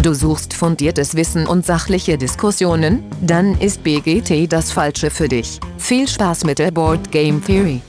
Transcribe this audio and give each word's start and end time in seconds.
Du 0.00 0.14
suchst 0.14 0.54
fundiertes 0.54 1.16
Wissen 1.16 1.48
und 1.48 1.66
sachliche 1.66 2.16
Diskussionen? 2.16 3.02
Dann 3.20 3.60
ist 3.60 3.82
BGT 3.82 4.50
das 4.50 4.70
Falsche 4.70 5.10
für 5.10 5.26
dich. 5.26 5.58
Viel 5.76 6.06
Spaß 6.06 6.44
mit 6.44 6.60
der 6.60 6.70
Board 6.70 7.10
Game 7.10 7.44
Theory. 7.44 7.80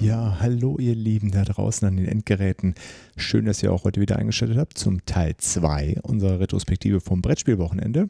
Ja, 0.00 0.36
hallo 0.38 0.76
ihr 0.78 0.94
Lieben 0.94 1.30
da 1.30 1.44
draußen 1.44 1.88
an 1.88 1.96
den 1.96 2.06
Endgeräten. 2.06 2.74
Schön, 3.16 3.46
dass 3.46 3.62
ihr 3.62 3.72
auch 3.72 3.84
heute 3.84 4.02
wieder 4.02 4.16
eingeschaltet 4.16 4.58
habt 4.58 4.76
zum 4.76 5.04
Teil 5.06 5.34
2 5.38 6.00
unserer 6.02 6.40
Retrospektive 6.40 7.00
vom 7.00 7.22
Brettspielwochenende. 7.22 8.08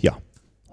Ja, 0.00 0.18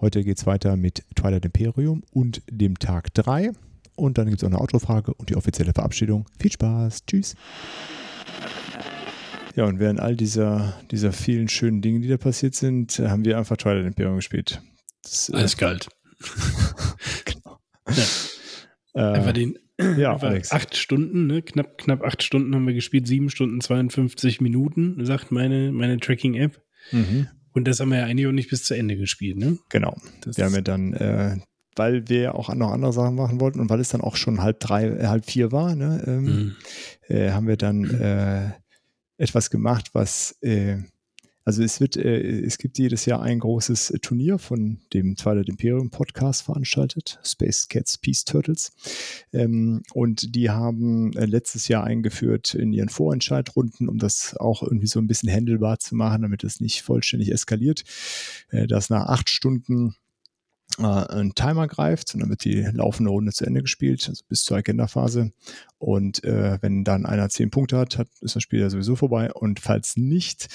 heute 0.02 0.24
geht 0.24 0.40
es 0.40 0.48
weiter 0.48 0.76
mit 0.76 1.04
Twilight 1.16 1.46
Imperium 1.46 2.02
und 2.12 2.42
dem 2.50 2.80
Tag 2.80 3.14
3. 3.14 3.52
Und 3.96 4.18
dann 4.18 4.28
gibt 4.28 4.42
es 4.42 4.44
auch 4.44 4.52
eine 4.52 4.60
Autofrage 4.60 5.14
und 5.14 5.30
die 5.30 5.36
offizielle 5.36 5.74
Verabschiedung. 5.74 6.28
Viel 6.40 6.52
Spaß. 6.52 7.06
Tschüss. 7.06 7.36
Ja, 9.56 9.66
und 9.66 9.80
während 9.80 10.00
all 10.00 10.16
dieser, 10.16 10.82
dieser 10.90 11.12
vielen 11.12 11.48
schönen 11.48 11.82
Dinge, 11.82 12.00
die 12.00 12.08
da 12.08 12.18
passiert 12.18 12.56
sind, 12.56 12.98
haben 13.00 13.24
wir 13.24 13.38
einfach 13.38 13.58
Twilight 13.58 13.86
Imperium 13.86 14.16
gespielt. 14.16 14.62
Das, 15.04 15.30
äh, 15.30 15.38
Alles 15.38 15.58
kalt. 15.58 15.90
genau. 17.26 17.60
Ja. 17.90 18.04
Äh, 18.96 19.18
Einfach 19.18 19.34
den 19.34 19.58
ja, 19.80 20.14
einfach 20.14 20.30
Alex. 20.30 20.52
acht 20.52 20.78
Stunden, 20.78 21.28
ne? 21.28 21.42
knapp, 21.42 21.78
knapp 21.78 22.04
acht 22.04 22.22
Stunden 22.22 22.54
haben 22.54 22.68
wir 22.68 22.76
gespielt, 22.76 23.08
sieben 23.08 23.30
Stunden 23.30 23.60
52 23.60 24.40
Minuten, 24.40 25.04
sagt 25.04 25.32
meine, 25.32 25.72
meine 25.72 26.00
Tracking-App. 26.00 26.62
Mhm. 26.92 27.28
Und 27.54 27.68
das 27.68 27.80
haben 27.80 27.90
wir 27.90 28.00
ja 28.00 28.06
eigentlich 28.06 28.28
auch 28.28 28.32
nicht 28.32 28.50
bis 28.50 28.64
zu 28.64 28.76
Ende 28.76 28.98
gespielt, 28.98 29.38
ne? 29.38 29.58
Genau. 29.70 29.98
Das 30.22 30.38
Wir 30.38 30.46
haben 30.46 30.54
ja 30.54 30.62
dann, 30.62 30.94
äh, 30.94 31.38
weil 31.76 32.08
wir 32.10 32.22
ja 32.22 32.32
auch 32.34 32.54
noch 32.56 32.72
andere 32.72 32.94
Sachen 32.94 33.16
machen 33.16 33.40
wollten 33.40 33.60
und 33.60 33.70
weil 33.70 33.80
es 33.80 33.90
dann 33.90 34.02
auch 34.02 34.16
schon 34.16 34.42
halb 34.42 34.60
drei, 34.60 34.86
äh, 34.88 35.08
halb 35.08 35.26
vier 35.26 35.52
war, 35.52 35.76
ne, 35.76 36.04
ähm, 36.08 36.24
Mhm. 36.26 36.56
äh, 37.08 37.32
haben 37.32 37.48
wir 37.48 37.58
dann 37.58 37.84
äh, 37.90 38.52
etwas 39.18 39.50
gemacht, 39.50 39.90
was, 39.94 40.36
äh, 40.42 40.78
also 41.46 41.62
es 41.62 41.82
wird, 41.82 41.98
äh, 41.98 42.40
es 42.42 42.58
gibt 42.58 42.78
jedes 42.78 43.06
Jahr 43.06 43.22
ein 43.22 43.40
großes 43.40 43.94
Turnier 44.02 44.38
von 44.40 44.80
dem 44.94 45.18
Twilight 45.18 45.50
Imperium 45.50 45.90
Podcast 45.90 46.44
veranstaltet, 46.44 47.20
Space 47.24 47.68
Cats 47.68 47.98
Peace 47.98 48.24
Turtles. 48.24 48.72
Ähm, 49.34 49.84
und 49.94 50.36
die 50.36 50.50
haben 50.50 51.12
äh, 51.18 51.26
letztes 51.26 51.68
Jahr 51.68 51.84
eingeführt 51.84 52.54
in 52.56 52.72
ihren 52.72 52.88
Vorentscheidrunden, 52.88 53.90
um 53.90 53.98
das 54.00 54.38
auch 54.38 54.64
irgendwie 54.64 54.88
so 54.88 55.00
ein 55.00 55.08
bisschen 55.08 55.30
handelbar 55.30 55.80
zu 55.80 55.96
machen, 55.96 56.22
damit 56.22 56.46
es 56.46 56.62
nicht 56.62 56.82
vollständig 56.82 57.30
eskaliert, 57.32 57.84
dass 58.52 58.90
nach 58.90 59.08
acht 59.08 59.30
Stunden 59.30 59.96
äh, 60.80 60.84
ein 60.84 61.34
Timer 61.36 61.68
greift 61.68 62.14
und 62.14 62.22
dann 62.22 62.30
wird 62.30 62.44
die 62.46 62.62
laufende 62.62 63.12
Runde 63.12 63.32
zu 63.32 63.46
Ende 63.46 63.62
gespielt, 63.62 64.08
also 64.10 64.24
bis 64.28 64.44
zur 64.44 64.58
Agenda-Phase. 64.58 65.32
Und 65.78 66.24
äh, 66.24 66.58
wenn 66.62 66.84
dann 66.84 67.06
einer 67.06 67.30
zehn 67.30 67.52
Punkte 67.52 67.78
hat, 67.78 67.98
hat, 67.98 68.08
ist 68.22 68.36
das 68.36 68.44
Spiel 68.44 68.62
ja 68.62 68.70
sowieso 68.70 68.96
vorbei. 68.96 69.32
Und 69.32 69.60
falls 69.60 69.98
nicht, 69.98 70.48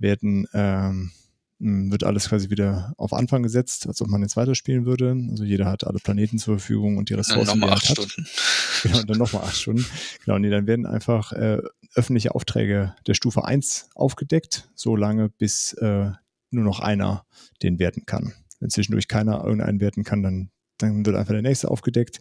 werden, 0.00 0.46
ähm, 0.54 1.12
mh, 1.58 1.92
wird 1.92 2.04
alles 2.04 2.28
quasi 2.28 2.50
wieder 2.50 2.94
auf 2.96 3.12
Anfang 3.12 3.42
gesetzt, 3.42 3.86
als 3.86 4.02
ob 4.02 4.08
man 4.08 4.22
jetzt 4.22 4.36
weiterspielen 4.36 4.86
würde. 4.86 5.16
Also 5.30 5.44
jeder 5.44 5.66
hat 5.66 5.86
alle 5.86 5.98
Planeten 5.98 6.38
zur 6.38 6.58
Verfügung 6.58 6.96
und 6.96 7.08
die 7.08 7.14
Dann 7.14 7.20
Ressourcen, 7.20 7.54
die 7.54 7.60
nochmal 7.60 7.76
acht 7.76 7.88
hat. 7.88 7.98
Stunden. 7.98 8.26
Genau, 8.82 9.00
und 9.00 9.10
dann 9.10 9.18
nochmal 9.18 9.42
acht 9.42 9.56
Stunden. 9.56 9.84
Genau, 10.24 10.38
nee, 10.38 10.48
dann 10.48 10.66
werden 10.66 10.86
einfach 10.86 11.32
äh, 11.32 11.58
öffentliche 11.94 12.34
Aufträge 12.34 12.94
der 13.06 13.12
Stufe 13.12 13.44
1 13.44 13.90
aufgedeckt, 13.94 14.70
so 14.74 14.96
lange 14.96 15.28
bis 15.28 15.74
äh, 15.74 16.12
nur 16.50 16.64
noch 16.64 16.80
einer 16.80 17.26
den 17.62 17.78
werten 17.78 18.06
kann. 18.06 18.32
Wenn 18.60 18.70
zwischendurch 18.70 19.08
keiner 19.08 19.44
irgendeinen 19.44 19.80
werten 19.80 20.04
kann, 20.04 20.22
dann, 20.22 20.50
dann 20.78 21.04
wird 21.04 21.16
einfach 21.16 21.32
der 21.32 21.42
nächste 21.42 21.70
aufgedeckt 21.70 22.20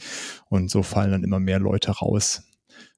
und 0.50 0.72
so 0.72 0.84
fallen 0.84 1.12
dann 1.12 1.24
immer 1.24 1.40
mehr 1.40 1.60
Leute 1.60 1.92
raus. 1.92 2.44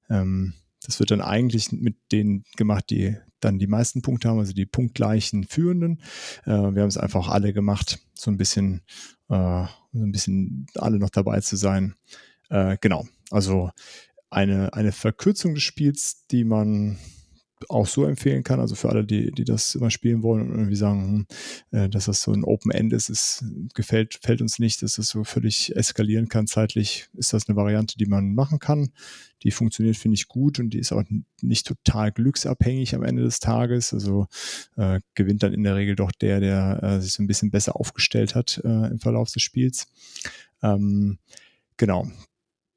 Ähm, 0.09 0.53
das 0.83 0.99
wird 0.99 1.11
dann 1.11 1.21
eigentlich 1.21 1.71
mit 1.71 1.95
denen 2.11 2.43
gemacht, 2.55 2.85
die 2.89 3.17
dann 3.39 3.59
die 3.59 3.67
meisten 3.67 4.01
Punkte 4.01 4.29
haben, 4.29 4.39
also 4.39 4.53
die 4.53 4.65
punktgleichen 4.65 5.43
Führenden. 5.43 6.01
Äh, 6.45 6.51
wir 6.51 6.81
haben 6.81 6.87
es 6.87 6.97
einfach 6.97 7.27
alle 7.27 7.53
gemacht, 7.53 7.99
so 8.13 8.31
ein 8.31 8.37
bisschen, 8.37 8.81
äh, 9.29 9.65
so 9.93 10.03
ein 10.03 10.11
bisschen 10.11 10.67
alle 10.75 10.99
noch 10.99 11.09
dabei 11.09 11.41
zu 11.41 11.55
sein. 11.55 11.95
Äh, 12.49 12.77
genau, 12.81 13.07
also 13.29 13.71
eine, 14.29 14.73
eine 14.73 14.91
Verkürzung 14.91 15.55
des 15.55 15.63
Spiels, 15.63 16.25
die 16.27 16.43
man 16.43 16.97
auch 17.69 17.87
so 17.87 18.05
empfehlen 18.05 18.43
kann, 18.43 18.59
also 18.59 18.75
für 18.75 18.89
alle, 18.89 19.05
die, 19.05 19.31
die 19.31 19.43
das 19.43 19.75
immer 19.75 19.89
spielen 19.89 20.23
wollen 20.23 20.49
und 20.49 20.57
irgendwie 20.57 20.75
sagen, 20.75 21.27
hm, 21.71 21.79
äh, 21.79 21.89
dass 21.89 22.05
das 22.05 22.21
so 22.21 22.31
ein 22.31 22.43
Open 22.43 22.71
End 22.71 22.93
ist, 22.93 23.09
ist 23.09 23.45
gefällt, 23.73 24.19
fällt 24.21 24.41
uns 24.41 24.59
nicht, 24.59 24.81
dass 24.81 24.95
das 24.95 25.07
so 25.07 25.23
völlig 25.23 25.75
eskalieren 25.75 26.27
kann 26.27 26.47
zeitlich, 26.47 27.07
ist 27.13 27.33
das 27.33 27.47
eine 27.47 27.55
Variante, 27.55 27.97
die 27.97 28.05
man 28.05 28.33
machen 28.33 28.59
kann. 28.59 28.91
Die 29.43 29.51
funktioniert, 29.51 29.97
finde 29.97 30.15
ich, 30.15 30.27
gut 30.27 30.59
und 30.59 30.69
die 30.71 30.79
ist 30.79 30.91
auch 30.91 31.03
nicht 31.41 31.65
total 31.65 32.11
glücksabhängig 32.11 32.93
am 32.93 33.03
Ende 33.03 33.23
des 33.23 33.39
Tages. 33.39 33.93
Also 33.93 34.27
äh, 34.77 34.99
gewinnt 35.15 35.41
dann 35.43 35.53
in 35.53 35.63
der 35.63 35.75
Regel 35.75 35.95
doch 35.95 36.11
der, 36.11 36.39
der 36.39 36.79
äh, 36.83 37.01
sich 37.01 37.13
so 37.13 37.23
ein 37.23 37.27
bisschen 37.27 37.49
besser 37.49 37.75
aufgestellt 37.75 38.35
hat 38.35 38.61
äh, 38.63 38.91
im 38.91 38.99
Verlauf 38.99 39.31
des 39.31 39.41
Spiels. 39.41 39.87
Ähm, 40.61 41.17
genau. 41.77 42.07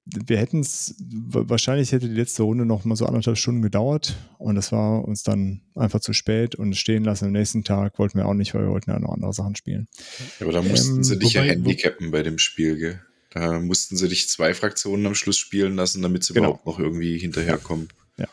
Wir 0.07 0.37
hätten 0.37 0.61
es, 0.61 0.95
wahrscheinlich 1.01 1.93
hätte 1.93 2.09
die 2.11 2.15
letzte 2.15 2.43
Runde 2.43 2.67
noch 2.67 2.85
mal 2.85 2.95
so 2.95 3.07
anderthalb 3.07 3.39
Stunden 3.39 3.63
gedauert 3.63 4.17
und 4.39 4.55
das 4.55 4.71
war 4.71 5.03
uns 5.03 5.23
dann 5.23 5.63
einfach 5.75 6.01
zu 6.01 6.13
spät 6.13 6.55
und 6.57 6.77
stehen 6.77 7.05
lassen. 7.05 7.25
Am 7.27 7.33
nächsten 7.33 7.65
Tag 7.65 7.99
wollten 7.99 8.19
wir 8.19 8.27
auch 8.27 8.35
nicht, 8.35 8.53
weil 8.55 8.65
wir 8.65 8.71
wollten 8.71 8.91
ja 8.91 8.99
noch 8.99 9.15
andere 9.15 9.33
Sachen 9.33 9.57
spielen. 9.57 9.89
Aber 10.41 10.53
da 10.53 10.61
mussten 10.61 10.97
Ähm, 10.97 11.05
sie 11.05 11.19
dich 11.19 11.33
ja 11.33 11.43
wobei- 11.43 11.53
handicappen 11.55 12.11
bei 12.11 12.23
dem 12.23 12.39
Spiel, 12.39 12.77
gell? 12.77 13.01
Da 13.31 13.59
mussten 13.61 13.97
sie 13.97 14.09
dich 14.09 14.29
zwei 14.29 14.53
Fraktionen 14.53 15.07
am 15.07 15.15
Schluss 15.15 15.39
spielen 15.39 15.75
lassen, 15.75 16.03
damit 16.03 16.23
sie 16.23 16.35
Genau. 16.35 16.49
überhaupt 16.51 16.67
noch 16.67 16.79
irgendwie 16.79 17.19
hinterherkommen. 17.19 17.89
Ja. 18.19 18.29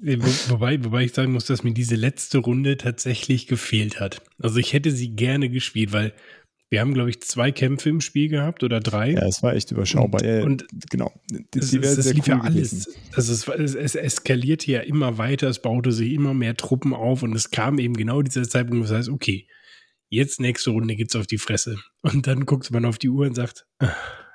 Wo, 0.00 0.26
wobei, 0.52 0.82
wobei 0.84 1.02
ich 1.04 1.12
sagen 1.12 1.32
muss, 1.32 1.46
dass 1.46 1.64
mir 1.64 1.74
diese 1.74 1.96
letzte 1.96 2.38
Runde 2.38 2.76
tatsächlich 2.76 3.48
gefehlt 3.48 3.98
hat. 3.98 4.22
Also 4.38 4.58
ich 4.58 4.72
hätte 4.72 4.92
sie 4.92 5.08
gerne 5.10 5.50
gespielt, 5.50 5.92
weil 5.92 6.12
wir 6.70 6.80
haben, 6.80 6.92
glaube 6.94 7.08
ich, 7.10 7.22
zwei 7.22 7.50
Kämpfe 7.50 7.88
im 7.88 8.00
Spiel 8.00 8.28
gehabt 8.28 8.62
oder 8.62 8.80
drei. 8.80 9.12
Ja, 9.12 9.26
es 9.26 9.42
war 9.42 9.54
echt 9.54 9.70
überschaubar. 9.72 10.22
Und- 10.22 10.70
und 10.72 10.90
genau. 10.90 11.12
Die, 11.30 11.58
Es, 11.58 11.70
die 11.70 11.80
wäre 11.82 11.92
es, 11.92 11.98
es 11.98 12.12
lief 12.12 12.24
cool 12.28 12.34
ja 12.34 12.40
alles. 12.40 12.70
gewesen. 12.70 12.92
Also 13.14 13.32
es, 13.32 13.48
es, 13.48 13.74
es 13.74 13.94
eskalierte 13.94 14.70
ja 14.70 14.80
immer 14.80 15.16
weiter, 15.18 15.48
es 15.48 15.60
baute 15.62 15.92
sich 15.92 16.12
immer 16.12 16.34
mehr 16.34 16.56
Truppen 16.56 16.92
auf 16.92 17.22
und 17.22 17.34
es 17.34 17.50
kam 17.50 17.78
eben 17.78 17.94
genau 17.94 18.20
dieser 18.22 18.46
Zeitpunkt, 18.48 18.82
wo 18.82 18.84
es 18.92 18.96
heißt, 18.96 19.08
okay, 19.08 19.46
jetzt 20.10 20.40
nächste 20.40 20.70
Runde 20.70 20.94
geht's 20.96 21.16
auf 21.16 21.26
die 21.26 21.38
Fresse. 21.38 21.78
Und 22.02 22.26
dann 22.26 22.44
guckt 22.46 22.70
man 22.70 22.84
auf 22.84 22.98
die 22.98 23.08
Uhr 23.08 23.26
und 23.26 23.34
sagt, 23.34 23.66
ah, 23.78 23.92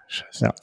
scheiße. 0.07 0.45
Ja. 0.45 0.55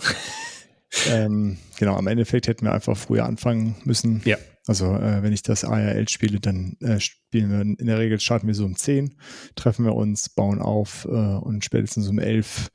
ähm, 1.09 1.57
genau, 1.79 1.97
am 1.97 2.07
Endeffekt 2.09 2.49
hätten 2.49 2.65
wir 2.67 2.73
einfach 2.73 2.97
früher 2.97 3.25
anfangen 3.25 3.77
müssen. 3.85 4.23
Ja. 4.25 4.39
Also, 4.67 4.95
äh, 4.95 5.23
wenn 5.23 5.33
ich 5.33 5.43
das 5.43 5.65
ARL 5.65 6.09
spiele, 6.09 6.39
dann 6.39 6.77
äh, 6.81 7.01
spielen 7.01 7.51
wir 7.51 7.61
in 7.61 7.87
der 7.87 7.99
Regel, 7.99 8.21
starten 8.21 8.47
wir 8.47 8.55
so 8.55 8.65
um 8.65 8.77
10, 8.77 9.17
treffen 9.57 9.85
wir 9.85 9.95
uns, 9.95 10.29
bauen 10.29 10.61
auf 10.61 11.07
äh, 11.07 11.09
und 11.09 11.65
spätestens 11.65 12.09
um 12.09 12.19
11 12.19 12.71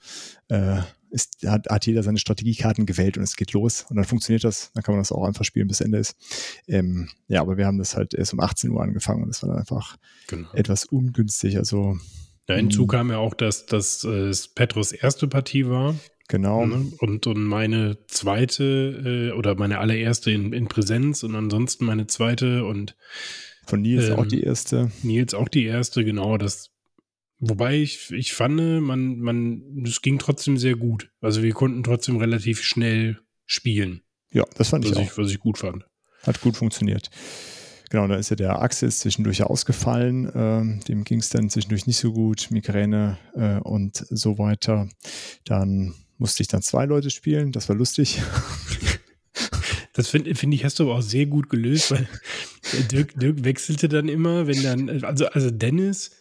äh, 0.50 0.80
ist, 1.12 1.46
hat, 1.48 1.68
hat 1.70 1.86
jeder 1.86 2.04
seine 2.04 2.18
Strategiekarten 2.18 2.86
gewählt 2.86 3.18
und 3.18 3.24
es 3.24 3.38
geht 3.38 3.54
los. 3.54 3.86
Und 3.90 3.96
dann 3.96 4.04
funktioniert 4.06 4.44
das. 4.44 4.72
Dann 4.74 4.84
kann 4.84 4.96
man 4.96 5.00
das 5.02 5.14
auch 5.14 5.24
einfach 5.26 5.46
spielen, 5.46 5.68
bis 5.68 5.80
Ende 5.80 6.00
ist. 6.00 6.16
Ähm, 6.68 7.08
ja, 7.28 7.40
aber 7.40 7.56
wir 7.56 7.66
haben 7.68 7.78
das 7.78 7.96
halt 7.96 8.14
erst 8.14 8.34
um 8.34 8.42
18 8.42 8.72
Uhr 8.72 8.82
angefangen 8.82 9.22
und 9.24 9.30
das 9.30 9.42
war 9.42 9.50
dann 9.50 9.60
einfach 9.60 9.96
Genau. 10.28 10.52
etwas 10.54 10.84
ungünstig. 10.86 11.58
Also, 11.58 11.98
Ja, 12.50 12.56
hinzu 12.56 12.84
Mhm. 12.84 12.88
kam 12.88 13.10
ja 13.12 13.18
auch, 13.20 13.34
dass, 13.34 13.66
dass 13.66 14.04
äh, 14.04 14.32
Petros 14.56 14.92
erste 14.92 15.28
Partie 15.28 15.68
war 15.70 15.96
genau. 16.28 16.66
ne? 16.66 16.92
und, 17.00 17.28
und 17.28 17.44
meine 17.44 17.98
zweite 18.08 19.32
äh, 19.34 19.38
oder 19.38 19.56
meine 19.56 19.80
allererste 19.80 20.32
in, 20.32 20.54
in 20.54 20.68
Präsenz 20.68 21.24
und 21.24 21.36
ansonsten 21.36 21.86
meine 21.86 22.08
zweite 22.08 22.66
und 22.66 22.96
Von 23.66 23.82
Nils 23.82 24.12
auch 24.12 24.24
Ähm, 24.24 24.30
die 24.30 24.44
erste. 24.44 24.92
Nils 25.04 25.34
auch 25.34 25.50
die 25.50 25.66
erste, 25.66 26.06
genau. 26.06 26.38
Das, 26.38 26.72
wobei 27.40 27.76
ich, 27.78 28.12
ich 28.12 28.34
fand, 28.34 28.56
man, 28.82 29.20
man, 29.20 29.84
es 29.86 30.02
ging 30.02 30.20
trotzdem 30.20 30.58
sehr 30.58 30.76
gut. 30.76 31.12
Also 31.22 31.44
wir 31.44 31.54
konnten 31.54 31.84
trotzdem 31.84 32.18
relativ 32.18 32.62
schnell 32.64 33.20
spielen, 33.46 34.02
Ja, 34.32 34.44
das 34.58 34.70
fand 34.70 34.86
ich 34.86 34.92
was 34.92 34.98
auch. 34.98 35.04
ich, 35.04 35.18
was 35.18 35.32
ich 35.32 35.40
gut 35.40 35.58
fand. 35.58 35.86
Hat 36.24 36.42
gut 36.42 36.58
funktioniert. 36.58 37.10
Genau, 37.92 38.08
da 38.08 38.16
ist 38.16 38.30
ja 38.32 38.36
der 38.36 38.62
Axel 38.62 38.90
ist 38.90 39.02
zwischendurch 39.02 39.44
ausgefallen. 39.44 40.32
Ähm, 40.34 40.80
dem 40.88 41.04
ging 41.04 41.20
es 41.20 41.30
dann 41.30 41.52
zwischendurch 41.52 41.86
nicht 41.86 41.98
so 41.98 42.12
gut. 42.14 42.48
Migräne 42.50 43.20
äh, 43.36 43.60
und 43.60 44.04
so 44.10 44.40
weiter. 44.40 44.90
Dann 45.46 45.94
musste 46.18 46.44
ich 46.44 46.48
dann 46.48 46.62
zwei 46.62 46.86
Leute 46.86 47.10
spielen. 47.10 47.52
Das 47.52 47.70
war 47.70 47.76
lustig. 47.76 48.22
Das 49.94 50.10
finde 50.10 50.36
find 50.36 50.54
ich, 50.54 50.66
hast 50.66 50.78
du 50.80 50.84
aber 50.84 50.96
auch 50.96 51.02
sehr 51.02 51.26
gut 51.26 51.50
gelöst, 51.50 51.92
weil 51.92 52.08
Dirk, 52.92 53.18
Dirk 53.18 53.46
wechselte 53.46 53.88
dann 53.88 54.10
immer, 54.10 54.46
wenn 54.46 54.62
dann, 54.62 55.04
also, 55.06 55.28
also 55.28 55.50
Dennis 55.52 56.12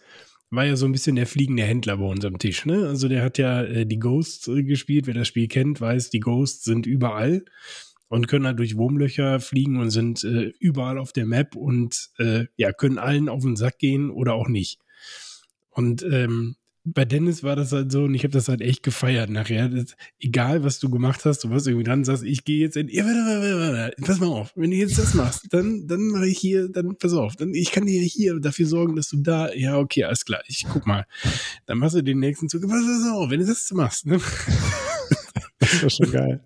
war 0.50 0.64
ja 0.64 0.76
so 0.76 0.86
ein 0.86 0.92
bisschen 0.92 1.16
der 1.16 1.26
fliegende 1.26 1.64
Händler 1.64 1.96
bei 1.96 2.04
uns 2.04 2.24
am 2.24 2.38
Tisch, 2.38 2.66
ne? 2.66 2.86
Also 2.86 3.08
der 3.08 3.24
hat 3.24 3.36
ja 3.38 3.62
äh, 3.64 3.84
die 3.84 3.98
Ghosts 3.98 4.46
äh, 4.46 4.62
gespielt. 4.62 5.08
Wer 5.08 5.14
das 5.14 5.26
Spiel 5.26 5.48
kennt, 5.48 5.80
weiß, 5.80 6.10
die 6.10 6.20
Ghosts 6.20 6.64
sind 6.64 6.86
überall 6.86 7.44
und 8.08 8.28
können 8.28 8.46
halt 8.46 8.60
durch 8.60 8.76
Wurmlöcher 8.76 9.40
fliegen 9.40 9.78
und 9.80 9.90
sind 9.90 10.22
äh, 10.22 10.52
überall 10.60 10.98
auf 10.98 11.12
der 11.12 11.26
Map 11.26 11.56
und 11.56 12.10
äh, 12.18 12.44
ja, 12.56 12.72
können 12.72 12.98
allen 12.98 13.28
auf 13.28 13.42
den 13.42 13.56
Sack 13.56 13.78
gehen 13.78 14.10
oder 14.10 14.34
auch 14.34 14.48
nicht. 14.48 14.78
Und 15.70 16.04
ähm, 16.04 16.54
bei 16.86 17.06
Dennis 17.06 17.42
war 17.42 17.56
das 17.56 17.72
halt 17.72 17.90
so 17.90 18.04
und 18.04 18.14
ich 18.14 18.24
habe 18.24 18.32
das 18.32 18.48
halt 18.48 18.60
echt 18.60 18.82
gefeiert 18.82 19.30
nachher. 19.30 19.70
Das, 19.70 19.96
egal, 20.20 20.64
was 20.64 20.78
du 20.78 20.90
gemacht 20.90 21.24
hast, 21.24 21.42
du 21.42 21.50
warst 21.50 21.66
irgendwie 21.66 21.84
dran, 21.84 22.04
sagst, 22.04 22.24
ich 22.24 22.44
gehe 22.44 22.60
jetzt 22.60 22.76
in. 22.76 22.88
Pass 24.02 24.20
mal 24.20 24.26
auf, 24.26 24.52
wenn 24.54 24.70
du 24.70 24.76
jetzt 24.76 24.98
das 24.98 25.14
machst, 25.14 25.46
dann, 25.50 25.86
dann 25.86 26.08
mache 26.08 26.28
ich 26.28 26.38
hier, 26.38 26.68
dann 26.68 26.96
pass 26.96 27.14
auf, 27.14 27.36
dann 27.36 27.54
ich 27.54 27.70
kann 27.70 27.86
dir 27.86 28.02
hier 28.02 28.38
dafür 28.38 28.66
sorgen, 28.66 28.96
dass 28.96 29.08
du 29.08 29.16
da. 29.16 29.52
Ja, 29.54 29.78
okay, 29.78 30.04
alles 30.04 30.26
klar. 30.26 30.42
Ich 30.46 30.66
guck 30.70 30.86
mal. 30.86 31.06
Dann 31.66 31.78
machst 31.78 31.96
du 31.96 32.02
den 32.02 32.18
nächsten 32.18 32.48
Zug. 32.50 32.62
Pass 32.68 33.10
auf, 33.12 33.30
wenn 33.30 33.40
du 33.40 33.46
das 33.46 33.70
machst. 33.72 34.06
Ne? 34.06 34.20
Das 35.58 35.82
war 35.82 35.90
schon 35.90 36.12
geil. 36.12 36.40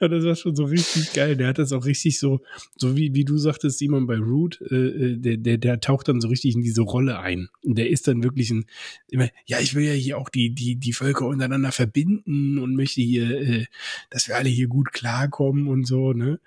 Das 0.00 0.24
war 0.24 0.36
schon 0.36 0.54
so 0.54 0.64
richtig 0.64 1.12
geil. 1.12 1.36
Der 1.36 1.48
hat 1.48 1.58
das 1.58 1.72
auch 1.72 1.84
richtig 1.84 2.18
so, 2.18 2.40
so 2.76 2.96
wie, 2.96 3.14
wie 3.14 3.24
du 3.24 3.38
sagtest, 3.38 3.78
Simon 3.78 4.06
bei 4.06 4.18
Root, 4.18 4.60
äh, 4.70 4.74
äh, 4.74 5.16
der, 5.16 5.36
der, 5.36 5.58
der 5.58 5.80
taucht 5.80 6.08
dann 6.08 6.20
so 6.20 6.28
richtig 6.28 6.54
in 6.54 6.62
diese 6.62 6.82
Rolle 6.82 7.18
ein. 7.18 7.48
Und 7.64 7.78
der 7.78 7.90
ist 7.90 8.08
dann 8.08 8.22
wirklich 8.22 8.50
ein, 8.50 8.66
immer, 9.08 9.28
ja, 9.46 9.60
ich 9.60 9.74
will 9.74 9.84
ja 9.84 9.92
hier 9.92 10.18
auch 10.18 10.28
die, 10.28 10.54
die, 10.54 10.76
die 10.76 10.92
Völker 10.92 11.26
untereinander 11.26 11.72
verbinden 11.72 12.58
und 12.58 12.76
möchte 12.76 13.00
hier, 13.00 13.40
äh, 13.40 13.66
dass 14.10 14.28
wir 14.28 14.36
alle 14.36 14.48
hier 14.48 14.68
gut 14.68 14.92
klarkommen 14.92 15.68
und 15.68 15.86
so, 15.86 16.12
ne? 16.12 16.40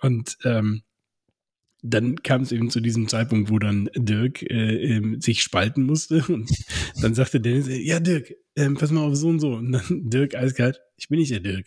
Und 0.00 0.36
ähm, 0.44 0.82
dann 1.84 2.22
kam 2.22 2.42
es 2.42 2.50
eben 2.50 2.70
zu 2.70 2.80
diesem 2.80 3.08
Zeitpunkt, 3.08 3.50
wo 3.50 3.58
dann 3.58 3.90
Dirk 3.94 4.42
äh, 4.42 4.96
äh, 4.96 5.20
sich 5.20 5.42
spalten 5.42 5.84
musste. 5.84 6.24
Und 6.28 6.50
dann 7.00 7.14
sagte 7.14 7.40
Dennis, 7.40 7.68
ja, 7.68 8.00
Dirk, 8.00 8.34
äh, 8.54 8.70
pass 8.70 8.90
mal 8.90 9.02
auf 9.02 9.16
so 9.16 9.28
und 9.28 9.40
so. 9.40 9.52
Und 9.52 9.72
dann 9.72 9.82
Dirk 10.10 10.34
eiskalt, 10.34 10.80
ich 10.96 11.08
bin 11.08 11.18
nicht 11.18 11.30
der 11.30 11.40
Dirk. 11.40 11.66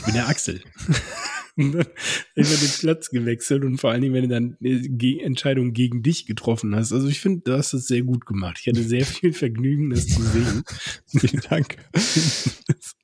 Ich 0.00 0.06
bin 0.06 0.14
der 0.14 0.28
Axel. 0.28 0.62
und 1.56 1.74
dann 1.74 1.86
immer 2.34 2.48
den 2.48 2.70
Platz 2.78 3.10
gewechselt 3.10 3.64
und 3.64 3.78
vor 3.78 3.90
allen 3.90 4.00
Dingen, 4.00 4.14
wenn 4.14 4.28
du 4.28 4.28
dann 4.28 4.56
äh, 4.62 5.22
Entscheidungen 5.22 5.74
gegen 5.74 6.02
dich 6.02 6.26
getroffen 6.26 6.74
hast. 6.74 6.92
Also 6.92 7.08
ich 7.08 7.20
finde, 7.20 7.42
du 7.44 7.56
hast 7.56 7.74
das 7.74 7.86
sehr 7.86 8.02
gut 8.02 8.24
gemacht. 8.24 8.58
Ich 8.60 8.66
hatte 8.66 8.82
sehr 8.82 9.04
viel 9.04 9.32
Vergnügen, 9.32 9.90
das 9.90 10.06
zu 10.06 10.22
sehen. 10.22 10.64
Vielen 11.06 11.42
Dank. 11.48 11.76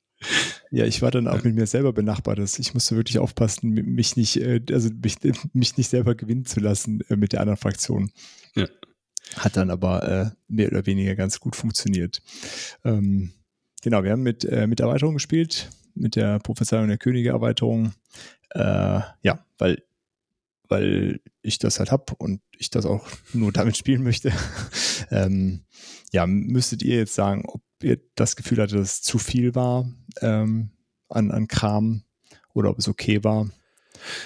Ja, 0.71 0.85
ich 0.85 1.03
war 1.03 1.11
dann 1.11 1.27
auch 1.27 1.43
mit 1.43 1.53
mir 1.53 1.67
selber 1.67 1.93
benachbart. 1.93 2.39
Ich 2.39 2.73
musste 2.73 2.95
wirklich 2.95 3.19
aufpassen, 3.19 3.69
mich 3.69 4.15
nicht, 4.15 4.37
äh, 4.37 4.59
also 4.71 4.89
mich, 4.89 5.17
mich 5.53 5.77
nicht 5.77 5.89
selber 5.89 6.15
gewinnen 6.15 6.45
zu 6.45 6.59
lassen 6.59 7.01
äh, 7.09 7.15
mit 7.15 7.33
der 7.33 7.41
anderen 7.41 7.57
Fraktion. 7.57 8.11
Ja. 8.55 8.67
Hat 9.35 9.55
dann 9.55 9.69
aber 9.69 10.09
äh, 10.09 10.31
mehr 10.47 10.69
oder 10.69 10.87
weniger 10.87 11.15
ganz 11.15 11.39
gut 11.39 11.55
funktioniert. 11.55 12.23
Ähm, 12.83 13.31
genau, 13.83 14.03
wir 14.03 14.11
haben 14.11 14.23
mit, 14.23 14.43
äh, 14.43 14.65
mit 14.65 14.79
Erweiterung 14.79 15.13
gespielt, 15.13 15.69
mit 15.99 16.15
der 16.15 16.39
Prophezeiung 16.39 16.87
der 16.87 16.97
Könige 16.97 17.29
Erweiterung. 17.29 17.93
Äh, 18.51 19.01
ja, 19.21 19.45
weil, 19.57 19.83
weil 20.67 21.21
ich 21.41 21.59
das 21.59 21.79
halt 21.79 21.91
habe 21.91 22.13
und 22.17 22.41
ich 22.57 22.69
das 22.69 22.85
auch 22.85 23.07
nur 23.33 23.51
damit 23.51 23.77
spielen 23.77 24.03
möchte. 24.03 24.31
ähm, 25.11 25.63
ja, 26.11 26.25
müsstet 26.25 26.83
ihr 26.83 26.97
jetzt 26.97 27.15
sagen, 27.15 27.43
ob 27.45 27.61
ihr 27.81 27.99
das 28.15 28.35
Gefühl 28.35 28.61
hattet, 28.61 28.79
dass 28.79 28.93
es 28.93 29.01
zu 29.01 29.17
viel 29.17 29.55
war 29.55 29.89
ähm, 30.21 30.71
an, 31.09 31.31
an 31.31 31.47
Kram 31.47 32.03
oder 32.53 32.69
ob 32.69 32.79
es 32.79 32.87
okay 32.87 33.23
war. 33.23 33.49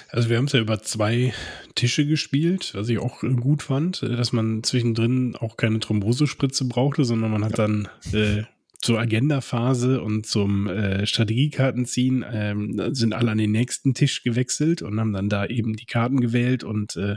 Also 0.08 0.28
wir 0.28 0.36
haben 0.36 0.46
es 0.46 0.52
ja 0.52 0.60
über 0.60 0.82
zwei 0.82 1.32
Tische 1.74 2.06
gespielt, 2.06 2.72
was 2.74 2.88
ich 2.88 2.98
auch 2.98 3.20
gut 3.20 3.62
fand, 3.62 4.02
dass 4.02 4.32
man 4.32 4.62
zwischendrin 4.62 5.36
auch 5.36 5.56
keine 5.56 5.80
Thrombosespritze 5.80 6.66
brauchte, 6.66 7.04
sondern 7.04 7.30
man 7.30 7.44
hat 7.44 7.58
ja. 7.58 7.66
dann 7.66 7.88
äh, 8.12 8.44
zur 8.82 8.98
Agenda-Phase 8.98 10.02
und 10.02 10.26
zum 10.26 10.66
äh, 10.66 11.06
Strategiekartenziehen 11.06 12.24
ähm, 12.28 12.94
sind 12.94 13.14
alle 13.14 13.30
an 13.30 13.38
den 13.38 13.52
nächsten 13.52 13.94
Tisch 13.94 14.24
gewechselt 14.24 14.82
und 14.82 14.98
haben 14.98 15.12
dann 15.12 15.28
da 15.28 15.46
eben 15.46 15.76
die 15.76 15.86
Karten 15.86 16.20
gewählt 16.20 16.64
und 16.64 16.96
äh, 16.96 17.16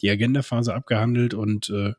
die 0.00 0.08
Agenda-Phase 0.08 0.72
abgehandelt 0.72 1.34
und 1.34 1.68
äh, 1.70 1.92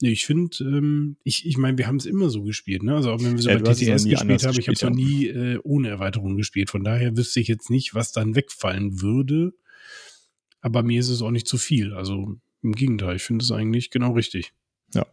Nee, 0.00 0.10
ich 0.10 0.26
finde, 0.26 0.56
ähm, 0.60 1.16
ich, 1.24 1.44
ich 1.44 1.58
meine, 1.58 1.76
wir 1.76 1.88
haben 1.88 1.96
es 1.96 2.06
immer 2.06 2.30
so 2.30 2.44
gespielt, 2.44 2.84
ne? 2.84 2.94
Also 2.94 3.10
auch 3.10 3.20
wenn 3.20 3.32
wir 3.32 3.42
so 3.42 3.50
ja, 3.50 3.58
bei 3.58 3.72
TTS 3.72 4.04
gespielt 4.04 4.44
haben, 4.44 4.58
ich 4.58 4.68
habe 4.68 4.74
es 4.74 4.82
noch 4.82 4.90
nie 4.90 5.26
äh, 5.26 5.58
ohne 5.64 5.88
Erweiterung 5.88 6.36
gespielt. 6.36 6.70
Von 6.70 6.84
daher 6.84 7.16
wüsste 7.16 7.40
ich 7.40 7.48
jetzt 7.48 7.68
nicht, 7.68 7.94
was 7.94 8.12
dann 8.12 8.36
wegfallen 8.36 9.00
würde. 9.00 9.54
Aber 10.60 10.84
mir 10.84 11.00
ist 11.00 11.08
es 11.08 11.20
auch 11.20 11.32
nicht 11.32 11.48
zu 11.48 11.58
viel. 11.58 11.94
Also 11.94 12.36
im 12.62 12.72
Gegenteil, 12.72 13.16
ich 13.16 13.24
finde 13.24 13.42
es 13.42 13.50
eigentlich 13.50 13.90
genau 13.90 14.12
richtig. 14.12 14.52
Ja, 14.94 15.04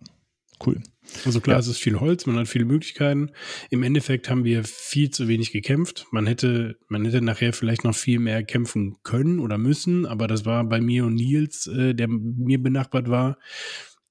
cool. 0.66 0.82
Also 1.24 1.40
klar, 1.40 1.58
ja. 1.58 1.60
es 1.60 1.68
ist 1.68 1.78
viel 1.78 2.00
Holz, 2.00 2.26
man 2.26 2.38
hat 2.38 2.48
viele 2.48 2.66
Möglichkeiten. 2.66 3.30
Im 3.70 3.84
Endeffekt 3.84 4.30
haben 4.30 4.44
wir 4.44 4.64
viel 4.64 5.12
zu 5.12 5.28
wenig 5.28 5.52
gekämpft. 5.52 6.08
Man 6.12 6.26
hätte, 6.26 6.78
man 6.88 7.06
hätte 7.06 7.22
nachher 7.22 7.54
vielleicht 7.54 7.84
noch 7.84 7.96
viel 7.96 8.20
mehr 8.20 8.44
kämpfen 8.44 8.98
können 9.04 9.40
oder 9.40 9.58
müssen, 9.58 10.06
aber 10.06 10.28
das 10.28 10.46
war 10.46 10.64
bei 10.64 10.82
mir 10.82 11.06
und 11.06 11.16
Nils, 11.16 11.68
äh, 11.68 11.94
der 11.94 12.08
mir 12.08 12.62
benachbart 12.62 13.10
war 13.10 13.38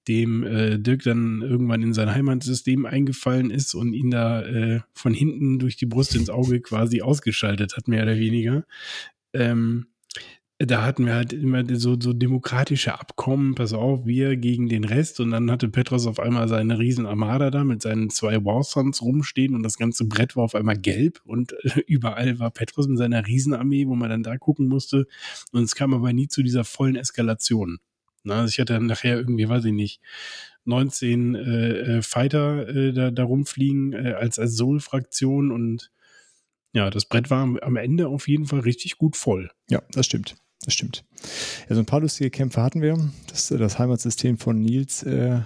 dem 0.08 0.44
äh, 0.44 0.78
Dirk 0.78 1.02
dann 1.02 1.42
irgendwann 1.42 1.82
in 1.82 1.94
sein 1.94 2.14
Heimatsystem 2.14 2.84
eingefallen 2.86 3.50
ist 3.50 3.74
und 3.74 3.94
ihn 3.94 4.10
da 4.10 4.42
äh, 4.42 4.80
von 4.92 5.14
hinten 5.14 5.58
durch 5.58 5.76
die 5.76 5.86
Brust 5.86 6.14
ins 6.14 6.30
Auge 6.30 6.60
quasi 6.60 7.00
ausgeschaltet 7.00 7.76
hat, 7.76 7.88
mehr 7.88 8.02
oder 8.02 8.18
weniger. 8.18 8.64
Ähm, 9.32 9.86
da 10.66 10.84
hatten 10.84 11.06
wir 11.06 11.14
halt 11.14 11.32
immer 11.32 11.64
so, 11.76 11.96
so 11.98 12.12
demokratische 12.12 12.98
Abkommen, 12.98 13.54
pass 13.54 13.72
auf, 13.72 14.06
wir 14.06 14.36
gegen 14.36 14.68
den 14.68 14.84
Rest. 14.84 15.20
Und 15.20 15.30
dann 15.30 15.50
hatte 15.50 15.68
Petros 15.68 16.06
auf 16.06 16.20
einmal 16.20 16.48
seine 16.48 16.78
riesen 16.78 17.06
Armada 17.06 17.50
da 17.50 17.64
mit 17.64 17.82
seinen 17.82 18.10
zwei 18.10 18.44
Warsons 18.44 19.02
rumstehen 19.02 19.54
und 19.54 19.62
das 19.62 19.78
ganze 19.78 20.04
Brett 20.06 20.36
war 20.36 20.44
auf 20.44 20.54
einmal 20.54 20.78
gelb 20.78 21.20
und 21.24 21.52
äh, 21.64 21.80
überall 21.86 22.38
war 22.38 22.50
Petros 22.50 22.88
mit 22.88 22.98
seiner 22.98 23.26
Riesenarmee, 23.26 23.86
wo 23.86 23.94
man 23.94 24.10
dann 24.10 24.22
da 24.22 24.36
gucken 24.36 24.68
musste. 24.68 25.06
Und 25.52 25.62
es 25.62 25.74
kam 25.74 25.94
aber 25.94 26.12
nie 26.12 26.28
zu 26.28 26.42
dieser 26.42 26.64
vollen 26.64 26.96
Eskalation. 26.96 27.78
Na, 28.22 28.40
also 28.40 28.50
ich 28.50 28.58
hatte 28.58 28.74
dann 28.74 28.86
nachher 28.86 29.16
irgendwie, 29.16 29.48
weiß 29.48 29.64
ich 29.66 29.72
nicht, 29.72 30.00
19 30.64 31.34
äh, 31.34 31.40
äh, 31.98 32.02
Fighter 32.02 32.68
äh, 32.68 32.92
da, 32.92 33.10
da 33.10 33.24
rumfliegen 33.24 33.92
äh, 33.92 34.12
als, 34.12 34.38
als 34.38 34.56
Soul-Fraktion 34.56 35.50
und 35.50 35.90
ja, 36.72 36.90
das 36.90 37.04
Brett 37.04 37.30
war 37.30 37.42
am 37.62 37.76
Ende 37.76 38.08
auf 38.08 38.26
jeden 38.26 38.46
Fall 38.46 38.60
richtig 38.60 38.98
gut 38.98 39.16
voll. 39.16 39.50
Ja, 39.70 39.82
das 39.92 40.06
stimmt. 40.06 40.36
Das 40.64 40.74
stimmt. 40.74 41.04
Ja, 41.68 41.74
so 41.74 41.80
ein 41.80 41.86
paar 41.86 42.00
lustige 42.00 42.30
Kämpfe 42.30 42.62
hatten 42.62 42.80
wir. 42.80 42.98
Das, 43.28 43.48
das 43.48 43.78
Heimatsystem 43.78 44.38
von 44.38 44.60
Nils, 44.60 45.02
äh, 45.02 45.40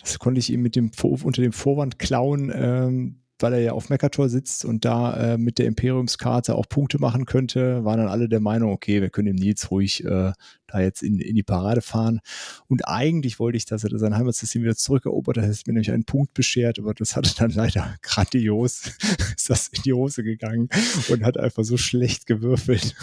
das 0.00 0.18
konnte 0.18 0.38
ich 0.38 0.52
ihm 0.52 0.62
mit 0.62 0.76
dem 0.76 0.90
unter 1.00 1.42
dem 1.42 1.52
Vorwand 1.52 1.98
klauen, 1.98 2.52
ähm, 2.54 3.20
weil 3.42 3.54
er 3.54 3.60
ja 3.60 3.72
auf 3.72 3.88
Meccator 3.88 4.28
sitzt 4.28 4.64
und 4.64 4.84
da 4.84 5.14
äh, 5.14 5.38
mit 5.38 5.58
der 5.58 5.66
Imperiumskarte 5.66 6.54
auch 6.54 6.68
Punkte 6.68 6.98
machen 6.98 7.24
könnte, 7.24 7.84
waren 7.84 7.98
dann 7.98 8.08
alle 8.08 8.28
der 8.28 8.40
Meinung, 8.40 8.70
okay, 8.70 9.00
wir 9.00 9.10
können 9.10 9.26
dem 9.26 9.36
Nils 9.36 9.70
ruhig 9.70 10.04
äh, 10.04 10.32
da 10.66 10.80
jetzt 10.80 11.02
in, 11.02 11.18
in 11.18 11.34
die 11.34 11.42
Parade 11.42 11.80
fahren. 11.80 12.20
Und 12.68 12.86
eigentlich 12.86 13.38
wollte 13.38 13.56
ich, 13.56 13.64
dass 13.64 13.84
er 13.84 13.98
sein 13.98 14.16
Heimatsystem 14.16 14.62
wieder 14.62 14.76
zurückerobert. 14.76 15.38
Das 15.38 15.46
hätte 15.46 15.62
mir 15.66 15.74
nämlich 15.74 15.90
einen 15.90 16.04
Punkt 16.04 16.34
beschert, 16.34 16.78
aber 16.78 16.94
das 16.94 17.16
hatte 17.16 17.34
dann 17.36 17.50
leider 17.50 17.96
grandios, 18.02 18.92
ist 19.36 19.50
das 19.50 19.68
in 19.68 19.82
die 19.82 19.92
Hose 19.92 20.22
gegangen 20.22 20.68
und 21.08 21.24
hat 21.24 21.38
einfach 21.38 21.64
so 21.64 21.76
schlecht 21.76 22.26
gewürfelt. 22.26 22.94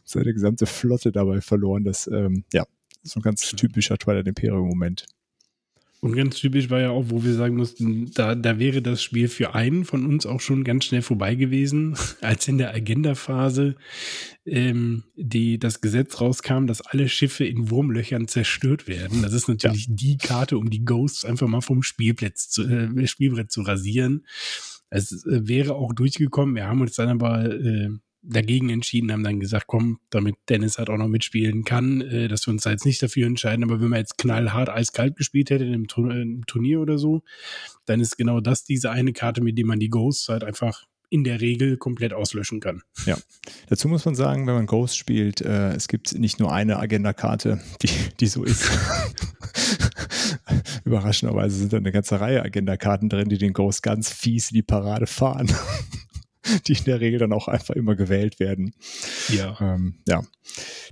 Seine 0.04 0.32
gesamte 0.32 0.66
Flotte 0.66 1.12
dabei 1.12 1.40
verloren. 1.40 1.84
Das, 1.84 2.06
ähm, 2.06 2.44
ja, 2.52 2.64
so 3.02 3.20
ein 3.20 3.22
ganz 3.22 3.50
typischer 3.50 3.98
Twilight 3.98 4.26
Imperium-Moment. 4.26 5.06
Und 6.04 6.16
ganz 6.16 6.34
typisch 6.34 6.68
war 6.68 6.80
ja 6.80 6.90
auch, 6.90 7.04
wo 7.10 7.22
wir 7.22 7.32
sagen 7.32 7.54
mussten, 7.54 8.10
da, 8.14 8.34
da 8.34 8.58
wäre 8.58 8.82
das 8.82 9.00
Spiel 9.00 9.28
für 9.28 9.54
einen 9.54 9.84
von 9.84 10.04
uns 10.04 10.26
auch 10.26 10.40
schon 10.40 10.64
ganz 10.64 10.86
schnell 10.86 11.00
vorbei 11.00 11.36
gewesen, 11.36 11.94
als 12.20 12.48
in 12.48 12.58
der 12.58 12.74
Agenda-Phase 12.74 13.76
ähm, 14.44 15.04
die, 15.14 15.60
das 15.60 15.80
Gesetz 15.80 16.20
rauskam, 16.20 16.66
dass 16.66 16.80
alle 16.80 17.08
Schiffe 17.08 17.44
in 17.44 17.70
Wurmlöchern 17.70 18.26
zerstört 18.26 18.88
werden. 18.88 19.22
Das 19.22 19.32
ist 19.32 19.46
natürlich 19.46 19.86
ja. 19.86 19.94
die 19.94 20.16
Karte, 20.16 20.58
um 20.58 20.70
die 20.70 20.84
Ghosts 20.84 21.24
einfach 21.24 21.46
mal 21.46 21.60
vom 21.60 21.84
Spielplatz 21.84 22.48
zu, 22.48 22.64
äh, 22.64 23.06
Spielbrett 23.06 23.52
zu 23.52 23.62
rasieren. 23.62 24.26
Es 24.90 25.24
äh, 25.24 25.46
wäre 25.46 25.76
auch 25.76 25.92
durchgekommen. 25.92 26.56
Wir 26.56 26.66
haben 26.66 26.80
uns 26.80 26.96
dann 26.96 27.10
aber 27.10 27.44
äh, 27.48 27.90
dagegen 28.22 28.70
entschieden, 28.70 29.12
haben 29.12 29.24
dann 29.24 29.40
gesagt, 29.40 29.66
komm, 29.66 29.98
damit 30.10 30.36
Dennis 30.48 30.78
halt 30.78 30.88
auch 30.88 30.96
noch 30.96 31.08
mitspielen 31.08 31.64
kann, 31.64 32.00
äh, 32.02 32.28
dass 32.28 32.46
wir 32.46 32.52
uns 32.52 32.62
da 32.62 32.70
jetzt 32.70 32.86
nicht 32.86 33.02
dafür 33.02 33.26
entscheiden. 33.26 33.64
Aber 33.64 33.80
wenn 33.80 33.88
man 33.88 33.98
jetzt 33.98 34.18
knallhart 34.18 34.68
eiskalt 34.68 35.16
gespielt 35.16 35.50
hätte 35.50 35.64
im, 35.64 35.86
im 35.96 36.46
Turnier 36.46 36.80
oder 36.80 36.98
so, 36.98 37.22
dann 37.84 38.00
ist 38.00 38.16
genau 38.16 38.40
das 38.40 38.64
diese 38.64 38.90
eine 38.90 39.12
Karte, 39.12 39.42
mit 39.42 39.58
der 39.58 39.66
man 39.66 39.80
die 39.80 39.90
Ghosts 39.90 40.28
halt 40.28 40.44
einfach 40.44 40.84
in 41.10 41.24
der 41.24 41.42
Regel 41.42 41.76
komplett 41.76 42.14
auslöschen 42.14 42.60
kann. 42.60 42.80
Ja, 43.04 43.18
dazu 43.68 43.86
muss 43.86 44.06
man 44.06 44.14
sagen, 44.14 44.46
wenn 44.46 44.54
man 44.54 44.66
Ghost 44.66 44.96
spielt, 44.96 45.42
äh, 45.42 45.72
es 45.72 45.86
gibt 45.86 46.14
nicht 46.14 46.40
nur 46.40 46.50
eine 46.50 46.78
Agenda-Karte, 46.78 47.60
die, 47.82 47.90
die 48.18 48.28
so 48.28 48.44
ist. 48.44 48.70
Überraschenderweise 50.86 51.58
sind 51.58 51.74
da 51.74 51.76
eine 51.76 51.92
ganze 51.92 52.18
Reihe 52.18 52.42
Agenda-Karten 52.42 53.10
drin, 53.10 53.28
die 53.28 53.36
den 53.36 53.52
Ghost 53.52 53.82
ganz 53.82 54.10
fies 54.10 54.52
in 54.52 54.54
die 54.54 54.62
Parade 54.62 55.06
fahren. 55.06 55.52
die 56.66 56.72
in 56.72 56.84
der 56.84 57.00
Regel 57.00 57.18
dann 57.18 57.32
auch 57.32 57.48
einfach 57.48 57.74
immer 57.74 57.96
gewählt 57.96 58.40
werden. 58.40 58.74
Ja. 59.28 59.56
Ähm, 59.60 60.00
ja, 60.06 60.22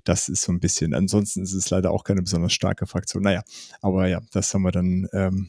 das 0.05 0.29
ist 0.29 0.43
so 0.43 0.53
ein 0.53 0.61
bisschen. 0.61 0.95
Ansonsten 0.95 1.43
ist 1.43 1.55
es 1.55 1.71
leider 1.71 1.91
auch 1.91 2.05
keine 2.05 2.23
besonders 2.23 2.53
starke 2.53 2.87
Fraktion. 2.87 3.23
Naja, 3.23 3.43
aber 3.81 4.09
ja, 4.09 4.21
das 4.33 4.53
haben 4.55 4.63
wir 4.63 4.73
dann 4.73 5.09
ähm, 5.13 5.49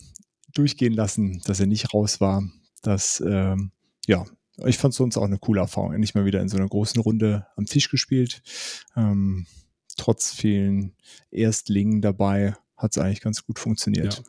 durchgehen 0.53 0.93
lassen, 0.93 1.41
dass 1.45 1.59
er 1.59 1.67
nicht 1.67 1.93
raus 1.93 2.19
war. 2.19 2.43
Das, 2.81 3.23
ähm, 3.25 3.71
ja, 4.07 4.25
ich 4.65 4.77
fand 4.77 4.93
es 4.93 4.97
sonst 4.97 5.17
auch 5.17 5.25
eine 5.25 5.37
coole 5.37 5.61
Erfahrung. 5.61 5.93
Endlich 5.93 6.15
mal 6.15 6.25
wieder 6.25 6.41
in 6.41 6.49
so 6.49 6.57
einer 6.57 6.67
großen 6.67 7.01
Runde 7.01 7.47
am 7.55 7.65
Tisch 7.65 7.89
gespielt. 7.89 8.41
Ähm, 8.95 9.45
trotz 9.97 10.33
vielen 10.33 10.95
Erstlingen 11.29 12.01
dabei 12.01 12.55
hat 12.75 12.91
es 12.91 12.97
eigentlich 12.97 13.21
ganz 13.21 13.45
gut 13.45 13.59
funktioniert. 13.59 14.15
Ja. 14.15 14.23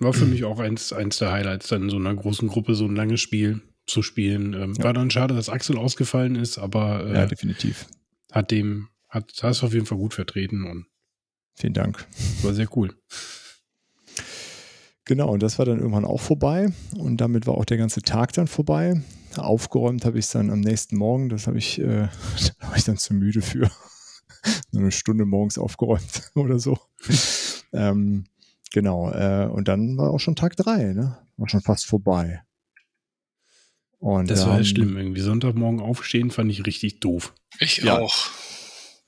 War 0.00 0.12
für 0.12 0.26
mich 0.26 0.44
auch 0.44 0.60
eins, 0.60 0.92
eins 0.92 1.18
der 1.18 1.32
Highlights, 1.32 1.68
dann 1.68 1.82
in 1.82 1.90
so 1.90 1.96
einer 1.96 2.14
großen 2.14 2.48
Gruppe 2.48 2.76
so 2.76 2.84
ein 2.84 2.94
langes 2.94 3.20
Spiel 3.20 3.62
zu 3.88 4.02
spielen. 4.02 4.54
Ähm, 4.54 4.74
ja. 4.74 4.84
War 4.84 4.92
dann 4.92 5.10
schade, 5.10 5.34
dass 5.34 5.48
Axel 5.48 5.78
ausgefallen 5.78 6.36
ist, 6.36 6.58
aber 6.58 7.06
äh, 7.06 7.14
ja, 7.14 7.26
definitiv. 7.26 7.86
Hat 8.30 8.50
dem, 8.50 8.88
hat 9.08 9.32
das 9.42 9.62
auf 9.62 9.72
jeden 9.72 9.86
Fall 9.86 9.98
gut 9.98 10.14
vertreten 10.14 10.64
und 10.64 10.86
vielen 11.54 11.74
Dank. 11.74 12.06
War 12.42 12.54
sehr 12.54 12.68
cool. 12.76 12.94
Genau, 15.04 15.30
und 15.30 15.42
das 15.42 15.58
war 15.58 15.64
dann 15.64 15.78
irgendwann 15.78 16.04
auch 16.04 16.20
vorbei 16.20 16.70
und 16.98 17.18
damit 17.18 17.46
war 17.46 17.54
auch 17.54 17.64
der 17.64 17.78
ganze 17.78 18.02
Tag 18.02 18.34
dann 18.34 18.46
vorbei. 18.46 19.02
Aufgeräumt 19.36 20.04
habe 20.04 20.18
ich 20.18 20.26
es 20.26 20.32
dann 20.32 20.50
am 20.50 20.60
nächsten 20.60 20.96
Morgen, 20.96 21.30
das 21.30 21.46
habe 21.46 21.56
ich, 21.56 21.80
äh, 21.80 22.08
da 22.60 22.68
war 22.68 22.76
ich 22.76 22.84
dann 22.84 22.98
zu 22.98 23.14
müde 23.14 23.40
für. 23.40 23.70
Nur 24.72 24.82
eine 24.82 24.92
Stunde 24.92 25.24
morgens 25.24 25.58
aufgeräumt 25.58 26.30
oder 26.34 26.58
so. 26.58 26.78
ähm, 27.72 28.24
genau, 28.70 29.10
äh, 29.10 29.48
und 29.50 29.68
dann 29.68 29.96
war 29.96 30.10
auch 30.10 30.20
schon 30.20 30.36
Tag 30.36 30.56
drei, 30.56 30.92
ne? 30.92 31.16
War 31.38 31.48
schon 31.48 31.62
fast 31.62 31.86
vorbei. 31.86 32.42
Und, 33.98 34.30
das 34.30 34.46
war 34.46 34.58
ähm, 34.58 34.64
schlimm. 34.64 34.96
Irgendwie 34.96 35.20
Sonntagmorgen 35.20 35.80
aufstehen 35.80 36.30
fand 36.30 36.50
ich 36.50 36.64
richtig 36.66 37.00
doof. 37.00 37.32
Ich 37.58 37.78
ja. 37.78 37.98
auch. 37.98 38.28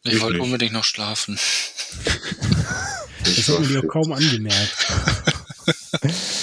Ich, 0.02 0.20
wollte 0.20 0.40
unbedingt 0.40 0.72
noch 0.72 0.84
schlafen. 0.84 1.34
das 3.24 3.48
hat 3.48 3.60
man 3.60 3.68
dir 3.68 3.80
auch 3.80 3.88
kaum 3.88 4.12
angemerkt. 4.12 4.86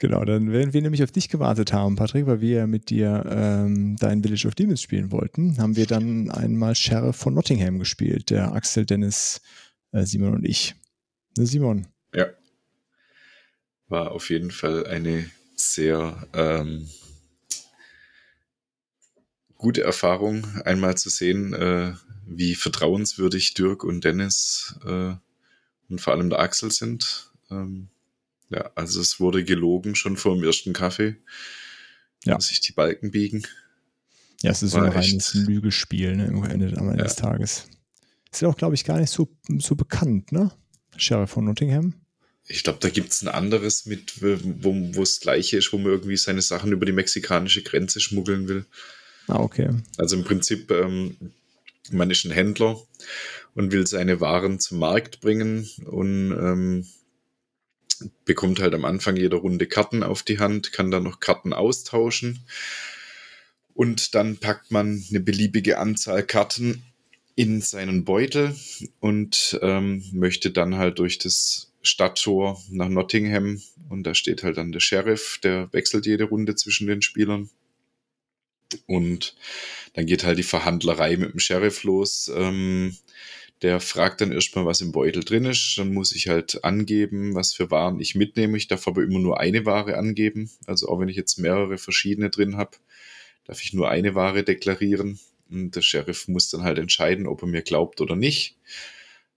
Genau, 0.00 0.24
dann 0.24 0.52
werden 0.52 0.72
wir 0.72 0.82
nämlich 0.82 1.02
auf 1.02 1.10
dich 1.10 1.28
gewartet 1.28 1.72
haben, 1.72 1.96
Patrick, 1.96 2.26
weil 2.26 2.40
wir 2.40 2.58
ja 2.58 2.66
mit 2.68 2.88
dir 2.88 3.24
ähm, 3.28 3.96
dein 3.98 4.22
Village 4.22 4.46
of 4.46 4.54
Demons 4.54 4.80
spielen 4.80 5.10
wollten. 5.10 5.58
Haben 5.58 5.74
wir 5.74 5.86
dann 5.86 6.30
einmal 6.30 6.76
Sheriff 6.76 7.16
von 7.16 7.34
Nottingham 7.34 7.80
gespielt, 7.80 8.30
der 8.30 8.52
Axel, 8.52 8.86
Dennis, 8.86 9.40
äh, 9.90 10.04
Simon 10.04 10.34
und 10.34 10.44
ich. 10.44 10.76
Ne, 11.36 11.46
Simon? 11.46 11.88
Ja. 12.14 12.26
War 13.88 14.12
auf 14.12 14.30
jeden 14.30 14.52
Fall 14.52 14.86
eine 14.86 15.28
sehr 15.56 16.28
ähm, 16.32 16.88
gute 19.58 19.82
Erfahrung, 19.82 20.46
einmal 20.64 20.96
zu 20.96 21.10
sehen, 21.10 21.52
äh, 21.52 21.92
wie 22.26 22.54
vertrauenswürdig 22.54 23.54
Dirk 23.54 23.84
und 23.84 24.04
Dennis 24.04 24.78
äh, 24.86 25.14
und 25.88 26.00
vor 26.00 26.14
allem 26.14 26.30
der 26.30 26.38
Axel 26.38 26.70
sind. 26.70 27.32
Ähm, 27.50 27.88
ja, 28.50 28.70
also 28.74 29.00
es 29.00 29.20
wurde 29.20 29.44
gelogen 29.44 29.94
schon 29.94 30.16
vor 30.16 30.34
dem 30.34 30.44
ersten 30.44 30.72
Kaffee. 30.72 31.16
Ja. 32.24 32.34
Dass 32.34 32.48
sich 32.48 32.60
die 32.60 32.72
Balken 32.72 33.10
biegen. 33.10 33.46
Ja, 34.42 34.50
es 34.50 34.62
ist 34.62 34.74
War 34.74 34.80
so 34.82 34.86
ein 34.86 34.92
reines 34.92 35.34
Lügespiel 35.34 36.16
ne, 36.16 36.28
am 36.28 36.44
Ende, 36.44 36.76
am 36.76 36.88
Ende 36.88 36.98
ja. 36.98 37.04
des 37.04 37.16
Tages. 37.16 37.66
Ist 38.30 38.42
ja 38.42 38.48
auch, 38.48 38.56
glaube 38.56 38.74
ich, 38.74 38.84
gar 38.84 38.98
nicht 38.98 39.10
so, 39.10 39.28
so 39.58 39.74
bekannt, 39.74 40.32
ne? 40.32 40.52
Sheriff 40.96 41.30
von 41.30 41.44
Nottingham. 41.44 41.94
Ich 42.46 42.62
glaube, 42.62 42.78
da 42.80 42.88
gibt 42.88 43.10
es 43.10 43.22
ein 43.22 43.28
anderes 43.28 43.86
mit, 43.86 44.22
wo, 44.22 44.94
wo 44.94 45.02
es 45.02 45.20
gleiche 45.20 45.58
ist, 45.58 45.72
wo 45.72 45.78
man 45.78 45.92
irgendwie 45.92 46.16
seine 46.16 46.42
Sachen 46.42 46.72
über 46.72 46.86
die 46.86 46.92
mexikanische 46.92 47.62
Grenze 47.62 48.00
schmuggeln 48.00 48.48
will. 48.48 48.66
Ah, 49.28 49.40
okay. 49.40 49.68
Also 49.96 50.16
im 50.16 50.24
Prinzip, 50.24 50.70
ähm, 50.70 51.16
man 51.90 52.10
ist 52.10 52.24
ein 52.24 52.30
Händler 52.30 52.80
und 53.54 53.72
will 53.72 53.86
seine 53.86 54.20
Waren 54.20 54.60
zum 54.60 54.78
Markt 54.78 55.20
bringen 55.20 55.68
und 55.84 56.32
ähm, 56.32 56.86
bekommt 58.24 58.60
halt 58.60 58.74
am 58.74 58.84
Anfang 58.84 59.16
jeder 59.16 59.38
Runde 59.38 59.66
Karten 59.66 60.02
auf 60.02 60.22
die 60.22 60.38
Hand, 60.38 60.72
kann 60.72 60.90
dann 60.90 61.02
noch 61.02 61.20
Karten 61.20 61.52
austauschen 61.52 62.40
und 63.74 64.14
dann 64.14 64.38
packt 64.38 64.70
man 64.70 65.04
eine 65.08 65.20
beliebige 65.20 65.78
Anzahl 65.78 66.22
Karten 66.24 66.82
in 67.34 67.60
seinen 67.60 68.04
Beutel 68.04 68.56
und 68.98 69.58
ähm, 69.62 70.02
möchte 70.12 70.50
dann 70.50 70.76
halt 70.76 70.98
durch 70.98 71.18
das 71.18 71.72
Stadttor 71.82 72.60
nach 72.70 72.88
Nottingham 72.88 73.60
und 73.88 74.02
da 74.04 74.14
steht 74.14 74.42
halt 74.42 74.56
dann 74.56 74.72
der 74.72 74.80
Sheriff, 74.80 75.38
der 75.42 75.72
wechselt 75.72 76.06
jede 76.06 76.24
Runde 76.24 76.56
zwischen 76.56 76.88
den 76.88 77.02
Spielern. 77.02 77.50
Und 78.86 79.34
dann 79.94 80.06
geht 80.06 80.24
halt 80.24 80.38
die 80.38 80.42
Verhandlerei 80.42 81.16
mit 81.16 81.32
dem 81.32 81.40
Sheriff 81.40 81.84
los. 81.84 82.30
Ähm, 82.34 82.96
der 83.62 83.80
fragt 83.80 84.20
dann 84.20 84.30
erstmal, 84.30 84.66
was 84.66 84.80
im 84.80 84.92
Beutel 84.92 85.24
drin 85.24 85.44
ist. 85.44 85.76
Dann 85.78 85.92
muss 85.92 86.12
ich 86.12 86.28
halt 86.28 86.64
angeben, 86.64 87.34
was 87.34 87.54
für 87.54 87.70
Waren 87.70 88.00
ich 88.00 88.14
mitnehme. 88.14 88.56
Ich 88.56 88.68
darf 88.68 88.86
aber 88.86 89.02
immer 89.02 89.18
nur 89.18 89.40
eine 89.40 89.66
Ware 89.66 89.96
angeben. 89.96 90.50
Also 90.66 90.88
auch 90.88 91.00
wenn 91.00 91.08
ich 91.08 91.16
jetzt 91.16 91.38
mehrere 91.38 91.78
verschiedene 91.78 92.30
drin 92.30 92.56
habe, 92.56 92.76
darf 93.44 93.62
ich 93.62 93.72
nur 93.72 93.88
eine 93.88 94.14
Ware 94.14 94.44
deklarieren. 94.44 95.18
Und 95.50 95.74
der 95.74 95.82
Sheriff 95.82 96.28
muss 96.28 96.50
dann 96.50 96.62
halt 96.62 96.78
entscheiden, 96.78 97.26
ob 97.26 97.42
er 97.42 97.48
mir 97.48 97.62
glaubt 97.62 98.00
oder 98.00 98.14
nicht. 98.14 98.56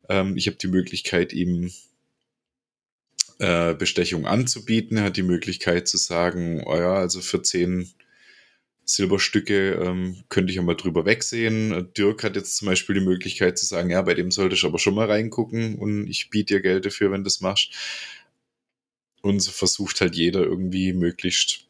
Ähm, 0.09 0.38
ich 0.38 0.47
habe 0.47 0.57
die 0.57 0.67
Möglichkeit, 0.67 1.33
ihm 1.33 1.71
äh, 3.39 3.73
Bestechung 3.73 4.27
anzubieten. 4.27 4.97
Er 4.97 5.05
hat 5.05 5.17
die 5.17 5.23
Möglichkeit 5.23 5.88
zu 5.88 5.97
sagen, 5.97 6.63
oh 6.65 6.75
ja, 6.75 6.93
also 6.93 7.21
für 7.21 7.41
zehn 7.41 7.91
Silberstücke 8.85 9.73
ähm, 9.73 10.23
könnte 10.29 10.51
ich 10.51 10.57
ja 10.57 10.63
mal 10.63 10.75
drüber 10.75 11.05
wegsehen. 11.05 11.93
Dirk 11.97 12.23
hat 12.23 12.35
jetzt 12.35 12.57
zum 12.57 12.67
Beispiel 12.67 12.95
die 12.95 13.05
Möglichkeit 13.05 13.57
zu 13.57 13.65
sagen, 13.65 13.89
ja, 13.89 14.01
bei 14.01 14.13
dem 14.13 14.31
sollte 14.31 14.55
ich 14.55 14.65
aber 14.65 14.79
schon 14.79 14.95
mal 14.95 15.09
reingucken 15.09 15.75
und 15.75 16.07
ich 16.07 16.29
biete 16.29 16.55
dir 16.55 16.61
Geld 16.61 16.85
dafür, 16.85 17.11
wenn 17.11 17.21
du 17.21 17.25
das 17.25 17.41
machst. 17.41 17.71
Und 19.21 19.39
so 19.39 19.51
versucht 19.51 20.01
halt 20.01 20.15
jeder 20.15 20.41
irgendwie 20.41 20.93
möglichst 20.93 21.67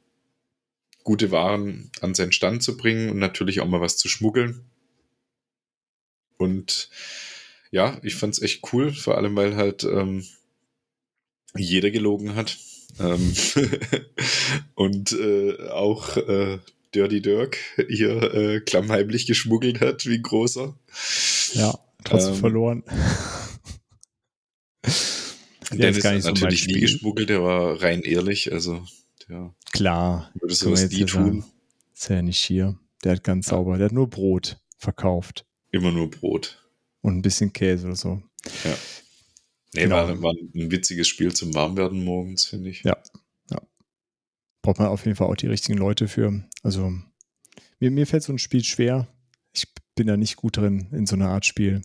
gute 1.03 1.31
Waren 1.31 1.91
an 1.99 2.13
seinen 2.13 2.31
Stand 2.31 2.63
zu 2.63 2.77
bringen 2.77 3.09
und 3.09 3.19
natürlich 3.19 3.59
auch 3.59 3.67
mal 3.67 3.81
was 3.81 3.97
zu 3.97 4.07
schmuggeln. 4.07 4.65
Und 6.37 6.89
ja, 7.71 7.99
ich 8.03 8.15
fand 8.15 8.33
es 8.33 8.41
echt 8.41 8.73
cool, 8.73 8.91
vor 8.91 9.17
allem 9.17 9.35
weil 9.35 9.55
halt 9.55 9.83
ähm, 9.83 10.25
jeder 11.55 11.91
gelogen 11.91 12.35
hat. 12.35 12.57
Ähm 12.99 13.33
und 14.75 15.11
äh, 15.13 15.69
auch 15.69 16.17
äh, 16.17 16.59
Dirty 16.93 17.21
Dirk 17.21 17.57
hier 17.89 18.33
äh, 18.33 18.59
klammheimlich 18.61 19.27
geschmuggelt 19.27 19.81
hat, 19.81 20.05
wie 20.05 20.21
großer. 20.21 20.75
Ja, 21.53 21.79
trotzdem 22.03 22.33
ähm, 22.33 22.39
verloren. 22.39 22.83
Dennis 25.71 26.03
hat 26.03 26.23
natürlich 26.23 26.67
nie 26.67 26.79
geschmuggelt, 26.81 27.29
der 27.29 27.41
war 27.43 27.81
rein 27.81 28.01
ehrlich, 28.01 28.51
also 28.51 28.85
ja. 29.29 29.53
Klar. 29.71 30.31
Würde 30.39 30.53
sowas 30.53 30.89
nie 30.89 31.05
tun. 31.05 31.45
Ist 31.93 32.09
ja 32.09 32.21
nicht 32.21 32.43
hier. 32.43 32.77
Der 33.03 33.13
hat 33.13 33.23
ganz 33.23 33.47
sauber, 33.47 33.77
der 33.77 33.85
hat 33.85 33.93
nur 33.93 34.09
Brot 34.09 34.59
verkauft. 34.77 35.45
Immer 35.71 35.91
nur 35.91 36.09
Brot. 36.09 36.61
Und 37.01 37.17
ein 37.17 37.21
bisschen 37.21 37.53
Käse 37.53 37.87
oder 37.87 37.95
so. 37.95 38.21
Ja. 38.63 38.77
Nee, 39.73 39.83
genau. 39.83 39.95
war, 39.95 40.21
war 40.21 40.33
ein 40.33 40.71
witziges 40.71 41.07
Spiel 41.07 41.33
zum 41.33 41.53
Warmwerden 41.53 42.03
morgens, 42.03 42.45
finde 42.45 42.69
ich. 42.69 42.83
Ja, 42.83 42.97
braucht 44.61 44.79
man 44.79 44.87
auf 44.87 45.05
jeden 45.05 45.15
Fall 45.15 45.27
auch 45.27 45.35
die 45.35 45.47
richtigen 45.47 45.77
Leute 45.77 46.07
für. 46.07 46.43
Also 46.63 46.91
mir, 47.79 47.91
mir 47.91 48.07
fällt 48.07 48.23
so 48.23 48.33
ein 48.33 48.39
Spiel 48.39 48.63
schwer. 48.63 49.07
Ich 49.53 49.65
bin 49.95 50.07
da 50.07 50.17
nicht 50.17 50.35
gut 50.35 50.57
drin 50.57 50.87
in 50.91 51.05
so 51.05 51.15
einer 51.15 51.29
Art 51.29 51.45
Spiel. 51.45 51.81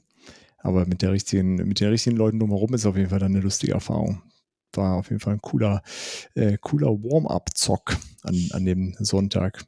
Aber 0.59 0.87
mit 0.87 1.03
der 1.03 1.13
richtigen, 1.13 1.55
mit 1.55 1.81
den 1.81 1.89
richtigen 1.89 2.17
Leuten 2.17 2.39
drumherum 2.39 2.75
ist 2.75 2.87
auf 2.87 2.97
jeden 2.97 3.11
Fall 3.11 3.19
dann 3.19 3.35
eine 3.35 3.43
lustige 3.43 3.73
Erfahrung. 3.73 4.23
War 4.73 4.97
auf 4.97 5.11
jeden 5.11 5.21
Fall 5.21 5.35
ein 5.35 5.41
cooler, 5.41 5.83
äh, 6.35 6.59
cooler 6.61 6.89
Warm-up-Zock 6.89 7.97
an, 8.23 8.49
an 8.51 8.65
dem 8.65 8.95
Sonntag. 8.99 9.65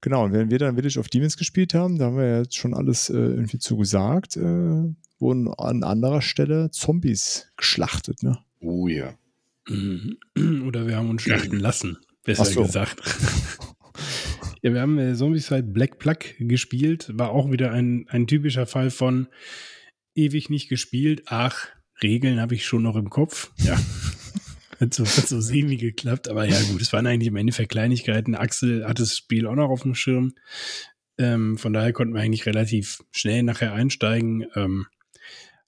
Genau, 0.00 0.24
und 0.24 0.32
wenn 0.32 0.50
wir 0.50 0.58
dann 0.58 0.74
Village 0.74 0.98
of 0.98 1.08
Demons 1.08 1.36
gespielt 1.36 1.74
haben, 1.74 1.98
da 1.98 2.06
haben 2.06 2.16
wir 2.16 2.40
jetzt 2.40 2.56
schon 2.56 2.74
alles 2.74 3.08
äh, 3.08 3.14
irgendwie 3.14 3.58
zugesagt, 3.58 4.36
äh, 4.36 4.94
wurden 5.18 5.48
an 5.54 5.82
anderer 5.82 6.20
Stelle 6.20 6.70
Zombies 6.70 7.52
geschlachtet, 7.56 8.22
ne? 8.22 8.38
Oh 8.60 8.88
ja. 8.88 9.14
Mhm. 9.68 10.18
Oder 10.66 10.86
wir 10.86 10.96
haben 10.96 11.10
uns 11.10 11.22
schlachten 11.22 11.58
lassen, 11.58 11.98
besser 12.24 12.44
so. 12.44 12.62
gesagt. 12.62 13.00
ja, 14.62 14.72
wir 14.72 14.80
haben 14.80 14.98
äh, 14.98 15.14
Zombieside 15.14 15.64
Black 15.64 15.98
Plug 15.98 16.18
gespielt. 16.38 17.10
War 17.12 17.30
auch 17.30 17.50
wieder 17.50 17.72
ein, 17.72 18.06
ein 18.08 18.26
typischer 18.26 18.66
Fall 18.66 18.90
von 18.90 19.28
ewig 20.14 20.50
nicht 20.50 20.68
gespielt. 20.68 21.22
Ach, 21.26 21.68
Regeln 22.02 22.40
habe 22.40 22.54
ich 22.54 22.66
schon 22.66 22.82
noch 22.82 22.96
im 22.96 23.10
Kopf. 23.10 23.52
Ja. 23.58 23.78
hat 24.80 24.94
so, 24.94 25.04
hat 25.04 25.28
so 25.28 25.40
semi 25.40 25.76
geklappt, 25.76 26.28
aber 26.28 26.44
ja 26.44 26.60
gut, 26.70 26.82
es 26.82 26.92
waren 26.92 27.06
eigentlich 27.06 27.28
im 27.28 27.36
Endeffekt 27.36 27.70
Kleinigkeiten. 27.70 28.34
Axel 28.34 28.86
hat 28.86 29.00
das 29.00 29.16
Spiel 29.16 29.46
auch 29.46 29.54
noch 29.54 29.70
auf 29.70 29.82
dem 29.82 29.94
Schirm. 29.94 30.34
Ähm, 31.16 31.58
von 31.58 31.72
daher 31.72 31.92
konnten 31.92 32.14
wir 32.14 32.22
eigentlich 32.22 32.46
relativ 32.46 32.98
schnell 33.12 33.42
nachher 33.44 33.72
einsteigen. 33.72 34.46
Ähm, 34.56 34.86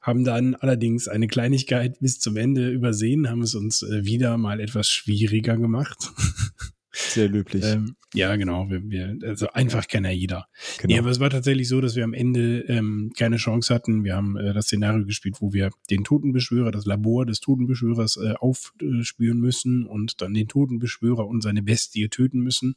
haben 0.07 0.23
dann 0.23 0.55
allerdings 0.55 1.09
eine 1.09 1.27
Kleinigkeit 1.27 1.99
bis 1.99 2.21
zum 2.21 2.37
Ende 2.37 2.71
übersehen, 2.71 3.29
haben 3.29 3.43
es 3.43 3.57
uns 3.57 3.83
äh, 3.83 4.05
wieder 4.05 4.39
mal 4.39 4.61
etwas 4.61 4.89
schwieriger 4.89 5.57
gemacht. 5.57 6.13
Sehr 6.93 7.29
löblich. 7.29 7.65
ähm, 7.65 7.97
ja, 8.15 8.37
genau. 8.37 8.71
Wir, 8.71 8.89
wir, 8.89 9.19
also 9.25 9.49
einfach 9.49 9.89
kann 9.89 10.05
ja 10.05 10.11
jeder. 10.11 10.47
Genau. 10.79 10.95
Nee, 10.95 10.99
aber 11.01 11.11
es 11.11 11.19
war 11.19 11.29
tatsächlich 11.29 11.69
so, 11.69 11.81
dass 11.81 11.97
wir 11.97 12.05
am 12.05 12.15
Ende 12.15 12.61
ähm, 12.69 13.13
keine 13.19 13.37
Chance 13.37 13.75
hatten. 13.75 14.05
Wir 14.05 14.15
haben 14.15 14.37
äh, 14.37 14.55
das 14.55 14.67
Szenario 14.67 15.05
gespielt, 15.05 15.37
wo 15.41 15.53
wir 15.53 15.71
den 15.91 16.05
Totenbeschwörer, 16.05 16.71
das 16.71 16.87
Labor 16.87 17.27
des 17.27 17.41
Totenbeschwörers 17.41 18.17
äh, 18.17 18.35
aufspüren 18.39 19.41
müssen 19.41 19.87
und 19.87 20.23
dann 20.23 20.33
den 20.33 20.47
Totenbeschwörer 20.47 21.27
und 21.27 21.43
seine 21.43 21.63
Bestie 21.63 22.09
töten 22.09 22.41
müssen. 22.41 22.77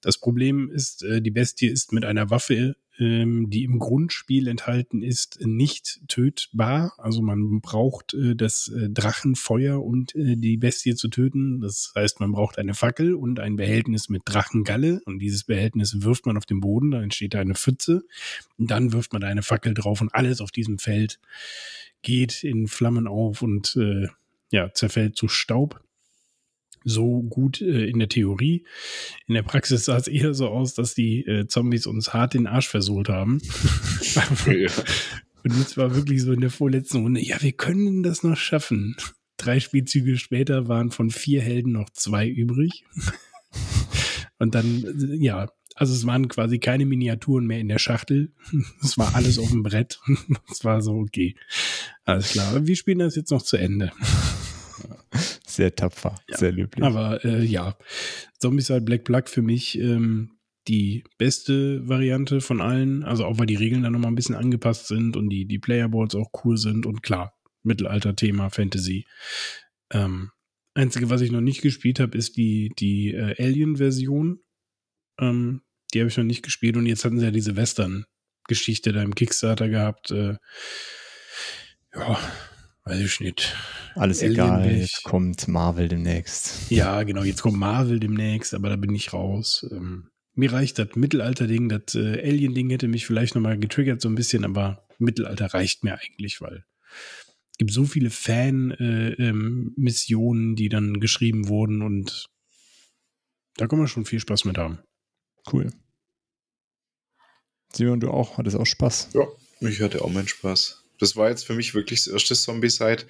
Das 0.00 0.18
Problem 0.18 0.70
ist, 0.70 1.02
äh, 1.02 1.20
die 1.20 1.30
Bestie 1.30 1.68
ist 1.68 1.92
mit 1.92 2.04
einer 2.04 2.30
Waffe 2.30 2.76
ähm, 3.00 3.48
die 3.48 3.64
im 3.64 3.78
Grundspiel 3.78 4.46
enthalten 4.46 5.02
ist, 5.02 5.40
nicht 5.40 6.00
tötbar. 6.06 6.92
Also 6.98 7.22
man 7.22 7.60
braucht 7.60 8.12
äh, 8.12 8.36
das 8.36 8.68
äh, 8.68 8.90
Drachenfeuer 8.90 9.82
und 9.82 10.14
äh, 10.14 10.36
die 10.36 10.58
Bestie 10.58 10.94
zu 10.94 11.08
töten. 11.08 11.62
Das 11.62 11.92
heißt, 11.94 12.20
man 12.20 12.32
braucht 12.32 12.58
eine 12.58 12.74
Fackel 12.74 13.14
und 13.14 13.40
ein 13.40 13.56
Behältnis 13.56 14.10
mit 14.10 14.22
Drachengalle. 14.26 15.00
Und 15.06 15.18
dieses 15.18 15.44
Behältnis 15.44 16.02
wirft 16.02 16.26
man 16.26 16.36
auf 16.36 16.44
den 16.44 16.60
Boden, 16.60 16.90
dann 16.90 17.04
entsteht 17.04 17.32
da 17.32 17.40
eine 17.40 17.54
Pfütze. 17.54 18.02
Und 18.58 18.70
dann 18.70 18.92
wirft 18.92 19.14
man 19.14 19.24
eine 19.24 19.42
Fackel 19.42 19.72
drauf 19.72 20.02
und 20.02 20.14
alles 20.14 20.42
auf 20.42 20.50
diesem 20.50 20.78
Feld 20.78 21.18
geht 22.02 22.44
in 22.44 22.66
Flammen 22.66 23.06
auf 23.06 23.40
und 23.40 23.76
äh, 23.76 24.08
ja, 24.50 24.72
zerfällt 24.74 25.16
zu 25.16 25.28
Staub 25.28 25.82
so 26.84 27.22
gut 27.22 27.60
äh, 27.60 27.86
in 27.86 27.98
der 27.98 28.08
Theorie. 28.08 28.64
In 29.26 29.34
der 29.34 29.42
Praxis 29.42 29.84
sah 29.84 29.96
es 29.96 30.08
eher 30.08 30.34
so 30.34 30.48
aus, 30.48 30.74
dass 30.74 30.94
die 30.94 31.26
äh, 31.26 31.46
Zombies 31.46 31.86
uns 31.86 32.12
hart 32.12 32.34
den 32.34 32.46
Arsch 32.46 32.68
versohlt 32.68 33.08
haben. 33.08 33.40
ja. 34.14 34.70
Und 35.42 35.58
jetzt 35.58 35.78
war 35.78 35.94
wirklich 35.94 36.22
so 36.22 36.32
in 36.32 36.42
der 36.42 36.50
vorletzten 36.50 36.98
Runde, 36.98 37.20
ja, 37.22 37.40
wir 37.40 37.52
können 37.52 38.02
das 38.02 38.22
noch 38.22 38.36
schaffen. 38.36 38.94
Drei 39.38 39.58
Spielzüge 39.58 40.18
später 40.18 40.68
waren 40.68 40.90
von 40.90 41.10
vier 41.10 41.40
Helden 41.40 41.72
noch 41.72 41.88
zwei 41.88 42.28
übrig. 42.28 42.84
Und 44.38 44.54
dann, 44.54 44.84
äh, 44.84 45.16
ja, 45.16 45.48
also 45.76 45.94
es 45.94 46.04
waren 46.06 46.28
quasi 46.28 46.58
keine 46.58 46.84
Miniaturen 46.84 47.46
mehr 47.46 47.58
in 47.58 47.68
der 47.68 47.78
Schachtel. 47.78 48.32
Es 48.82 48.98
war 48.98 49.14
alles 49.14 49.38
auf 49.38 49.48
dem 49.48 49.62
Brett. 49.62 49.98
Es 50.50 50.62
war 50.62 50.82
so, 50.82 50.92
okay. 50.92 51.36
Alles 52.04 52.32
klar. 52.32 52.66
Wir 52.66 52.76
spielen 52.76 52.98
das 52.98 53.16
jetzt 53.16 53.30
noch 53.30 53.40
zu 53.40 53.56
Ende. 53.56 53.90
Sehr 55.60 55.76
tapfer, 55.76 56.14
ja. 56.26 56.38
sehr 56.38 56.52
löblich. 56.52 56.82
Aber 56.82 57.22
äh, 57.22 57.44
ja, 57.44 57.76
Zombicide 58.38 58.80
Black 58.80 59.04
Plug 59.04 59.24
für 59.26 59.42
mich 59.42 59.78
ähm, 59.78 60.38
die 60.68 61.04
beste 61.18 61.86
Variante 61.86 62.40
von 62.40 62.62
allen. 62.62 63.04
Also 63.04 63.26
auch 63.26 63.38
weil 63.38 63.44
die 63.44 63.56
Regeln 63.56 63.82
dann 63.82 63.92
nochmal 63.92 64.10
ein 64.10 64.14
bisschen 64.14 64.36
angepasst 64.36 64.86
sind 64.86 65.18
und 65.18 65.28
die, 65.28 65.44
die 65.44 65.58
Playerboards 65.58 66.14
auch 66.14 66.30
cool 66.44 66.56
sind 66.56 66.86
und 66.86 67.02
klar, 67.02 67.34
Mittelalter-Thema, 67.62 68.48
Fantasy. 68.48 69.04
Ähm, 69.92 70.30
Einzige, 70.72 71.10
was 71.10 71.20
ich 71.20 71.30
noch 71.30 71.42
nicht 71.42 71.60
gespielt 71.60 72.00
habe, 72.00 72.16
ist 72.16 72.38
die, 72.38 72.72
die 72.78 73.12
äh, 73.12 73.34
Alien-Version. 73.38 74.40
Ähm, 75.20 75.60
die 75.92 76.00
habe 76.00 76.08
ich 76.08 76.16
noch 76.16 76.24
nicht 76.24 76.42
gespielt 76.42 76.78
und 76.78 76.86
jetzt 76.86 77.04
hatten 77.04 77.18
sie 77.18 77.26
ja 77.26 77.32
diese 77.32 77.56
Western-Geschichte 77.56 78.92
da 78.92 79.02
im 79.02 79.14
Kickstarter 79.14 79.68
gehabt. 79.68 80.10
Äh, 80.10 80.36
ja, 81.94 82.18
weiß 82.90 83.00
ich 83.00 83.20
nicht. 83.20 83.56
Alles 83.94 84.20
Alien 84.20 84.34
egal, 84.34 84.76
jetzt 84.76 85.04
kommt 85.04 85.48
Marvel 85.48 85.88
demnächst. 85.88 86.70
Ja, 86.70 87.02
genau, 87.04 87.22
jetzt 87.22 87.40
kommt 87.42 87.58
Marvel 87.58 88.00
demnächst, 88.00 88.52
aber 88.54 88.68
da 88.68 88.74
bin 88.76 88.94
ich 88.94 89.12
raus. 89.12 89.66
Ähm, 89.70 90.08
mir 90.34 90.52
reicht 90.52 90.78
das 90.78 90.88
Mittelalter-Ding, 90.94 91.68
das 91.68 91.94
äh, 91.94 92.20
Alien-Ding 92.20 92.70
hätte 92.70 92.88
mich 92.88 93.06
vielleicht 93.06 93.36
nochmal 93.36 93.58
getriggert 93.58 94.00
so 94.00 94.08
ein 94.08 94.16
bisschen, 94.16 94.44
aber 94.44 94.84
Mittelalter 94.98 95.46
reicht 95.46 95.84
mir 95.84 95.98
eigentlich, 95.98 96.40
weil 96.40 96.64
es 97.52 97.58
gibt 97.58 97.72
so 97.72 97.84
viele 97.84 98.10
Fan-Missionen, 98.10 100.42
äh, 100.42 100.46
ähm, 100.50 100.56
die 100.56 100.68
dann 100.68 100.98
geschrieben 101.00 101.46
wurden 101.48 101.82
und 101.82 102.26
da 103.56 103.68
kann 103.68 103.78
man 103.78 103.88
schon 103.88 104.04
viel 104.04 104.20
Spaß 104.20 104.44
mit 104.46 104.58
haben. 104.58 104.80
Cool. 105.52 105.70
Simon, 107.72 108.00
du 108.00 108.10
auch? 108.10 108.38
Hattest 108.38 108.56
auch 108.56 108.66
Spaß? 108.66 109.10
Ja, 109.14 109.28
ich 109.60 109.80
hatte 109.80 110.02
auch 110.02 110.10
meinen 110.10 110.26
Spaß. 110.26 110.79
Das 111.00 111.16
war 111.16 111.30
jetzt 111.30 111.44
für 111.44 111.54
mich 111.54 111.74
wirklich 111.74 112.04
das 112.04 112.12
erste 112.12 112.34
Zombie-Side. 112.34 113.04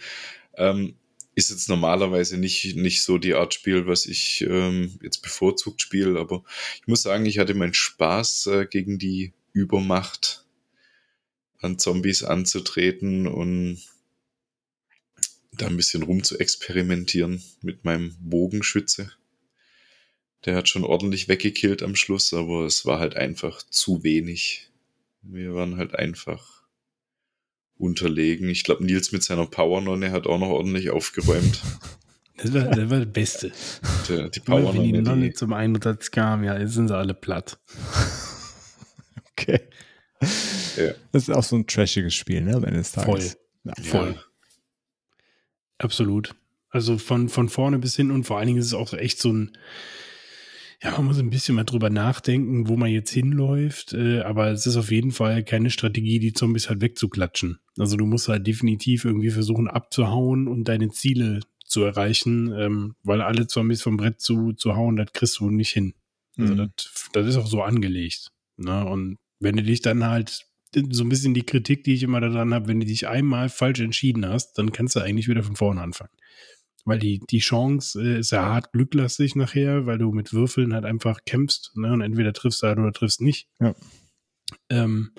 Ähm, 0.56 0.94
ist 1.34 1.50
jetzt 1.50 1.68
normalerweise 1.68 2.36
nicht, 2.38 2.76
nicht 2.76 3.02
so 3.02 3.18
die 3.18 3.34
Art 3.34 3.54
Spiel, 3.54 3.86
was 3.86 4.06
ich 4.06 4.42
ähm, 4.42 4.98
jetzt 5.02 5.22
bevorzugt 5.22 5.80
spiele, 5.80 6.18
aber 6.18 6.42
ich 6.80 6.86
muss 6.86 7.02
sagen, 7.02 7.26
ich 7.26 7.38
hatte 7.38 7.54
meinen 7.54 7.74
Spaß 7.74 8.46
äh, 8.46 8.66
gegen 8.66 8.98
die 8.98 9.32
Übermacht 9.52 10.44
an 11.60 11.78
Zombies 11.78 12.24
anzutreten 12.24 13.26
und 13.26 13.80
da 15.52 15.66
ein 15.66 15.76
bisschen 15.76 16.02
rum 16.02 16.22
zu 16.22 16.38
experimentieren 16.38 17.42
mit 17.60 17.84
meinem 17.84 18.16
Bogenschütze. 18.20 19.12
Der 20.44 20.56
hat 20.56 20.68
schon 20.68 20.84
ordentlich 20.84 21.28
weggekillt 21.28 21.82
am 21.82 21.96
Schluss, 21.96 22.32
aber 22.32 22.64
es 22.64 22.86
war 22.86 22.98
halt 22.98 23.14
einfach 23.16 23.62
zu 23.62 24.02
wenig. 24.02 24.70
Wir 25.22 25.54
waren 25.54 25.76
halt 25.76 25.94
einfach 25.94 26.59
unterlegen. 27.80 28.48
Ich 28.48 28.64
glaube, 28.64 28.84
Nils 28.84 29.12
mit 29.12 29.22
seiner 29.22 29.46
Powernonne 29.46 30.12
hat 30.12 30.26
auch 30.26 30.38
noch 30.38 30.48
ordentlich 30.48 30.90
aufgeräumt. 30.90 31.62
Das 32.42 32.54
war, 32.54 32.64
das 32.64 32.88
war 32.88 33.00
das 33.00 33.12
Beste. 33.12 33.52
Die, 34.08 34.30
die 34.30 34.40
Powernonne. 34.40 34.78
Wenn 34.78 34.94
die 34.94 35.02
Nonne 35.02 35.26
die... 35.26 35.34
zum 35.34 35.52
Einsatz 35.52 36.10
kam, 36.10 36.42
ja, 36.42 36.58
jetzt 36.58 36.72
sind 36.72 36.88
sie 36.88 36.96
alle 36.96 37.12
platt. 37.12 37.58
okay. 39.32 39.60
Ja. 40.78 40.92
Das 41.12 41.24
ist 41.24 41.30
auch 41.30 41.42
so 41.42 41.56
ein 41.56 41.66
trashiges 41.66 42.14
Spiel, 42.14 42.40
ne, 42.40 42.54
am 42.54 42.64
Ende 42.64 42.78
des 42.78 42.92
Tages. 42.92 43.36
Voll. 43.62 43.74
Ja, 43.76 43.82
voll. 43.82 44.14
Ja. 44.14 44.24
Absolut. 45.76 46.34
Also 46.70 46.96
von, 46.96 47.28
von 47.28 47.50
vorne 47.50 47.78
bis 47.78 47.96
hin 47.96 48.10
und 48.10 48.24
vor 48.24 48.38
allen 48.38 48.46
Dingen 48.46 48.58
ist 48.60 48.66
es 48.66 48.74
auch 48.74 48.92
echt 48.94 49.18
so 49.18 49.34
ein, 49.34 49.58
ja, 50.82 50.92
man 50.92 51.06
muss 51.06 51.18
ein 51.18 51.28
bisschen 51.28 51.56
mal 51.56 51.64
drüber 51.64 51.90
nachdenken, 51.90 52.68
wo 52.68 52.76
man 52.76 52.90
jetzt 52.90 53.10
hinläuft, 53.10 53.92
äh, 53.92 54.20
aber 54.20 54.50
es 54.50 54.66
ist 54.66 54.76
auf 54.76 54.90
jeden 54.90 55.10
Fall 55.10 55.44
keine 55.44 55.68
Strategie, 55.68 56.18
die 56.18 56.32
Zombies 56.32 56.70
halt 56.70 56.80
wegzuklatschen. 56.80 57.60
Also 57.76 57.96
du 57.96 58.06
musst 58.06 58.28
halt 58.28 58.46
definitiv 58.46 59.04
irgendwie 59.04 59.30
versuchen 59.30 59.68
abzuhauen 59.68 60.48
und 60.48 60.64
deine 60.64 60.88
Ziele 60.88 61.40
zu 61.66 61.82
erreichen, 61.82 62.52
ähm, 62.56 62.94
weil 63.02 63.20
alle 63.20 63.46
Zombies 63.46 63.82
vom 63.82 63.98
Brett 63.98 64.20
zu, 64.20 64.52
zu 64.54 64.74
hauen, 64.74 64.96
das 64.96 65.12
kriegst 65.12 65.38
du 65.38 65.50
nicht 65.50 65.70
hin. 65.70 65.94
Also 66.38 66.54
mhm. 66.54 66.70
das, 66.74 67.10
das 67.12 67.26
ist 67.26 67.36
auch 67.36 67.46
so 67.46 67.62
angelegt. 67.62 68.32
Ne? 68.56 68.84
Und 68.86 69.18
wenn 69.38 69.56
du 69.56 69.62
dich 69.62 69.82
dann 69.82 70.06
halt 70.06 70.46
so 70.90 71.04
ein 71.04 71.08
bisschen 71.08 71.34
die 71.34 71.42
Kritik, 71.42 71.84
die 71.84 71.94
ich 71.94 72.02
immer 72.02 72.20
daran 72.20 72.54
habe, 72.54 72.68
wenn 72.68 72.80
du 72.80 72.86
dich 72.86 73.06
einmal 73.06 73.48
falsch 73.48 73.80
entschieden 73.80 74.26
hast, 74.26 74.54
dann 74.54 74.72
kannst 74.72 74.96
du 74.96 75.00
eigentlich 75.00 75.28
wieder 75.28 75.42
von 75.42 75.56
vorne 75.56 75.82
anfangen. 75.82 76.12
Weil 76.84 76.98
die, 76.98 77.20
die 77.30 77.38
Chance 77.38 78.00
äh, 78.00 78.20
ist 78.20 78.32
ja 78.32 78.44
hart 78.44 78.72
glücklastig 78.72 79.36
nachher, 79.36 79.86
weil 79.86 79.98
du 79.98 80.12
mit 80.12 80.32
Würfeln 80.32 80.74
halt 80.74 80.84
einfach 80.84 81.20
kämpfst 81.24 81.72
ne? 81.76 81.92
und 81.92 82.00
entweder 82.00 82.32
triffst 82.32 82.62
du 82.62 82.68
halt 82.68 82.78
oder 82.78 82.92
triffst 82.92 83.20
nicht. 83.20 83.48
Ja. 83.60 83.74
Ähm, 84.68 85.12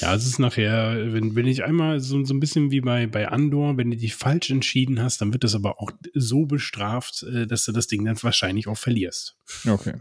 ja, 0.00 0.14
es 0.14 0.26
ist 0.26 0.38
nachher, 0.38 1.12
wenn, 1.12 1.34
wenn 1.34 1.46
ich 1.46 1.62
einmal 1.62 2.00
so, 2.00 2.24
so 2.24 2.32
ein 2.32 2.40
bisschen 2.40 2.70
wie 2.70 2.80
bei, 2.80 3.06
bei 3.06 3.28
Andor, 3.28 3.76
wenn 3.76 3.90
du 3.90 3.96
dich 3.96 4.14
falsch 4.14 4.50
entschieden 4.50 5.02
hast, 5.02 5.20
dann 5.20 5.32
wird 5.32 5.44
das 5.44 5.54
aber 5.54 5.80
auch 5.80 5.90
so 6.14 6.46
bestraft, 6.46 7.22
äh, 7.22 7.46
dass 7.46 7.64
du 7.64 7.72
das 7.72 7.86
Ding 7.86 8.04
dann 8.04 8.20
wahrscheinlich 8.22 8.66
auch 8.66 8.78
verlierst. 8.78 9.36
Okay. 9.68 9.94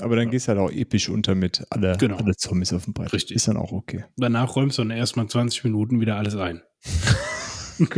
Aber 0.00 0.16
dann 0.16 0.26
ja. 0.26 0.30
gehst 0.30 0.48
du 0.48 0.50
halt 0.50 0.60
auch 0.60 0.70
episch 0.70 1.08
unter 1.08 1.34
mit 1.34 1.64
alle, 1.70 1.96
genau. 1.98 2.16
alle 2.16 2.36
Zombies 2.36 2.72
auf 2.72 2.84
dem 2.84 2.94
Brett. 2.94 3.12
Richtig. 3.12 3.36
Ist 3.36 3.48
dann 3.48 3.56
auch 3.56 3.72
okay. 3.72 4.04
Danach 4.16 4.56
räumst 4.56 4.78
du 4.78 4.82
dann 4.82 4.90
erstmal 4.90 5.26
20 5.28 5.64
Minuten 5.64 6.00
wieder 6.00 6.16
alles 6.16 6.36
ein. 6.36 6.62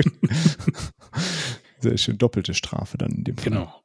Sehr 1.83 1.99
schön, 1.99 2.18
doppelte 2.18 2.55
Strafe 2.55 2.99
dann 2.99 3.11
in 3.11 3.25
dem 3.25 3.37
Fall. 3.37 3.45
Genau. 3.45 3.83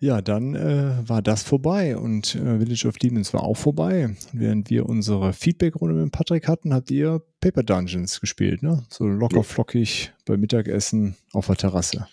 Ja, 0.00 0.22
dann 0.22 0.54
äh, 0.54 1.08
war 1.08 1.22
das 1.22 1.42
vorbei 1.42 1.96
und 1.96 2.36
äh, 2.36 2.58
Village 2.58 2.86
of 2.86 2.98
Demons 2.98 3.34
war 3.34 3.42
auch 3.42 3.56
vorbei. 3.56 4.14
während 4.32 4.70
wir 4.70 4.86
unsere 4.86 5.32
Feedback-Runde 5.32 5.96
mit 5.96 6.12
Patrick 6.12 6.46
hatten, 6.46 6.72
habt 6.72 6.90
ihr 6.92 7.20
Paper 7.40 7.64
Dungeons 7.64 8.20
gespielt, 8.20 8.62
ne? 8.62 8.86
So 8.90 9.06
locker 9.06 9.42
flockig 9.42 10.12
beim 10.24 10.38
Mittagessen 10.38 11.16
auf 11.32 11.46
der 11.46 11.56
Terrasse. 11.56 12.06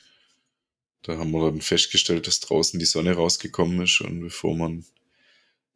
Da 1.03 1.17
haben 1.19 1.29
wir 1.29 1.51
dann 1.51 1.61
festgestellt, 1.61 2.25
dass 2.25 2.39
draußen 2.39 2.79
die 2.79 2.87
Sonne 2.87 3.13
rausgekommen 3.13 3.79
ist 3.81 4.01
und 4.01 4.21
bevor 4.21 4.57
man, 4.57 4.83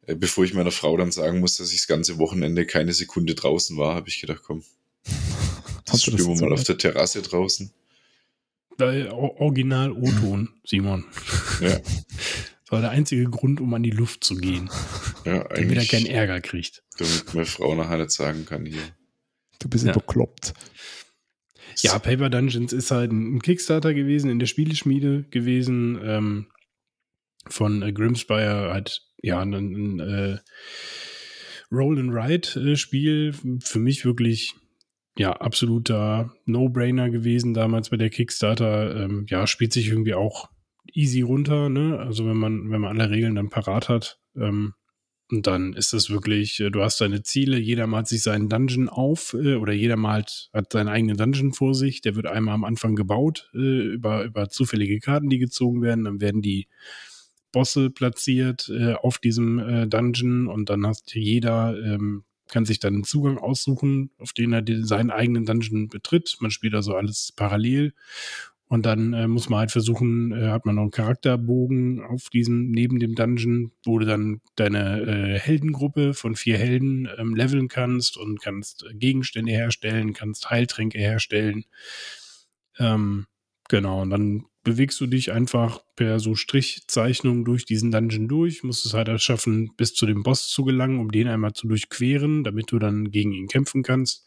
äh, 0.06 0.16
bevor 0.16 0.42
ich 0.42 0.52
meiner 0.52 0.72
Frau 0.72 0.96
dann 0.96 1.12
sagen 1.12 1.38
muss, 1.38 1.58
dass 1.58 1.70
ich 1.70 1.78
das 1.78 1.86
ganze 1.86 2.18
Wochenende 2.18 2.66
keine 2.66 2.92
Sekunde 2.92 3.36
draußen 3.36 3.76
war, 3.76 3.94
habe 3.94 4.08
ich 4.08 4.20
gedacht, 4.20 4.42
komm, 4.44 4.64
das 5.84 6.02
spielen 6.02 6.26
wir 6.26 6.40
mal 6.40 6.52
auf 6.52 6.64
der 6.64 6.76
Terrasse 6.76 7.22
draußen. 7.22 7.72
Original 8.80 9.92
O-Ton, 9.92 10.48
Simon. 10.64 11.04
Ja. 11.60 11.78
Das 12.70 12.76
war 12.76 12.82
der 12.82 12.90
einzige 12.90 13.24
Grund, 13.24 13.60
um 13.60 13.74
an 13.74 13.82
die 13.82 13.90
Luft 13.90 14.22
zu 14.22 14.36
gehen. 14.36 14.70
Ja, 15.24 15.42
damit 15.42 15.76
er 15.76 15.84
keinen 15.86 16.06
Ärger 16.06 16.40
kriegt. 16.40 16.84
Damit 16.98 17.34
meine 17.34 17.44
Frau 17.44 17.74
nachher 17.74 17.98
nicht 17.98 18.12
sagen 18.12 18.46
kann, 18.46 18.64
hier. 18.64 18.80
Du 19.58 19.68
bist 19.68 19.86
ja. 19.86 19.92
bekloppt. 19.92 20.54
Ja, 21.78 21.98
Paper 21.98 22.30
Dungeons 22.30 22.72
ist 22.72 22.92
halt 22.92 23.10
ein 23.10 23.42
Kickstarter 23.42 23.92
gewesen, 23.92 24.30
in 24.30 24.38
der 24.38 24.46
Spieleschmiede 24.46 25.24
gewesen, 25.30 25.98
ähm, 26.00 26.46
von 27.48 27.82
äh, 27.82 27.92
Grimspire, 27.92 28.72
halt, 28.72 29.02
ja, 29.20 29.40
ein, 29.40 29.52
ein 29.52 29.98
äh, 29.98 30.38
Roll 31.72 31.98
and 31.98 32.12
Ride 32.14 32.76
Spiel, 32.76 33.34
für 33.64 33.80
mich 33.80 34.04
wirklich 34.04 34.54
ja, 35.18 35.32
absoluter 35.32 36.32
No-Brainer 36.46 37.10
gewesen 37.10 37.54
damals 37.54 37.90
bei 37.90 37.96
der 37.96 38.10
Kickstarter. 38.10 39.04
Ähm, 39.04 39.26
ja, 39.28 39.46
spielt 39.46 39.72
sich 39.72 39.88
irgendwie 39.88 40.14
auch 40.14 40.48
easy 40.92 41.20
runter, 41.20 41.68
ne? 41.68 41.98
Also 41.98 42.26
wenn 42.26 42.36
man, 42.36 42.70
wenn 42.70 42.80
man 42.80 42.98
alle 42.98 43.10
Regeln 43.10 43.34
dann 43.34 43.50
parat 43.50 43.88
hat, 43.88 44.18
ähm, 44.36 44.74
und 45.30 45.46
dann 45.46 45.74
ist 45.74 45.92
das 45.92 46.10
wirklich, 46.10 46.58
äh, 46.60 46.70
du 46.70 46.82
hast 46.82 47.00
deine 47.00 47.22
Ziele, 47.22 47.58
jeder 47.58 47.86
malt 47.86 48.08
sich 48.08 48.22
seinen 48.22 48.48
Dungeon 48.48 48.88
auf 48.88 49.34
äh, 49.34 49.54
oder 49.54 49.72
jeder 49.72 49.96
malt, 49.96 50.50
hat 50.52 50.72
seinen 50.72 50.88
eigenen 50.88 51.16
Dungeon 51.16 51.52
vor 51.52 51.74
sich, 51.74 52.00
der 52.00 52.16
wird 52.16 52.26
einmal 52.26 52.54
am 52.54 52.64
Anfang 52.64 52.96
gebaut 52.96 53.48
äh, 53.54 53.92
über, 53.92 54.24
über 54.24 54.48
zufällige 54.48 54.98
Karten, 54.98 55.28
die 55.28 55.38
gezogen 55.38 55.82
werden, 55.82 56.04
dann 56.04 56.20
werden 56.20 56.42
die 56.42 56.66
Bosse 57.52 57.90
platziert 57.90 58.70
auf 59.02 59.18
diesem 59.18 59.88
Dungeon 59.90 60.46
und 60.46 60.70
dann 60.70 60.86
hast 60.86 61.12
jeder 61.16 61.76
ähm, 61.84 62.22
kann 62.50 62.64
sich 62.64 62.80
dann 62.80 62.94
einen 62.94 63.04
Zugang 63.04 63.38
aussuchen, 63.38 64.10
auf 64.18 64.32
den 64.32 64.52
er 64.52 64.62
den, 64.62 64.84
seinen 64.84 65.10
eigenen 65.10 65.46
Dungeon 65.46 65.88
betritt. 65.88 66.36
Man 66.40 66.50
spielt 66.50 66.74
also 66.74 66.94
alles 66.94 67.32
parallel 67.34 67.94
und 68.70 68.86
dann 68.86 69.12
äh, 69.14 69.26
muss 69.26 69.48
man 69.48 69.58
halt 69.58 69.72
versuchen, 69.72 70.30
äh, 70.30 70.50
hat 70.50 70.64
man 70.64 70.76
noch 70.76 70.82
einen 70.82 70.90
Charakterbogen 70.92 72.04
auf 72.04 72.30
diesem, 72.30 72.70
neben 72.70 73.00
dem 73.00 73.16
Dungeon, 73.16 73.72
wo 73.84 73.98
du 73.98 74.06
dann 74.06 74.42
deine 74.54 75.00
äh, 75.00 75.38
Heldengruppe 75.40 76.14
von 76.14 76.36
vier 76.36 76.56
Helden 76.56 77.08
ähm, 77.18 77.34
leveln 77.34 77.66
kannst 77.66 78.16
und 78.16 78.40
kannst 78.40 78.86
Gegenstände 78.94 79.50
herstellen, 79.50 80.12
kannst 80.12 80.50
Heiltränke 80.50 80.98
herstellen. 80.98 81.64
Ähm, 82.78 83.26
genau, 83.68 84.02
und 84.02 84.10
dann 84.10 84.44
bewegst 84.62 85.00
du 85.00 85.06
dich 85.06 85.32
einfach 85.32 85.80
per 85.96 86.20
so 86.20 86.34
Strichzeichnung 86.34 87.44
durch 87.44 87.64
diesen 87.64 87.90
Dungeon 87.90 88.28
durch, 88.28 88.62
musst 88.62 88.84
es 88.84 88.94
halt 88.94 89.20
schaffen, 89.20 89.70
bis 89.76 89.94
zu 89.94 90.06
dem 90.06 90.22
Boss 90.22 90.48
zu 90.48 90.64
gelangen, 90.64 90.98
um 91.00 91.10
den 91.10 91.28
einmal 91.28 91.52
zu 91.52 91.66
durchqueren, 91.66 92.44
damit 92.44 92.72
du 92.72 92.78
dann 92.78 93.10
gegen 93.10 93.32
ihn 93.32 93.48
kämpfen 93.48 93.82
kannst. 93.82 94.26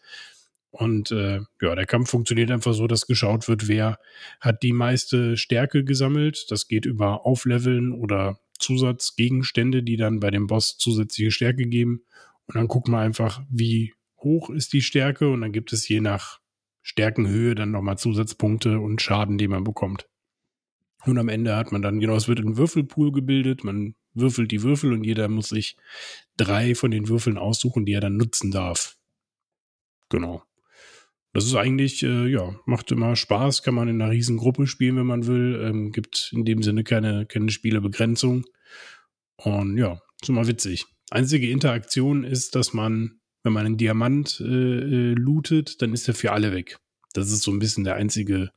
Und 0.72 1.12
äh, 1.12 1.42
ja, 1.62 1.76
der 1.76 1.86
Kampf 1.86 2.10
funktioniert 2.10 2.50
einfach 2.50 2.74
so, 2.74 2.88
dass 2.88 3.06
geschaut 3.06 3.48
wird, 3.48 3.68
wer 3.68 4.00
hat 4.40 4.64
die 4.64 4.74
meiste 4.74 5.38
Stärke 5.38 5.84
gesammelt. 5.84 6.48
Das 6.50 6.68
geht 6.68 6.88
über 6.88 7.28
Aufleveln 7.28 7.92
oder 7.94 8.40
Zusatzgegenstände, 8.58 9.84
die 9.84 9.98
dann 9.98 10.20
bei 10.20 10.32
dem 10.32 10.48
Boss 10.48 10.78
zusätzliche 10.78 11.30
Stärke 11.30 11.68
geben. 11.68 12.02
Und 12.48 12.56
dann 12.56 12.68
guckt 12.68 12.88
man 12.88 13.02
einfach, 13.02 13.42
wie 13.52 13.94
hoch 14.18 14.50
ist 14.50 14.74
die 14.74 14.82
Stärke 14.82 15.30
und 15.30 15.42
dann 15.42 15.52
gibt 15.52 15.74
es 15.74 15.88
je 15.88 16.02
nach 16.02 16.40
Stärkenhöhe 16.82 17.54
dann 17.54 17.72
nochmal 17.72 18.00
Zusatzpunkte 18.00 18.80
und 18.80 19.00
Schaden, 19.00 19.38
den 19.38 19.52
man 19.52 19.64
bekommt. 19.64 20.08
Und 21.06 21.18
am 21.18 21.30
Ende 21.30 21.56
hat 21.56 21.72
man 21.72 21.82
dann, 21.82 22.00
genau, 22.00 22.16
es 22.16 22.28
wird 22.28 22.40
ein 22.40 22.58
Würfelpool 22.58 23.12
gebildet, 23.12 23.64
man 23.64 23.96
würfelt 24.14 24.52
die 24.52 24.64
Würfel 24.64 24.94
und 24.94 25.04
jeder 25.04 25.28
muss 25.28 25.50
sich 25.50 25.76
drei 26.38 26.76
von 26.76 26.92
den 26.92 27.10
Würfeln 27.10 27.38
aussuchen, 27.38 27.86
die 27.86 27.94
er 27.94 28.02
dann 28.02 28.18
nutzen 28.18 28.52
darf. 28.52 28.96
Genau. 30.10 30.44
Das 31.34 31.46
ist 31.46 31.56
eigentlich, 31.56 32.04
äh, 32.04 32.28
ja, 32.28 32.56
macht 32.66 32.92
immer 32.92 33.16
Spaß, 33.16 33.64
kann 33.64 33.74
man 33.74 33.88
in 33.88 34.02
einer 34.02 34.12
riesen 34.12 34.38
Gruppe 34.38 34.68
spielen, 34.68 34.98
wenn 34.98 35.08
man 35.08 35.26
will. 35.26 35.60
Ähm, 35.64 35.92
gibt 35.92 36.32
in 36.32 36.46
dem 36.46 36.62
Sinne 36.62 36.84
keine, 36.84 37.26
keine 37.26 37.50
Spielebegrenzung. 37.50 38.46
Und 39.38 39.78
ja, 39.78 40.00
ist 40.22 40.30
immer 40.30 40.48
witzig. 40.48 40.86
Einzige 41.10 41.50
Interaktion 41.50 42.24
ist, 42.24 42.56
dass 42.56 42.74
man, 42.74 43.20
wenn 43.42 43.54
man 43.54 43.66
einen 43.66 43.78
Diamant 43.78 44.40
äh, 44.42 44.46
äh, 44.46 45.14
lootet, 45.16 45.82
dann 45.82 45.92
ist 45.94 46.08
er 46.08 46.14
für 46.14 46.32
alle 46.32 46.54
weg. 46.54 46.78
Das 47.14 47.32
ist 47.32 47.42
so 47.42 47.52
ein 47.52 47.60
bisschen 47.60 47.84
der 47.84 47.96
einzige 47.96 48.52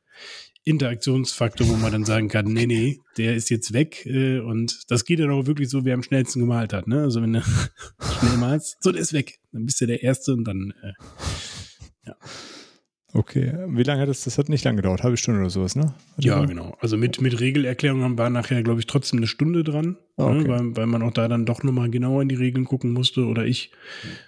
Interaktionsfaktor, 0.67 1.67
wo 1.67 1.75
man 1.75 1.91
dann 1.91 2.05
sagen 2.05 2.27
kann, 2.27 2.45
nee, 2.45 2.65
nee, 2.65 2.99
der 3.17 3.35
ist 3.35 3.49
jetzt 3.49 3.73
weg 3.73 4.05
äh, 4.05 4.39
und 4.39 4.85
das 4.89 5.05
geht 5.05 5.19
dann 5.19 5.31
auch 5.31 5.45
wirklich 5.45 5.69
so, 5.69 5.85
wer 5.85 5.93
am 5.93 6.03
schnellsten 6.03 6.41
gemalt 6.41 6.73
hat. 6.73 6.87
Ne? 6.87 7.01
Also 7.01 7.21
wenn 7.21 7.33
du 7.33 7.41
schnell 8.19 8.37
malst, 8.37 8.77
so, 8.81 8.91
der 8.91 9.01
ist 9.01 9.13
weg. 9.13 9.39
Dann 9.51 9.65
bist 9.65 9.79
du 9.81 9.87
der 9.87 10.03
Erste 10.03 10.33
und 10.33 10.43
dann, 10.43 10.73
äh, 10.83 10.93
ja. 12.05 12.15
Okay, 13.13 13.53
wie 13.69 13.83
lange 13.83 14.01
hat 14.01 14.09
das? 14.09 14.25
Das 14.25 14.37
hat 14.37 14.49
nicht 14.49 14.65
lange 14.65 14.75
gedauert, 14.75 15.01
halbe 15.01 15.15
Stunde 15.15 15.39
oder 15.39 15.49
sowas, 15.49 15.75
ne? 15.75 15.95
Hat 16.17 16.25
ja, 16.25 16.43
genau. 16.43 16.77
Also 16.81 16.97
mit, 16.97 17.21
mit 17.21 17.39
Regelerklärungen 17.39 18.17
war 18.17 18.29
nachher, 18.29 18.61
glaube 18.63 18.81
ich, 18.81 18.85
trotzdem 18.85 19.17
eine 19.17 19.27
Stunde 19.27 19.63
dran, 19.63 19.97
oh, 20.17 20.25
okay. 20.25 20.37
ne? 20.39 20.47
weil, 20.49 20.75
weil 20.75 20.85
man 20.87 21.01
auch 21.01 21.13
da 21.13 21.27
dann 21.29 21.45
doch 21.45 21.63
nochmal 21.63 21.89
genauer 21.89 22.21
in 22.21 22.29
die 22.29 22.35
Regeln 22.35 22.65
gucken 22.65 22.91
musste 22.91 23.25
oder 23.25 23.45
ich. 23.45 23.71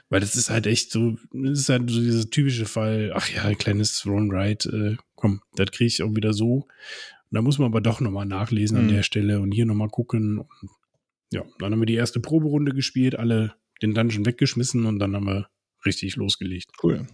Weil 0.09 0.21
das 0.21 0.35
ist 0.35 0.49
halt 0.49 0.65
echt 0.65 0.91
so, 0.91 1.17
das 1.33 1.59
ist 1.59 1.69
halt 1.69 1.89
so 1.91 1.99
dieser 1.99 2.29
typische 2.29 2.65
Fall, 2.65 3.11
ach 3.13 3.29
ja, 3.29 3.53
kleines 3.53 4.05
Ron 4.05 4.31
Wright, 4.31 4.65
äh, 4.65 4.95
komm, 5.19 5.41
das 5.55 5.71
kriege 5.71 5.87
ich 5.87 6.01
auch 6.01 6.15
wieder 6.15 6.33
so. 6.33 6.53
Und 6.55 7.35
da 7.35 7.41
muss 7.41 7.59
man 7.59 7.67
aber 7.67 7.81
doch 7.81 7.99
nochmal 7.99 8.25
nachlesen 8.25 8.77
mhm. 8.77 8.83
an 8.83 8.95
der 8.95 9.03
Stelle 9.03 9.39
und 9.41 9.51
hier 9.51 9.65
nochmal 9.65 9.89
gucken. 9.89 10.39
Und 10.39 10.69
ja, 11.31 11.43
dann 11.59 11.73
haben 11.73 11.79
wir 11.79 11.85
die 11.85 11.95
erste 11.95 12.19
Proberunde 12.19 12.73
gespielt, 12.73 13.15
alle 13.17 13.53
den 13.81 13.93
Dungeon 13.93 14.25
weggeschmissen 14.25 14.85
und 14.85 14.99
dann 14.99 15.15
haben 15.15 15.27
wir 15.27 15.47
richtig 15.85 16.15
losgelegt. 16.15 16.71
Cool. 16.81 17.05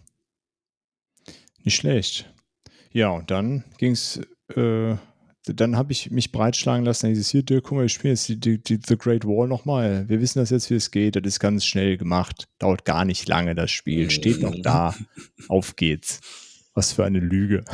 Nicht 1.63 1.75
schlecht. 1.75 2.31
Ja, 2.91 3.09
und 3.09 3.29
dann 3.29 3.65
ging 3.77 3.91
es, 3.91 4.21
äh, 4.55 4.95
dann 5.45 5.75
habe 5.75 5.91
ich 5.91 6.11
mich 6.11 6.31
breitschlagen 6.31 6.85
lassen. 6.85 7.09
Dieses 7.09 7.29
hier, 7.29 7.43
Dirk, 7.43 7.65
guck 7.65 7.77
mal, 7.77 7.85
ich 7.85 7.93
spiele 7.93 8.13
jetzt 8.13 8.29
die, 8.29 8.39
die, 8.39 8.61
die, 8.61 8.79
The 8.85 8.97
Great 8.97 9.25
Wall 9.25 9.47
nochmal. 9.47 10.07
Wir 10.07 10.21
wissen 10.21 10.39
das 10.39 10.49
jetzt, 10.49 10.69
wie 10.69 10.75
es 10.75 10.91
geht. 10.91 11.15
Das 11.15 11.23
ist 11.25 11.39
ganz 11.39 11.65
schnell 11.65 11.97
gemacht. 11.97 12.47
Dauert 12.59 12.85
gar 12.85 13.03
nicht 13.03 13.27
lange, 13.27 13.53
das 13.53 13.71
Spiel. 13.71 14.09
Steht 14.11 14.41
noch 14.41 14.55
da. 14.61 14.95
Auf 15.49 15.75
geht's. 15.75 16.21
Was 16.75 16.93
für 16.93 17.03
eine 17.03 17.19
Lüge. 17.19 17.65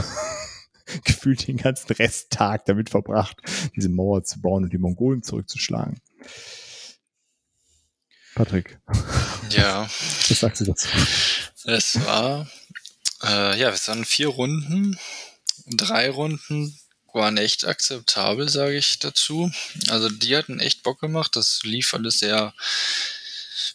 Gefühlt 1.03 1.47
den 1.47 1.57
ganzen 1.57 1.93
Resttag 1.93 2.65
damit 2.65 2.89
verbracht, 2.89 3.37
diese 3.75 3.89
Mauer 3.89 4.23
zu 4.23 4.41
bauen 4.41 4.63
und 4.63 4.73
die 4.73 4.77
Mongolen 4.77 5.23
zurückzuschlagen. 5.23 5.99
Patrick. 8.35 8.79
Ja. 9.49 9.83
Was 9.83 10.39
sagst 10.39 10.61
du 10.61 10.65
dazu? 10.65 10.87
Es 11.65 11.99
war 12.05 12.47
äh, 13.23 13.59
ja, 13.59 13.69
es 13.69 13.87
waren 13.87 14.05
vier 14.05 14.29
Runden. 14.29 14.97
Drei 15.67 16.09
Runden 16.09 16.77
waren 17.13 17.37
echt 17.37 17.65
akzeptabel, 17.65 18.49
sage 18.49 18.77
ich 18.77 18.99
dazu. 18.99 19.51
Also 19.89 20.09
die 20.09 20.35
hatten 20.35 20.59
echt 20.59 20.83
Bock 20.83 20.99
gemacht. 20.99 21.35
Das 21.35 21.61
lief 21.63 21.93
alles 21.93 22.19
sehr, 22.19 22.53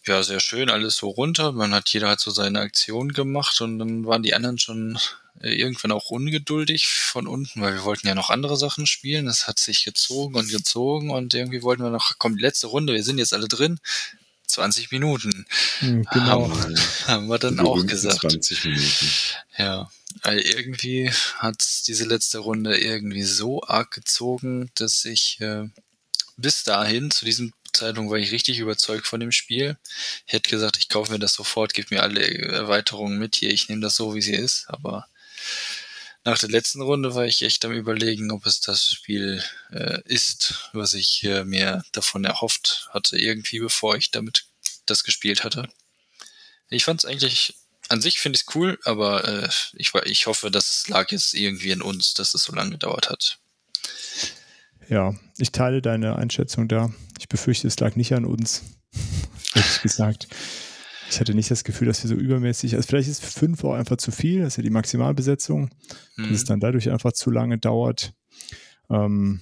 ja, 0.06 0.22
sehr 0.22 0.40
schön, 0.40 0.70
alles 0.70 0.96
so 0.96 1.08
runter. 1.08 1.52
Man 1.52 1.74
hat, 1.74 1.88
jeder 1.88 2.08
hat 2.08 2.20
so 2.20 2.30
seine 2.30 2.60
Aktion 2.60 3.12
gemacht 3.12 3.60
und 3.60 3.78
dann 3.78 4.06
waren 4.06 4.22
die 4.22 4.34
anderen 4.34 4.58
schon 4.58 4.98
äh, 5.40 5.54
irgendwann 5.54 5.92
auch 5.92 6.10
ungeduldig 6.10 6.86
von 6.86 7.26
unten, 7.26 7.60
weil 7.60 7.74
wir 7.74 7.84
wollten 7.84 8.06
ja 8.06 8.14
noch 8.14 8.30
andere 8.30 8.56
Sachen 8.56 8.86
spielen. 8.86 9.26
Das 9.26 9.48
hat 9.48 9.58
sich 9.58 9.84
gezogen 9.84 10.34
und 10.34 10.50
gezogen 10.50 11.10
und 11.10 11.34
irgendwie 11.34 11.62
wollten 11.62 11.82
wir 11.82 11.90
noch, 11.90 12.12
komm, 12.18 12.36
die 12.36 12.42
letzte 12.42 12.68
Runde, 12.68 12.94
wir 12.94 13.02
sind 13.02 13.18
jetzt 13.18 13.34
alle 13.34 13.48
drin. 13.48 13.78
20 14.46 14.92
Minuten. 14.92 15.44
Hm, 15.80 16.04
genau. 16.12 16.48
Haben, 16.48 16.76
haben 17.06 17.26
wir 17.26 17.38
dann 17.38 17.58
auch 17.60 17.84
gesagt. 17.84 18.20
20 18.20 18.64
Minuten. 18.64 19.10
Ja, 19.58 19.90
weil 20.22 20.38
irgendwie 20.38 21.10
hat 21.38 21.62
diese 21.86 22.04
letzte 22.04 22.38
Runde 22.38 22.78
irgendwie 22.78 23.24
so 23.24 23.62
arg 23.64 23.90
gezogen, 23.90 24.70
dass 24.74 25.04
ich 25.04 25.40
äh, 25.40 25.68
bis 26.36 26.64
dahin, 26.64 27.10
zu 27.10 27.24
diesem 27.24 27.52
Zeitpunkt 27.76 28.10
war 28.10 28.18
ich 28.18 28.32
richtig 28.32 28.58
überzeugt 28.58 29.06
von 29.06 29.20
dem 29.20 29.32
Spiel. 29.32 29.76
Ich 30.26 30.32
hätte 30.32 30.50
gesagt, 30.50 30.76
ich 30.78 30.88
kaufe 30.88 31.12
mir 31.12 31.18
das 31.18 31.34
sofort, 31.34 31.74
gib 31.74 31.90
mir 31.90 32.02
alle 32.02 32.26
Erweiterungen 32.26 33.18
mit 33.18 33.36
hier, 33.36 33.50
ich 33.50 33.68
nehme 33.68 33.82
das 33.82 33.96
so, 33.96 34.14
wie 34.14 34.22
sie 34.22 34.34
ist, 34.34 34.66
aber 34.68 35.06
nach 36.26 36.38
der 36.40 36.48
letzten 36.48 36.82
Runde 36.82 37.14
war 37.14 37.24
ich 37.24 37.42
echt 37.42 37.64
am 37.64 37.72
überlegen, 37.72 38.32
ob 38.32 38.46
es 38.46 38.60
das 38.60 38.90
Spiel 38.90 39.42
äh, 39.70 40.00
ist, 40.06 40.70
was 40.72 40.94
ich 40.94 41.22
äh, 41.22 41.44
mir 41.44 41.84
davon 41.92 42.24
erhofft 42.24 42.88
hatte, 42.90 43.16
irgendwie 43.16 43.60
bevor 43.60 43.96
ich 43.96 44.10
damit 44.10 44.46
das 44.86 45.04
gespielt 45.04 45.44
hatte. 45.44 45.68
Ich 46.68 46.84
fand 46.84 47.04
es 47.04 47.08
eigentlich, 47.08 47.54
an 47.88 48.00
sich 48.00 48.18
finde 48.18 48.36
ich 48.36 48.44
es 48.48 48.54
cool, 48.56 48.76
aber 48.82 49.24
äh, 49.24 49.48
ich, 49.74 49.94
ich 49.94 50.26
hoffe, 50.26 50.50
das 50.50 50.88
lag 50.88 51.12
jetzt 51.12 51.32
irgendwie 51.34 51.70
in 51.70 51.80
uns, 51.80 52.14
dass 52.14 52.34
es 52.34 52.42
so 52.42 52.52
lange 52.52 52.72
gedauert 52.72 53.08
hat. 53.08 53.38
Ja, 54.88 55.14
ich 55.38 55.52
teile 55.52 55.82
deine 55.82 56.16
Einschätzung 56.16 56.68
da. 56.68 56.90
Ich 57.18 57.28
befürchte, 57.28 57.66
es 57.66 57.78
lag 57.80 57.96
nicht 57.96 58.14
an 58.14 58.24
uns, 58.24 58.62
ehrlich 59.54 59.82
gesagt. 59.82 60.28
Ich 61.10 61.20
hatte 61.20 61.34
nicht 61.34 61.50
das 61.50 61.64
Gefühl, 61.64 61.86
dass 61.86 62.02
wir 62.02 62.08
so 62.08 62.14
übermäßig, 62.14 62.74
also 62.74 62.86
vielleicht 62.86 63.08
ist 63.08 63.24
fünf 63.24 63.62
auch 63.64 63.74
einfach 63.74 63.96
zu 63.96 64.10
viel, 64.10 64.40
das 64.40 64.54
ist 64.54 64.56
ja 64.56 64.62
die 64.64 64.70
Maximalbesetzung, 64.70 65.70
mhm. 66.16 66.22
dass 66.22 66.30
es 66.30 66.42
mhm. 66.42 66.46
dann 66.46 66.60
dadurch 66.60 66.90
einfach 66.90 67.12
zu 67.12 67.30
lange 67.30 67.58
dauert. 67.58 68.12
Ähm, 68.90 69.40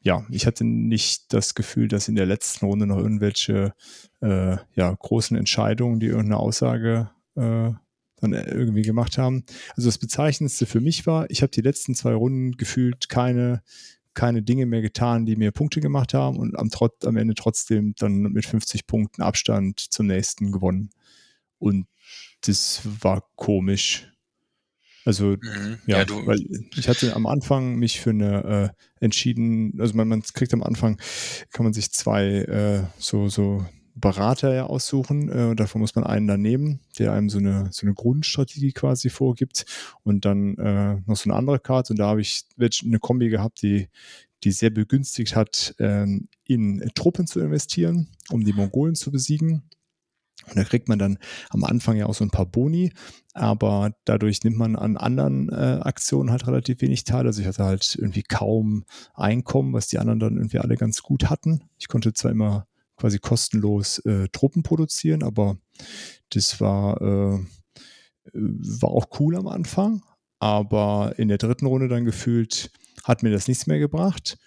ja, 0.00 0.26
ich 0.30 0.46
hatte 0.46 0.64
nicht 0.64 1.32
das 1.32 1.54
Gefühl, 1.54 1.88
dass 1.88 2.08
in 2.08 2.16
der 2.16 2.26
letzten 2.26 2.66
Runde 2.66 2.86
noch 2.86 2.98
irgendwelche 2.98 3.74
äh, 4.20 4.56
ja, 4.74 4.92
großen 4.92 5.36
Entscheidungen, 5.36 6.00
die 6.00 6.06
irgendeine 6.06 6.38
Aussage 6.38 7.10
äh, 7.36 7.70
dann 8.20 8.32
irgendwie 8.32 8.82
gemacht 8.82 9.18
haben. 9.18 9.44
Also 9.76 9.88
das 9.88 9.98
Bezeichnendste 9.98 10.66
für 10.66 10.80
mich 10.80 11.06
war, 11.06 11.30
ich 11.30 11.42
habe 11.42 11.50
die 11.50 11.60
letzten 11.60 11.94
zwei 11.94 12.14
Runden 12.14 12.52
gefühlt 12.52 13.08
keine, 13.08 13.62
keine 14.14 14.42
Dinge 14.42 14.66
mehr 14.66 14.82
getan, 14.82 15.26
die 15.26 15.36
mir 15.36 15.52
Punkte 15.52 15.80
gemacht 15.80 16.14
haben 16.14 16.36
und 16.36 16.58
am, 16.58 16.70
trot, 16.70 17.04
am 17.04 17.16
Ende 17.16 17.34
trotzdem 17.34 17.94
dann 17.98 18.22
mit 18.22 18.46
50 18.46 18.86
Punkten 18.86 19.22
Abstand 19.22 19.80
zum 19.80 20.06
nächsten 20.06 20.52
gewonnen. 20.52 20.90
Und 21.58 21.86
das 22.42 22.82
war 23.00 23.24
komisch. 23.36 24.08
Also, 25.04 25.36
mhm. 25.40 25.78
ja, 25.86 25.98
ja 26.00 26.06
weil 26.26 26.40
ich 26.76 26.88
hatte 26.88 27.14
am 27.16 27.26
Anfang 27.26 27.76
mich 27.76 28.00
für 28.00 28.10
eine 28.10 28.74
äh, 29.00 29.04
entschieden, 29.04 29.80
also 29.80 29.94
man, 29.94 30.08
man 30.08 30.22
kriegt 30.22 30.54
am 30.54 30.62
Anfang, 30.62 31.00
kann 31.50 31.64
man 31.64 31.72
sich 31.72 31.90
zwei 31.92 32.24
äh, 32.24 32.82
so, 32.98 33.28
so 33.28 33.64
Berater 33.94 34.54
ja 34.54 34.66
aussuchen. 34.66 35.28
Äh, 35.28 35.56
davon 35.56 35.80
muss 35.80 35.94
man 35.94 36.04
einen 36.04 36.26
daneben, 36.26 36.80
der 36.98 37.12
einem 37.12 37.28
so 37.28 37.38
eine, 37.38 37.68
so 37.70 37.86
eine 37.86 37.94
Grundstrategie 37.94 38.72
quasi 38.72 39.10
vorgibt 39.10 39.66
und 40.02 40.24
dann 40.24 40.56
äh, 40.56 41.00
noch 41.06 41.16
so 41.16 41.28
eine 41.28 41.38
andere 41.38 41.60
Karte. 41.60 41.92
Und 41.92 41.98
da 41.98 42.08
habe 42.08 42.20
ich 42.20 42.44
eine 42.84 42.98
Kombi 42.98 43.28
gehabt, 43.28 43.62
die, 43.62 43.88
die 44.44 44.52
sehr 44.52 44.70
begünstigt 44.70 45.36
hat, 45.36 45.74
ähm, 45.78 46.28
in 46.46 46.90
Truppen 46.94 47.26
zu 47.26 47.40
investieren, 47.40 48.08
um 48.30 48.44
die 48.44 48.52
Mongolen 48.52 48.94
zu 48.94 49.10
besiegen. 49.10 49.62
Und 50.48 50.56
da 50.56 50.64
kriegt 50.64 50.88
man 50.88 50.98
dann 50.98 51.18
am 51.50 51.62
Anfang 51.62 51.96
ja 51.96 52.06
auch 52.06 52.14
so 52.14 52.24
ein 52.24 52.30
paar 52.30 52.46
Boni, 52.46 52.92
aber 53.32 53.94
dadurch 54.04 54.42
nimmt 54.42 54.56
man 54.56 54.74
an 54.74 54.96
anderen 54.96 55.48
äh, 55.50 55.78
Aktionen 55.82 56.30
halt 56.30 56.46
relativ 56.48 56.80
wenig 56.80 57.04
teil. 57.04 57.26
Also 57.26 57.40
ich 57.40 57.46
hatte 57.46 57.64
halt 57.64 57.94
irgendwie 57.96 58.24
kaum 58.24 58.84
Einkommen, 59.14 59.72
was 59.72 59.86
die 59.86 59.98
anderen 59.98 60.18
dann 60.18 60.36
irgendwie 60.36 60.58
alle 60.58 60.76
ganz 60.76 61.02
gut 61.02 61.30
hatten. 61.30 61.62
Ich 61.78 61.86
konnte 61.86 62.12
zwar 62.12 62.32
immer 62.32 62.66
quasi 62.96 63.18
kostenlos 63.18 63.98
äh, 64.00 64.28
Truppen 64.32 64.62
produzieren, 64.62 65.22
aber 65.22 65.56
das 66.30 66.60
war, 66.60 67.00
äh, 67.00 67.38
war 68.32 68.90
auch 68.90 69.20
cool 69.20 69.36
am 69.36 69.48
Anfang. 69.48 70.02
Aber 70.38 71.14
in 71.18 71.28
der 71.28 71.38
dritten 71.38 71.66
Runde 71.66 71.88
dann 71.88 72.04
gefühlt 72.04 72.70
hat 73.04 73.22
mir 73.22 73.30
das 73.30 73.48
nichts 73.48 73.66
mehr 73.66 73.78
gebracht. 73.78 74.38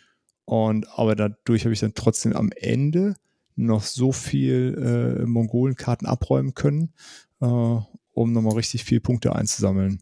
Und 0.46 0.88
aber 0.98 1.16
dadurch 1.16 1.64
habe 1.64 1.74
ich 1.74 1.80
dann 1.80 1.94
trotzdem 1.96 2.34
am 2.34 2.52
Ende 2.56 3.16
noch 3.56 3.84
so 3.84 4.12
viel 4.12 5.22
äh, 5.22 5.26
Mongolenkarten 5.26 6.08
abräumen 6.08 6.54
können, 6.54 6.94
äh, 7.42 7.46
um 7.46 8.34
nochmal 8.34 8.56
richtig 8.56 8.84
viele 8.84 9.02
Punkte 9.02 9.36
einzusammeln. 9.36 10.02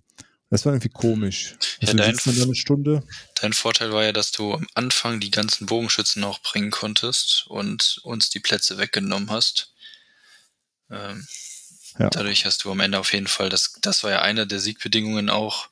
Das 0.54 0.68
war 0.68 0.74
irgendwie 0.74 0.90
komisch. 0.90 1.56
Also 1.82 1.98
ja, 1.98 2.12
dein, 2.12 2.20
eine 2.20 2.54
Stunde. 2.54 3.04
dein 3.42 3.54
Vorteil 3.54 3.92
war 3.92 4.04
ja, 4.04 4.12
dass 4.12 4.32
du 4.32 4.54
am 4.54 4.68
Anfang 4.76 5.20
die 5.20 5.32
ganzen 5.32 5.66
Bogenschützen 5.66 6.24
auch 6.24 6.44
bringen 6.44 6.70
konntest 6.70 7.48
und 7.48 8.00
uns 8.04 8.30
die 8.30 8.40
Plätze 8.40 8.78
weggenommen 8.78 9.32
hast. 9.32 9.74
Ähm, 10.92 11.26
ja. 11.98 12.12
Dadurch 12.12 12.46
hast 12.46 12.66
du 12.66 12.72
am 12.72 12.82
Ende 12.82 13.00
auf 13.00 13.14
jeden 13.14 13.26
Fall, 13.26 13.50
das, 13.50 13.80
das 13.82 14.04
war 14.04 14.12
ja 14.12 14.22
eine 14.22 14.46
der 14.46 14.60
Siegbedingungen 14.60 15.32
auch, 15.32 15.70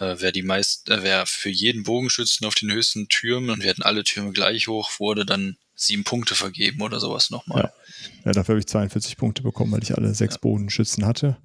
äh, 0.00 0.16
wer 0.18 0.32
die 0.32 0.42
meist, 0.42 0.90
äh, 0.90 1.04
wer 1.04 1.24
für 1.24 1.50
jeden 1.50 1.84
Bogenschützen 1.84 2.48
auf 2.48 2.56
den 2.56 2.72
höchsten 2.72 3.06
Türmen 3.08 3.50
und 3.50 3.62
wir 3.62 3.70
hatten 3.70 3.84
alle 3.84 4.02
Türme 4.02 4.32
gleich 4.32 4.66
hoch, 4.66 4.90
wurde 4.98 5.24
dann 5.24 5.56
sieben 5.76 6.02
Punkte 6.02 6.34
vergeben 6.34 6.82
oder 6.82 6.98
sowas 6.98 7.30
nochmal. 7.30 7.62
Ja. 7.62 8.24
ja, 8.24 8.32
dafür 8.32 8.54
habe 8.54 8.58
ich 8.58 8.66
42 8.66 9.16
Punkte 9.16 9.44
bekommen, 9.44 9.70
weil 9.70 9.84
ich 9.84 9.96
alle 9.96 10.12
sechs 10.14 10.34
ja. 10.34 10.40
Bodenschützen 10.40 11.06
hatte. 11.06 11.36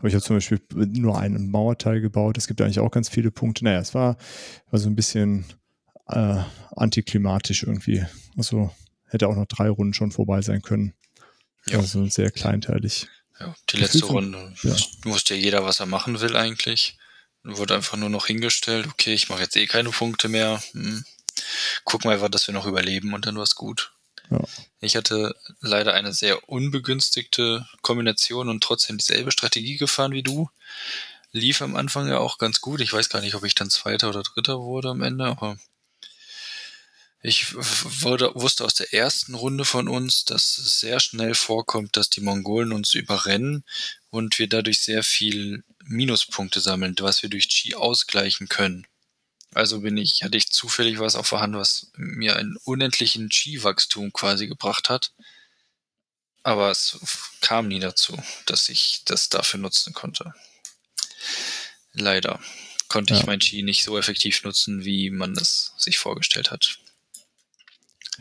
Aber 0.00 0.08
ich 0.08 0.14
habe 0.14 0.24
zum 0.24 0.36
Beispiel 0.36 0.60
nur 0.72 1.18
einen 1.18 1.50
Mauerteil 1.50 2.00
gebaut. 2.00 2.38
Es 2.38 2.46
gibt 2.46 2.62
eigentlich 2.62 2.80
auch 2.80 2.90
ganz 2.90 3.10
viele 3.10 3.30
Punkte. 3.30 3.64
Naja, 3.64 3.80
es 3.80 3.94
war, 3.94 4.16
war 4.70 4.80
so 4.80 4.88
ein 4.88 4.96
bisschen 4.96 5.44
äh, 6.08 6.38
antiklimatisch 6.74 7.64
irgendwie. 7.64 8.06
Also 8.36 8.70
hätte 9.04 9.28
auch 9.28 9.36
noch 9.36 9.44
drei 9.44 9.68
Runden 9.68 9.92
schon 9.92 10.10
vorbei 10.10 10.40
sein 10.40 10.62
können. 10.62 10.94
Ja. 11.66 11.78
Also 11.78 12.06
sehr 12.06 12.30
kleinteilig. 12.30 13.08
Ja, 13.38 13.54
die 13.68 13.76
letzte 13.76 14.06
Runde. 14.06 14.54
Ja. 14.62 14.74
Wusste 15.04 15.34
ja 15.34 15.40
jeder, 15.40 15.64
was 15.64 15.80
er 15.80 15.86
machen 15.86 16.18
will 16.20 16.34
eigentlich. 16.34 16.96
Wurde 17.42 17.74
einfach 17.74 17.98
nur 17.98 18.08
noch 18.08 18.26
hingestellt, 18.26 18.86
okay, 18.86 19.12
ich 19.12 19.28
mache 19.28 19.42
jetzt 19.42 19.56
eh 19.56 19.66
keine 19.66 19.90
Punkte 19.90 20.28
mehr. 20.28 20.62
Hm. 20.72 21.04
Gucken 21.84 22.08
wir 22.08 22.14
einfach, 22.14 22.30
dass 22.30 22.46
wir 22.46 22.54
noch 22.54 22.66
überleben 22.66 23.12
und 23.12 23.26
dann 23.26 23.36
war 23.36 23.42
es 23.42 23.54
gut. 23.54 23.92
Ja. 24.30 24.40
Ich 24.80 24.96
hatte 24.96 25.34
leider 25.60 25.92
eine 25.94 26.12
sehr 26.12 26.48
unbegünstigte 26.48 27.66
Kombination 27.82 28.48
und 28.48 28.62
trotzdem 28.62 28.98
dieselbe 28.98 29.32
Strategie 29.32 29.76
gefahren 29.76 30.12
wie 30.12 30.22
du. 30.22 30.48
Lief 31.32 31.62
am 31.62 31.76
Anfang 31.76 32.08
ja 32.08 32.18
auch 32.18 32.38
ganz 32.38 32.60
gut. 32.60 32.80
Ich 32.80 32.92
weiß 32.92 33.08
gar 33.08 33.20
nicht, 33.20 33.34
ob 33.34 33.44
ich 33.44 33.54
dann 33.54 33.70
Zweiter 33.70 34.08
oder 34.08 34.22
Dritter 34.22 34.58
wurde 34.60 34.90
am 34.90 35.02
Ende, 35.02 35.26
aber 35.26 35.58
ich 37.22 37.54
wurde, 37.54 38.32
wusste 38.34 38.64
aus 38.64 38.74
der 38.74 38.94
ersten 38.94 39.34
Runde 39.34 39.66
von 39.66 39.88
uns, 39.88 40.24
dass 40.24 40.56
es 40.56 40.80
sehr 40.80 41.00
schnell 41.00 41.34
vorkommt, 41.34 41.96
dass 41.96 42.08
die 42.08 42.22
Mongolen 42.22 42.72
uns 42.72 42.94
überrennen 42.94 43.64
und 44.08 44.38
wir 44.38 44.48
dadurch 44.48 44.80
sehr 44.80 45.02
viel 45.02 45.62
Minuspunkte 45.84 46.60
sammeln, 46.60 46.94
was 47.00 47.22
wir 47.22 47.28
durch 47.28 47.48
Chi 47.48 47.74
ausgleichen 47.74 48.48
können. 48.48 48.86
Also 49.54 49.80
bin 49.80 49.96
ich, 49.96 50.22
hatte 50.22 50.36
ich 50.36 50.50
zufällig 50.50 51.00
was 51.00 51.16
auf 51.16 51.30
der 51.30 51.40
Hand, 51.40 51.56
was 51.56 51.90
mir 51.96 52.36
einen 52.36 52.56
unendlichen 52.64 53.28
Chi-Wachstum 53.28 54.12
quasi 54.12 54.46
gebracht 54.46 54.88
hat. 54.88 55.12
Aber 56.42 56.70
es 56.70 56.98
kam 57.40 57.68
nie 57.68 57.80
dazu, 57.80 58.16
dass 58.46 58.68
ich 58.68 59.02
das 59.04 59.28
dafür 59.28 59.60
nutzen 59.60 59.92
konnte. 59.92 60.32
Leider 61.92 62.40
konnte 62.88 63.14
ja. 63.14 63.20
ich 63.20 63.26
mein 63.26 63.40
Chi 63.40 63.62
nicht 63.62 63.84
so 63.84 63.98
effektiv 63.98 64.42
nutzen, 64.44 64.84
wie 64.84 65.10
man 65.10 65.32
es 65.32 65.72
sich 65.76 65.98
vorgestellt 65.98 66.50
hat. 66.50 66.78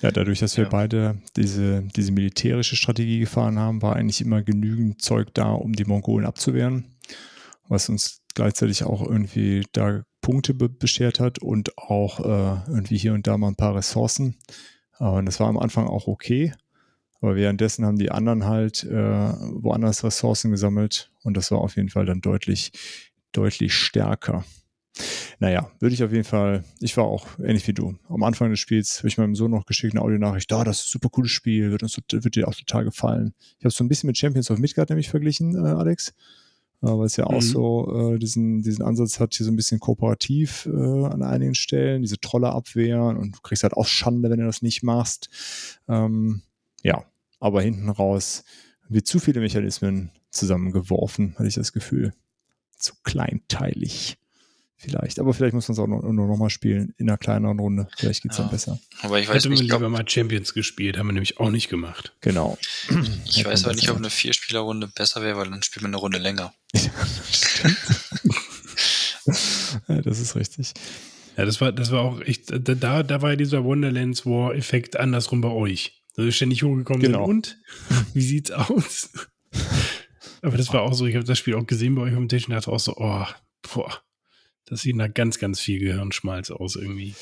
Ja, 0.02 0.12
dadurch, 0.12 0.40
dass 0.40 0.58
wir 0.58 0.66
ja. 0.66 0.70
beide 0.70 1.22
diese, 1.36 1.84
diese 1.96 2.12
militärische 2.12 2.76
Strategie 2.76 3.20
gefahren 3.20 3.60
haben, 3.60 3.82
war 3.82 3.96
eigentlich 3.96 4.22
immer 4.22 4.42
genügend 4.42 5.02
Zeug 5.02 5.34
da, 5.34 5.52
um 5.52 5.74
die 5.74 5.86
Mongolen 5.86 6.26
abzuwehren. 6.26 6.98
Was 7.68 7.90
uns 7.90 8.22
gleichzeitig 8.34 8.84
auch 8.84 9.02
irgendwie 9.02 9.66
da 9.74 10.04
Punkte 10.22 10.54
be 10.54 10.70
beschert 10.70 11.20
hat 11.20 11.40
und 11.40 11.78
auch 11.78 12.20
äh, 12.20 12.72
irgendwie 12.72 12.98
hier 12.98 13.14
und 13.14 13.28
da 13.28 13.38
mal 13.38 13.48
ein 13.48 13.56
paar 13.56 13.76
Ressourcen. 13.76 14.36
Und 14.98 15.26
das 15.26 15.40
war 15.40 15.48
am 15.48 15.58
Anfang 15.58 15.88
auch 15.88 16.08
okay. 16.08 16.54
Aber 17.22 17.36
währenddessen 17.36 17.86
haben 17.86 17.98
die 17.98 18.12
anderen 18.12 18.46
halt 18.46 18.84
äh, 18.84 18.94
woanders 18.94 20.04
Ressourcen 20.04 20.52
gesammelt 20.52 21.12
und 21.24 21.36
das 21.36 21.52
war 21.52 21.60
auf 21.60 21.76
jeden 21.76 21.90
Fall 21.90 22.06
dann 22.06 22.22
deutlich, 22.22 22.72
deutlich 23.34 23.74
stärker. 23.74 24.46
Naja, 25.40 25.72
würde 25.80 25.96
ich 25.96 26.04
auf 26.04 26.12
jeden 26.12 26.26
Fall, 26.26 26.64
ich 26.80 26.98
war 26.98 27.06
auch 27.06 27.28
ähnlich 27.40 27.68
wie 27.68 27.74
du. 27.74 27.98
Am 28.10 28.24
Anfang 28.24 28.50
des 28.50 28.60
Spiels 28.60 29.00
habe 29.00 29.08
ich 29.08 29.18
meinem 29.18 29.36
Sohn 29.36 29.52
noch 29.52 29.66
geschickt 29.66 29.94
eine 29.94 30.02
Audionachricht, 30.02 30.52
da, 30.52 30.62
oh, 30.62 30.64
das 30.64 30.80
ist 30.80 30.88
ein 30.88 30.92
super 30.92 31.10
cooles 31.10 31.32
Spiel, 31.32 31.72
wird, 31.72 31.84
uns, 31.84 31.98
wird 31.98 32.36
dir 32.36 32.48
auch 32.48 32.56
total 32.56 32.84
gefallen. 32.86 33.34
Ich 33.58 33.64
habe 33.64 33.70
es 33.70 33.76
so 33.76 33.84
ein 33.84 33.88
bisschen 33.88 34.08
mit 34.08 34.18
Champions 34.18 34.52
of 34.52 34.60
Midgard 34.60 34.90
nämlich 34.90 35.10
verglichen, 35.10 35.56
äh, 35.56 35.70
Alex. 35.70 36.14
Äh, 36.82 36.88
weil 36.88 37.06
es 37.06 37.18
ja 37.18 37.26
auch 37.26 37.34
mhm. 37.34 37.42
so 37.42 38.14
äh, 38.14 38.20
diesen, 38.20 38.62
diesen 38.62 38.84
Ansatz 38.84 39.20
hat, 39.20 39.34
hier 39.34 39.46
so 39.46 39.52
ein 39.52 39.56
bisschen 39.56 39.80
kooperativ 39.80 40.68
äh, 40.72 41.06
an 41.06 41.24
einigen 41.24 41.56
Stellen, 41.56 42.02
diese 42.02 42.20
Trolle 42.20 42.52
abwehren 42.52 43.18
und 43.18 43.36
du 43.36 43.42
kriegst 43.42 43.64
halt 43.64 43.74
auch 43.74 43.88
Schande, 43.88 44.30
wenn 44.30 44.40
du 44.40 44.46
das 44.46 44.62
nicht 44.62 44.84
machst. 44.84 45.30
Ähm, 45.88 46.42
ja, 46.84 47.04
aber 47.40 47.62
hinten 47.62 47.90
raus 47.90 48.44
wird 48.88 49.08
zu 49.08 49.20
viele 49.20 49.42
Mechanismen 49.42 50.12
zusammengeworfen, 50.30 51.36
hatte 51.36 51.48
ich 51.48 51.56
das 51.56 51.74
Gefühl. 51.74 52.14
Zu 52.78 52.94
kleinteilig 53.04 54.19
vielleicht. 54.80 55.20
Aber 55.20 55.34
vielleicht 55.34 55.54
muss 55.54 55.68
man 55.68 55.74
es 55.74 55.80
auch 55.80 55.88
nur, 55.88 56.02
nur 56.02 56.28
noch 56.28 56.38
mal 56.38 56.50
spielen 56.50 56.94
in 56.98 57.10
einer 57.10 57.18
kleineren 57.18 57.60
Runde. 57.60 57.88
Vielleicht 57.98 58.24
geht 58.24 58.32
es 58.32 58.38
ja. 58.38 58.46
dann 58.46 58.52
besser. 58.52 58.80
Aber 59.02 59.20
ich 59.20 59.28
weiß 59.28 59.36
Hätte 59.36 59.50
nicht, 59.50 59.60
man 59.60 59.68
lieber 59.68 59.90
mal 59.90 60.08
Champions 60.08 60.54
gespielt, 60.54 60.98
haben 60.98 61.08
wir 61.08 61.14
nämlich 61.14 61.38
auch 61.40 61.52
nicht 61.52 61.70
gemacht. 61.70 62.14
Genau. 62.22 62.58
Ich 63.26 63.46
weiß 63.46 63.66
aber 63.66 63.76
nicht, 63.76 63.90
ob 63.90 63.98
eine 63.98 64.10
Vierspielerrunde 64.10 64.88
besser 64.88 65.22
wäre, 65.22 65.38
weil 65.38 65.50
dann 65.50 65.62
spielt 65.62 65.84
man 65.84 65.92
eine 65.92 65.98
Runde 65.98 66.18
länger. 66.18 66.54
ja, 69.88 70.02
das 70.02 70.20
ist 70.20 70.36
richtig. 70.36 70.74
Ja, 71.38 71.46
das 71.46 71.62
war, 71.62 71.72
das 71.72 71.92
war 71.92 72.02
auch 72.02 72.22
echt, 72.22 72.52
da, 72.52 73.04
da 73.04 73.22
war 73.22 73.30
ja 73.30 73.36
dieser 73.36 73.64
Wonderlands 73.64 74.26
War-Effekt 74.26 74.98
andersrum 74.98 75.42
bei 75.42 75.50
euch. 75.50 76.02
Da 76.16 76.24
ist 76.24 76.36
ständig 76.36 76.64
hochgekommen 76.64 77.02
genau. 77.02 77.28
sind. 77.28 77.36
Und? 77.36 77.58
Wie 78.14 78.22
sieht's 78.22 78.52
aus? 78.52 79.12
Aber 80.42 80.58
das 80.58 80.72
war 80.74 80.84
auch 80.84 80.94
so, 80.94 81.06
ich 81.06 81.16
habe 81.16 81.26
das 81.26 81.38
Spiel 81.38 81.56
auch 81.56 81.68
gesehen 81.68 81.96
bei 81.96 82.04
euch 82.04 82.16
am 82.16 82.30
Tisch 82.30 82.48
und 82.48 82.54
dachte 82.54 82.72
auch 82.72 82.80
so, 82.80 82.96
oh, 82.98 83.26
boah 83.74 84.02
das 84.70 84.82
sieht 84.82 84.96
nach 84.96 85.14
ganz, 85.14 85.40
ganz 85.40 85.60
viel 85.60 85.80
Gehirnschmalz 85.80 86.52
aus 86.52 86.76
irgendwie. 86.76 87.16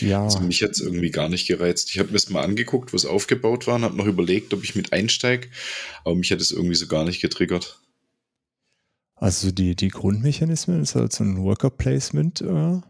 Ja. 0.00 0.24
Also 0.24 0.40
mich 0.40 0.62
hat 0.62 0.72
es 0.72 0.80
irgendwie 0.80 1.10
gar 1.10 1.28
nicht 1.28 1.46
gereizt. 1.46 1.90
Ich 1.90 1.98
habe 1.98 2.08
mir 2.08 2.14
das 2.14 2.30
mal 2.30 2.42
angeguckt, 2.42 2.92
wo 2.92 2.96
es 2.96 3.06
aufgebaut 3.06 3.66
war 3.66 3.76
und 3.76 3.82
habe 3.82 3.96
noch 3.96 4.06
überlegt, 4.06 4.54
ob 4.54 4.64
ich 4.64 4.74
mit 4.74 4.92
einsteige, 4.92 5.48
aber 6.04 6.14
mich 6.14 6.32
hat 6.32 6.40
es 6.40 6.50
irgendwie 6.50 6.74
so 6.74 6.86
gar 6.86 7.04
nicht 7.04 7.20
getriggert. 7.20 7.78
Also 9.14 9.52
die, 9.52 9.76
die 9.76 9.88
Grundmechanismen 9.88 10.82
ist 10.82 10.96
halt 10.96 11.12
so 11.12 11.22
ein 11.22 11.36
Worker 11.42 11.70
Placement 11.70 12.40
äh, 12.40 12.80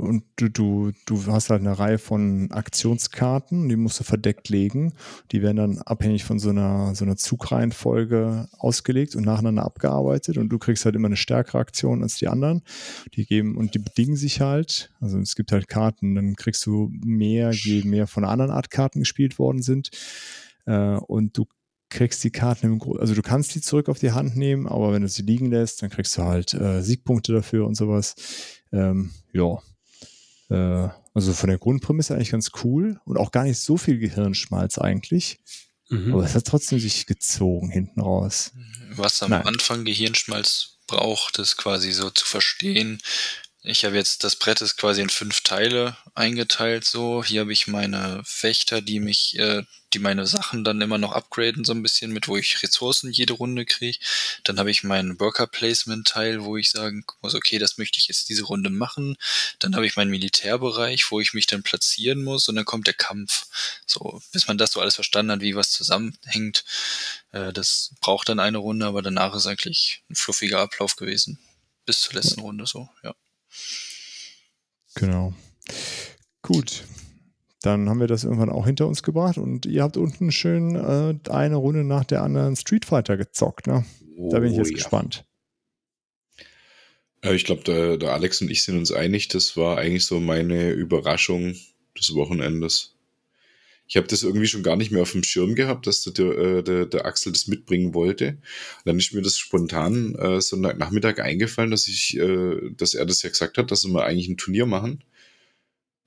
und 0.00 0.24
du, 0.36 0.48
du, 0.48 0.92
du 1.06 1.26
hast 1.26 1.50
halt 1.50 1.60
eine 1.60 1.78
Reihe 1.78 1.98
von 1.98 2.50
Aktionskarten, 2.50 3.68
die 3.68 3.76
musst 3.76 4.00
du 4.00 4.04
verdeckt 4.04 4.48
legen. 4.48 4.94
Die 5.30 5.42
werden 5.42 5.56
dann 5.56 5.78
abhängig 5.78 6.24
von 6.24 6.38
so 6.38 6.50
einer, 6.50 6.94
so 6.94 7.04
einer 7.04 7.16
Zugreihenfolge 7.16 8.48
ausgelegt 8.58 9.14
und 9.14 9.24
nacheinander 9.24 9.64
abgearbeitet. 9.64 10.38
Und 10.38 10.48
du 10.48 10.58
kriegst 10.58 10.84
halt 10.84 10.96
immer 10.96 11.08
eine 11.08 11.16
stärkere 11.16 11.58
Aktion 11.58 12.02
als 12.02 12.16
die 12.16 12.28
anderen. 12.28 12.62
Die 13.14 13.26
geben 13.26 13.56
und 13.56 13.74
die 13.74 13.78
bedingen 13.78 14.16
sich 14.16 14.40
halt. 14.40 14.90
Also 15.00 15.18
es 15.18 15.36
gibt 15.36 15.52
halt 15.52 15.68
Karten, 15.68 16.14
dann 16.14 16.36
kriegst 16.36 16.64
du 16.66 16.90
mehr, 16.92 17.50
je 17.52 17.82
mehr 17.84 18.06
von 18.06 18.24
einer 18.24 18.32
anderen 18.32 18.50
Art 18.50 18.70
Karten 18.70 19.00
gespielt 19.00 19.38
worden 19.38 19.62
sind. 19.62 19.90
Äh, 20.66 20.96
und 20.96 21.36
du 21.36 21.46
kriegst 21.90 22.22
die 22.24 22.30
Karten 22.30 22.66
im 22.66 22.78
Grunde, 22.78 23.00
also 23.00 23.14
du 23.14 23.22
kannst 23.22 23.54
die 23.54 23.60
zurück 23.60 23.88
auf 23.88 23.98
die 23.98 24.12
Hand 24.12 24.36
nehmen, 24.36 24.66
aber 24.66 24.92
wenn 24.92 25.02
du 25.02 25.08
sie 25.08 25.22
liegen 25.22 25.50
lässt, 25.50 25.82
dann 25.82 25.90
kriegst 25.90 26.16
du 26.16 26.22
halt 26.22 26.54
äh, 26.54 26.82
Siegpunkte 26.82 27.32
dafür 27.32 27.66
und 27.66 27.74
sowas. 27.74 28.14
Ähm, 28.72 29.10
ja, 29.32 29.58
äh, 30.50 30.88
also 31.14 31.32
von 31.32 31.48
der 31.48 31.58
Grundprämisse 31.58 32.14
eigentlich 32.14 32.30
ganz 32.30 32.50
cool 32.62 33.00
und 33.04 33.16
auch 33.16 33.32
gar 33.32 33.44
nicht 33.44 33.60
so 33.60 33.76
viel 33.76 33.98
Gehirnschmalz 33.98 34.78
eigentlich. 34.78 35.40
Mhm. 35.88 36.14
Aber 36.14 36.24
es 36.24 36.34
hat 36.34 36.46
trotzdem 36.46 36.78
sich 36.78 37.06
gezogen 37.06 37.70
hinten 37.70 38.00
raus. 38.00 38.52
Was 38.90 39.22
am 39.22 39.30
Nein. 39.30 39.46
Anfang 39.46 39.84
Gehirnschmalz 39.84 40.78
braucht, 40.86 41.38
ist 41.38 41.56
quasi 41.56 41.92
so 41.92 42.10
zu 42.10 42.24
verstehen, 42.24 43.00
Ich 43.62 43.84
habe 43.84 43.94
jetzt, 43.96 44.24
das 44.24 44.36
Brett 44.36 44.62
ist 44.62 44.78
quasi 44.78 45.02
in 45.02 45.10
fünf 45.10 45.42
Teile 45.42 45.94
eingeteilt 46.14 46.86
so. 46.86 47.22
Hier 47.22 47.42
habe 47.42 47.52
ich 47.52 47.66
meine 47.66 48.22
Wächter, 48.40 48.80
die 48.80 49.00
mich, 49.00 49.38
äh, 49.38 49.64
die 49.92 49.98
meine 49.98 50.26
Sachen 50.26 50.64
dann 50.64 50.80
immer 50.80 50.96
noch 50.96 51.12
upgraden 51.12 51.64
so 51.64 51.72
ein 51.74 51.82
bisschen 51.82 52.10
mit, 52.10 52.26
wo 52.26 52.38
ich 52.38 52.62
Ressourcen 52.62 53.12
jede 53.12 53.34
Runde 53.34 53.66
kriege. 53.66 53.98
Dann 54.44 54.58
habe 54.58 54.70
ich 54.70 54.82
meinen 54.82 55.20
Worker 55.20 55.46
Placement 55.46 56.08
Teil, 56.08 56.42
wo 56.42 56.56
ich 56.56 56.70
sagen 56.70 57.04
muss, 57.20 57.34
okay, 57.34 57.58
das 57.58 57.76
möchte 57.76 57.98
ich 57.98 58.08
jetzt 58.08 58.30
diese 58.30 58.44
Runde 58.44 58.70
machen. 58.70 59.18
Dann 59.58 59.76
habe 59.76 59.86
ich 59.86 59.94
meinen 59.94 60.10
Militärbereich, 60.10 61.10
wo 61.10 61.20
ich 61.20 61.34
mich 61.34 61.46
dann 61.46 61.62
platzieren 61.62 62.24
muss 62.24 62.48
und 62.48 62.56
dann 62.56 62.64
kommt 62.64 62.86
der 62.86 62.94
Kampf. 62.94 63.46
So, 63.84 64.22
bis 64.32 64.48
man 64.48 64.56
das 64.56 64.72
so 64.72 64.80
alles 64.80 64.94
verstanden 64.94 65.32
hat, 65.32 65.40
wie 65.42 65.54
was 65.54 65.70
zusammenhängt. 65.70 66.64
Äh, 67.32 67.52
das 67.52 67.94
braucht 68.00 68.30
dann 68.30 68.40
eine 68.40 68.58
Runde, 68.58 68.86
aber 68.86 69.02
danach 69.02 69.34
ist 69.34 69.46
eigentlich 69.46 70.02
ein 70.08 70.14
fluffiger 70.16 70.60
Ablauf 70.60 70.96
gewesen. 70.96 71.38
Bis 71.84 72.00
zur 72.00 72.14
letzten 72.14 72.40
Runde 72.40 72.66
so, 72.66 72.88
ja. 73.02 73.14
Genau. 74.94 75.32
Gut. 76.42 76.84
Dann 77.62 77.88
haben 77.90 78.00
wir 78.00 78.06
das 78.06 78.24
irgendwann 78.24 78.48
auch 78.50 78.64
hinter 78.66 78.86
uns 78.86 79.02
gebracht 79.02 79.36
und 79.36 79.66
ihr 79.66 79.82
habt 79.82 79.96
unten 79.98 80.32
schön 80.32 80.76
äh, 80.76 81.14
eine 81.30 81.56
Runde 81.56 81.84
nach 81.84 82.04
der 82.04 82.22
anderen 82.22 82.56
Street 82.56 82.86
Fighter 82.86 83.16
gezockt. 83.18 83.66
Ne? 83.66 83.84
Da 84.30 84.38
bin 84.40 84.50
ich 84.50 84.56
jetzt 84.56 84.68
Oh, 84.68 84.70
ja. 84.70 84.76
gespannt. 84.76 85.24
Ja, 87.22 87.32
ich 87.32 87.44
glaube, 87.44 87.62
der, 87.64 87.98
der 87.98 88.14
Alex 88.14 88.40
und 88.40 88.50
ich 88.50 88.62
sind 88.62 88.78
uns 88.78 88.92
einig, 88.92 89.28
das 89.28 89.56
war 89.56 89.76
eigentlich 89.76 90.06
so 90.06 90.20
meine 90.20 90.70
Überraschung 90.70 91.54
des 91.98 92.14
Wochenendes. 92.14 92.94
Ich 93.90 93.96
habe 93.96 94.06
das 94.06 94.22
irgendwie 94.22 94.46
schon 94.46 94.62
gar 94.62 94.76
nicht 94.76 94.92
mehr 94.92 95.02
auf 95.02 95.10
dem 95.10 95.24
Schirm 95.24 95.56
gehabt, 95.56 95.88
dass 95.88 96.04
der, 96.04 96.24
äh, 96.24 96.62
der, 96.62 96.86
der 96.86 97.06
Axel 97.06 97.32
das 97.32 97.48
mitbringen 97.48 97.92
wollte. 97.92 98.38
Dann 98.84 98.96
ist 99.00 99.12
mir 99.12 99.20
das 99.20 99.36
spontan 99.36 100.14
äh, 100.14 100.40
Sonntagnachmittag 100.40 101.18
eingefallen, 101.18 101.72
dass 101.72 101.88
ich, 101.88 102.16
äh, 102.16 102.70
dass 102.70 102.94
er 102.94 103.04
das 103.04 103.22
ja 103.22 103.30
gesagt 103.30 103.58
hat, 103.58 103.72
dass 103.72 103.84
wir 103.84 104.04
eigentlich 104.04 104.28
ein 104.28 104.36
Turnier 104.36 104.66
machen. 104.66 105.02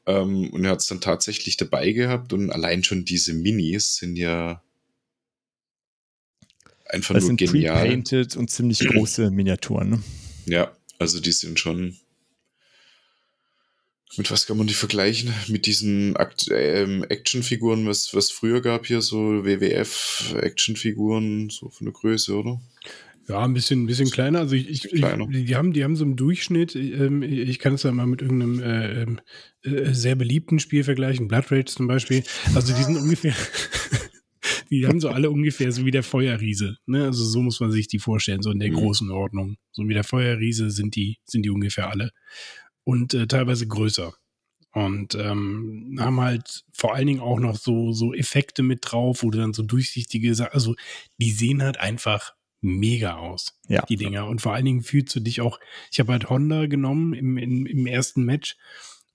Ähm, 0.06 0.50
und 0.52 0.64
er 0.64 0.72
hat 0.72 0.80
es 0.80 0.88
dann 0.88 1.02
tatsächlich 1.02 1.58
dabei 1.58 1.92
gehabt 1.92 2.32
und 2.32 2.52
allein 2.52 2.86
schon 2.86 3.04
diese 3.04 3.34
Minis 3.34 3.98
sind 3.98 4.16
ja 4.16 4.64
einfach 6.86 7.16
Das 7.16 7.24
nur 7.24 7.32
sind 7.32 7.38
genial. 7.38 7.82
pre-painted 7.82 8.38
und 8.38 8.50
ziemlich 8.50 8.80
große 8.80 9.30
Miniaturen. 9.30 9.90
Ne? 9.90 10.04
Ja, 10.46 10.72
also 11.00 11.20
die 11.20 11.34
sind 11.34 11.60
schon. 11.60 11.98
Mit 14.18 14.30
was 14.30 14.46
kann 14.46 14.58
man 14.58 14.68
die 14.68 14.74
vergleichen? 14.76 15.34
Mit 15.48 15.66
diesen 15.66 16.16
Akt 16.18 16.48
ähm, 16.52 17.04
Actionfiguren, 17.10 17.88
was 17.88 18.14
was 18.14 18.30
früher 18.32 18.62
gab 18.62 18.86
hier, 18.86 19.02
so 19.02 19.44
WWF-Actionfiguren, 19.46 21.50
so 21.50 21.70
von 21.70 21.86
der 21.86 21.94
Größe, 21.94 22.36
oder? 22.38 22.62
Ja, 23.28 23.40
ein 23.44 23.54
bisschen, 23.54 23.84
ein 23.84 23.88
bisschen 23.88 24.12
kleiner. 24.12 24.40
Also 24.40 24.56
ich, 24.56 24.70
ich, 24.70 24.86
ich 24.86 25.02
Kleiner. 25.02 25.26
die 25.28 25.56
haben, 25.56 25.72
die 25.72 25.84
haben 25.86 25.96
so 25.96 26.04
im 26.04 26.18
Durchschnitt, 26.18 26.76
ähm, 26.76 27.24
ich 27.24 27.58
kann 27.58 27.76
es 27.76 27.84
ja 27.84 27.92
mal 27.94 28.06
mit 28.06 28.22
irgendeinem 28.22 28.60
äh, 28.62 29.04
ähm, 29.04 29.22
äh, 29.64 29.94
sehr 29.94 30.16
beliebten 30.16 30.60
Spiel 30.60 30.84
vergleichen, 30.84 31.30
Blood 31.30 31.50
Rage 31.50 31.66
zum 31.74 31.88
Beispiel. 31.88 32.24
Also 32.54 32.74
die 32.76 32.84
sind 32.84 32.98
ungefähr, 32.98 33.34
die 34.70 34.86
haben 34.86 35.00
so 35.00 35.08
alle 35.08 35.32
ungefähr 35.32 35.72
so 35.72 35.86
wie 35.86 35.92
der 35.92 36.04
Feuerriese. 36.04 36.78
Ne? 36.86 37.06
Also 37.06 37.24
so 37.24 37.42
muss 37.42 37.62
man 37.62 37.72
sich 37.72 37.88
die 37.88 38.00
vorstellen, 38.00 38.42
so 38.42 38.52
in 38.52 38.60
der 38.60 38.72
Mhm. 38.72 38.76
großen 38.76 39.10
Ordnung. 39.10 39.56
So 39.72 39.88
wie 39.88 39.94
der 39.94 40.04
Feuerriese 40.04 40.70
sind 40.70 40.98
die, 40.98 41.18
sind 41.24 41.44
die 41.44 41.50
ungefähr 41.50 41.90
alle. 41.90 42.12
Und 42.84 43.14
äh, 43.14 43.28
teilweise 43.28 43.68
größer. 43.68 44.14
Und 44.74 45.14
ähm, 45.16 45.98
haben 46.00 46.20
halt 46.20 46.64
vor 46.74 46.96
allen 46.96 47.06
Dingen 47.08 47.20
auch 47.20 47.40
noch 47.40 47.56
so, 47.58 47.92
so 47.94 48.14
Effekte 48.14 48.64
mit 48.64 48.80
drauf, 48.82 49.22
wo 49.22 49.30
du 49.30 49.38
dann 49.38 49.54
so 49.54 49.62
durchsichtige, 49.62 50.34
Sa- 50.34 50.46
also 50.46 50.76
die 51.20 51.32
sehen 51.32 51.62
halt 51.62 51.80
einfach 51.80 52.34
mega 52.62 53.18
aus, 53.18 53.60
Ja. 53.68 53.86
die 53.86 53.98
Dinger. 53.98 54.26
Und 54.26 54.42
vor 54.42 54.54
allen 54.54 54.66
Dingen 54.66 54.82
fühlst 54.82 55.16
du 55.16 55.20
dich 55.20 55.42
auch, 55.42 55.60
ich 55.92 56.00
habe 56.00 56.12
halt 56.14 56.30
Honda 56.30 56.66
genommen 56.66 57.14
im, 57.14 57.38
im, 57.38 57.66
im 57.68 57.86
ersten 57.86 58.24
Match. 58.24 58.56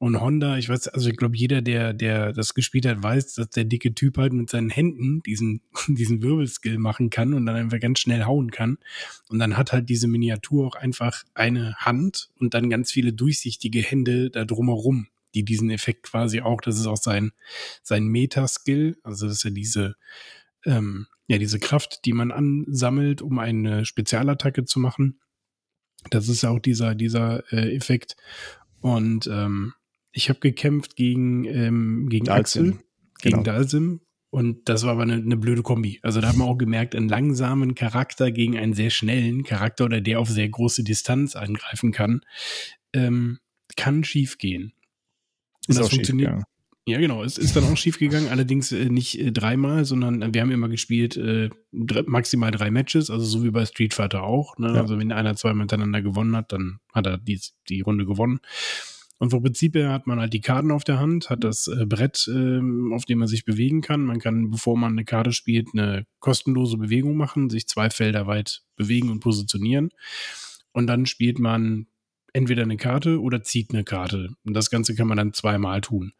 Und 0.01 0.21
Honda, 0.21 0.57
ich 0.59 0.69
weiß, 0.69 0.89
also 0.89 1.11
ich 1.11 1.17
glaube, 1.17 1.37
jeder, 1.37 1.61
der, 1.61 1.93
der 1.93 2.33
das 2.33 2.55
gespielt 2.55 2.87
hat, 2.87 3.03
weiß, 3.03 3.35
dass 3.35 3.51
der 3.51 3.65
dicke 3.65 3.95
Typ 3.95 4.17
halt 4.17 4.33
mit 4.33 4.49
seinen 4.49 4.71
Händen 4.71 5.23
diesen, 5.25 5.61
diesen 5.89 6.23
Wirbelskill 6.23 6.79
machen 6.79 7.11
kann 7.11 7.35
und 7.35 7.47
dann 7.47 7.57
einfach 7.57 7.81
ganz 7.81 7.99
schnell 7.99 8.25
hauen 8.25 8.53
kann. 8.53 8.79
Und 9.29 9.41
dann 9.41 9.57
hat 9.57 9.73
halt 9.73 9.89
diese 9.89 10.07
Miniatur 10.07 10.69
auch 10.69 10.77
einfach 10.77 11.25
eine 11.35 11.75
Hand 11.77 12.31
und 12.39 12.55
dann 12.55 12.71
ganz 12.71 12.93
viele 12.93 13.13
durchsichtige 13.13 13.83
Hände 13.83 14.31
da 14.31 14.45
drumherum, 14.45 15.09
die 15.35 15.45
diesen 15.45 15.71
Effekt 15.71 16.05
quasi 16.05 16.43
auch, 16.43 16.61
das 16.61 16.79
ist 16.79 16.87
auch 16.87 16.97
sein, 16.97 17.33
sein 17.83 18.07
Meta-Skill, 18.07 18.99
also 19.03 19.27
das 19.27 19.39
ist 19.39 19.45
ja 19.45 19.51
diese, 19.51 19.97
ähm, 20.65 21.09
ja, 21.27 21.39
diese 21.39 21.59
Kraft, 21.59 22.05
die 22.05 22.13
man 22.13 22.31
ansammelt, 22.31 23.21
um 23.21 23.41
eine 23.41 23.85
Spezialattacke 23.85 24.65
zu 24.65 24.79
machen. 24.79 25.21
Das 26.11 26.29
ist 26.29 26.43
ja 26.43 26.51
auch 26.51 26.61
dieser, 26.61 26.95
dieser 26.95 27.53
äh, 27.53 27.75
Effekt. 27.75 28.17
Und 28.81 29.27
ähm, 29.27 29.75
ich 30.19 30.29
habe 30.29 30.41
gekämpft 30.41 30.97
gegen, 30.97 31.45
ähm, 31.45 32.09
gegen 32.09 32.25
Dalsim. 32.25 32.71
Axel, 32.71 32.85
gegen 33.23 33.37
Genau. 33.37 33.43
Dalsim. 33.45 34.01
Und 34.31 34.69
das 34.69 34.83
war 34.83 34.93
aber 34.93 35.03
eine, 35.03 35.15
eine 35.15 35.37
blöde 35.37 35.63
Kombi. 35.63 36.01
Also 36.03 36.21
da 36.21 36.29
hat 36.29 36.37
man 36.37 36.49
auch 36.49 36.59
gemerkt, 36.59 36.97
einen 36.97 37.09
langsamen 37.09 37.77
Charakter 37.77 38.33
gegen 38.33 38.59
einen 38.59 38.75
sehr 38.75 38.91
schnellen 38.91 39.45
Charakter 39.45 39.85
oder 39.85 40.01
der 40.01 40.19
auf 40.19 40.29
sehr 40.29 40.49
große 40.49 40.83
Distanz 40.83 41.37
angreifen 41.37 41.93
kann, 41.93 42.23
ähm, 42.93 43.39
kann 43.77 44.03
schief 44.03 44.39
gehen. 44.39 44.73
Und 45.67 45.71
Ist 45.71 45.79
das 45.79 45.87
schief 45.87 45.99
funktioniert, 45.99 46.43
ja, 46.87 46.99
genau. 46.99 47.23
Es 47.23 47.37
ist 47.37 47.55
dann 47.55 47.65
auch 47.65 47.77
schief 47.77 47.99
gegangen, 47.99 48.29
allerdings 48.29 48.73
äh, 48.73 48.87
nicht 48.87 49.21
äh, 49.21 49.31
dreimal, 49.31 49.85
sondern 49.85 50.23
äh, 50.23 50.33
wir 50.33 50.41
haben 50.41 50.51
immer 50.51 50.71
gespielt 50.71 51.19
äh, 51.19 51.51
maximal 51.71 52.51
drei 52.51 52.71
Matches, 52.71 53.11
also 53.11 53.27
so 53.27 53.45
wie 53.45 53.51
bei 53.51 53.67
Street 53.67 53.93
Fighter 53.93 54.23
auch. 54.23 54.57
Ne? 54.57 54.69
Ja. 54.75 54.81
Also 54.81 54.99
wenn 54.99 55.13
einer 55.13 55.37
zweimal 55.37 55.65
miteinander 55.65 56.01
gewonnen 56.01 56.35
hat, 56.35 56.51
dann 56.51 56.81
hat 56.95 57.07
er 57.07 57.19
die, 57.19 57.39
die 57.69 57.83
Runde 57.83 58.07
gewonnen. 58.07 58.41
Und 59.19 59.31
vom 59.31 59.43
Prinzip 59.43 59.75
her 59.75 59.91
hat 59.91 60.07
man 60.07 60.21
halt 60.21 60.33
die 60.33 60.41
Karten 60.41 60.71
auf 60.71 60.85
der 60.85 61.01
Hand, 61.01 61.29
hat 61.29 61.43
das 61.43 61.67
äh, 61.67 61.87
Brett, 61.87 62.29
ähm, 62.33 62.93
auf 62.93 63.05
dem 63.05 63.19
man 63.19 63.29
sich 63.29 63.45
bewegen 63.45 63.81
kann. 63.81 64.05
Man 64.05 64.21
kann, 64.21 64.51
bevor 64.51 64.79
man 64.79 64.93
eine 64.93 65.05
Karte 65.05 65.33
spielt, 65.33 65.69
eine 65.73 66.07
kostenlose 66.21 66.77
Bewegung 66.77 67.17
machen, 67.17 67.51
sich 67.51 67.67
zwei 67.67 67.91
Felder 67.91 68.27
weit 68.27 68.63
bewegen 68.77 69.11
und 69.11 69.21
positionieren. 69.21 69.91
Und 70.73 70.87
dann 70.87 71.07
spielt 71.07 71.41
man 71.41 71.89
entweder 72.33 72.63
eine 72.63 72.77
Karte 72.77 73.21
oder 73.21 73.43
zieht 73.43 73.75
eine 73.75 73.85
Karte. 73.85 74.29
Und 74.45 74.55
das 74.55 74.71
Ganze 74.71 74.95
kann 74.95 75.09
man 75.09 75.17
dann 75.17 75.33
zweimal 75.33 75.81
tun. 75.81 76.13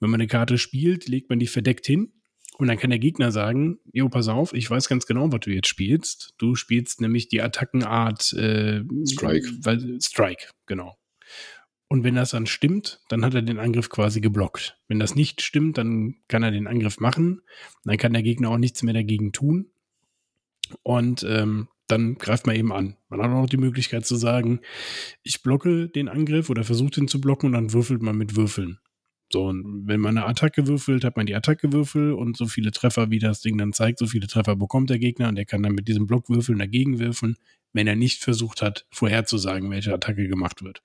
Wenn 0.00 0.10
man 0.10 0.20
eine 0.20 0.28
Karte 0.28 0.58
spielt, 0.58 1.08
legt 1.08 1.30
man 1.30 1.38
die 1.38 1.46
verdeckt 1.46 1.86
hin 1.86 2.12
und 2.58 2.68
dann 2.68 2.78
kann 2.78 2.90
der 2.90 2.98
Gegner 2.98 3.32
sagen, 3.32 3.78
jo, 3.92 4.08
pass 4.08 4.28
auf, 4.28 4.52
ich 4.52 4.70
weiß 4.70 4.88
ganz 4.88 5.06
genau, 5.06 5.32
was 5.32 5.40
du 5.40 5.50
jetzt 5.50 5.68
spielst. 5.68 6.34
Du 6.38 6.54
spielst 6.54 7.00
nämlich 7.00 7.28
die 7.28 7.40
Attackenart 7.40 8.32
äh, 8.34 8.82
Strike. 9.06 9.48
Weil, 9.62 9.98
Strike, 10.02 10.48
genau. 10.66 10.96
Und 11.92 12.04
wenn 12.04 12.14
das 12.14 12.30
dann 12.30 12.46
stimmt, 12.46 13.02
dann 13.10 13.22
hat 13.22 13.34
er 13.34 13.42
den 13.42 13.58
Angriff 13.58 13.90
quasi 13.90 14.22
geblockt. 14.22 14.78
Wenn 14.88 14.98
das 14.98 15.14
nicht 15.14 15.42
stimmt, 15.42 15.76
dann 15.76 16.14
kann 16.26 16.42
er 16.42 16.50
den 16.50 16.66
Angriff 16.66 17.00
machen. 17.00 17.42
Dann 17.84 17.98
kann 17.98 18.14
der 18.14 18.22
Gegner 18.22 18.48
auch 18.48 18.56
nichts 18.56 18.82
mehr 18.82 18.94
dagegen 18.94 19.32
tun. 19.32 19.66
Und 20.82 21.22
ähm, 21.28 21.68
dann 21.88 22.14
greift 22.14 22.46
man 22.46 22.56
eben 22.56 22.72
an. 22.72 22.96
Man 23.10 23.20
hat 23.20 23.28
auch 23.28 23.42
noch 23.42 23.46
die 23.46 23.58
Möglichkeit 23.58 24.06
zu 24.06 24.16
sagen, 24.16 24.60
ich 25.22 25.42
blocke 25.42 25.90
den 25.90 26.08
Angriff 26.08 26.48
oder 26.48 26.64
versuche 26.64 26.92
den 26.92 27.08
zu 27.08 27.20
blocken 27.20 27.48
und 27.48 27.52
dann 27.52 27.74
würfelt 27.74 28.00
man 28.00 28.16
mit 28.16 28.36
Würfeln. 28.36 28.78
So, 29.30 29.48
und 29.48 29.86
wenn 29.86 30.00
man 30.00 30.16
eine 30.16 30.26
Attacke 30.26 30.66
würfelt, 30.66 31.04
hat 31.04 31.18
man 31.18 31.26
die 31.26 31.34
Attacke-Würfel 31.34 32.14
und 32.14 32.38
so 32.38 32.46
viele 32.46 32.70
Treffer, 32.70 33.10
wie 33.10 33.18
das 33.18 33.42
Ding 33.42 33.58
dann 33.58 33.74
zeigt, 33.74 33.98
so 33.98 34.06
viele 34.06 34.28
Treffer 34.28 34.56
bekommt 34.56 34.88
der 34.88 34.98
Gegner 34.98 35.28
und 35.28 35.34
der 35.34 35.44
kann 35.44 35.62
dann 35.62 35.74
mit 35.74 35.88
diesem 35.88 36.06
Blockwürfeln 36.06 36.58
dagegen 36.58 37.00
würfeln, 37.00 37.36
wenn 37.74 37.86
er 37.86 37.96
nicht 37.96 38.24
versucht 38.24 38.62
hat, 38.62 38.86
vorherzusagen, 38.90 39.70
welche 39.70 39.92
Attacke 39.92 40.26
gemacht 40.26 40.64
wird. 40.64 40.82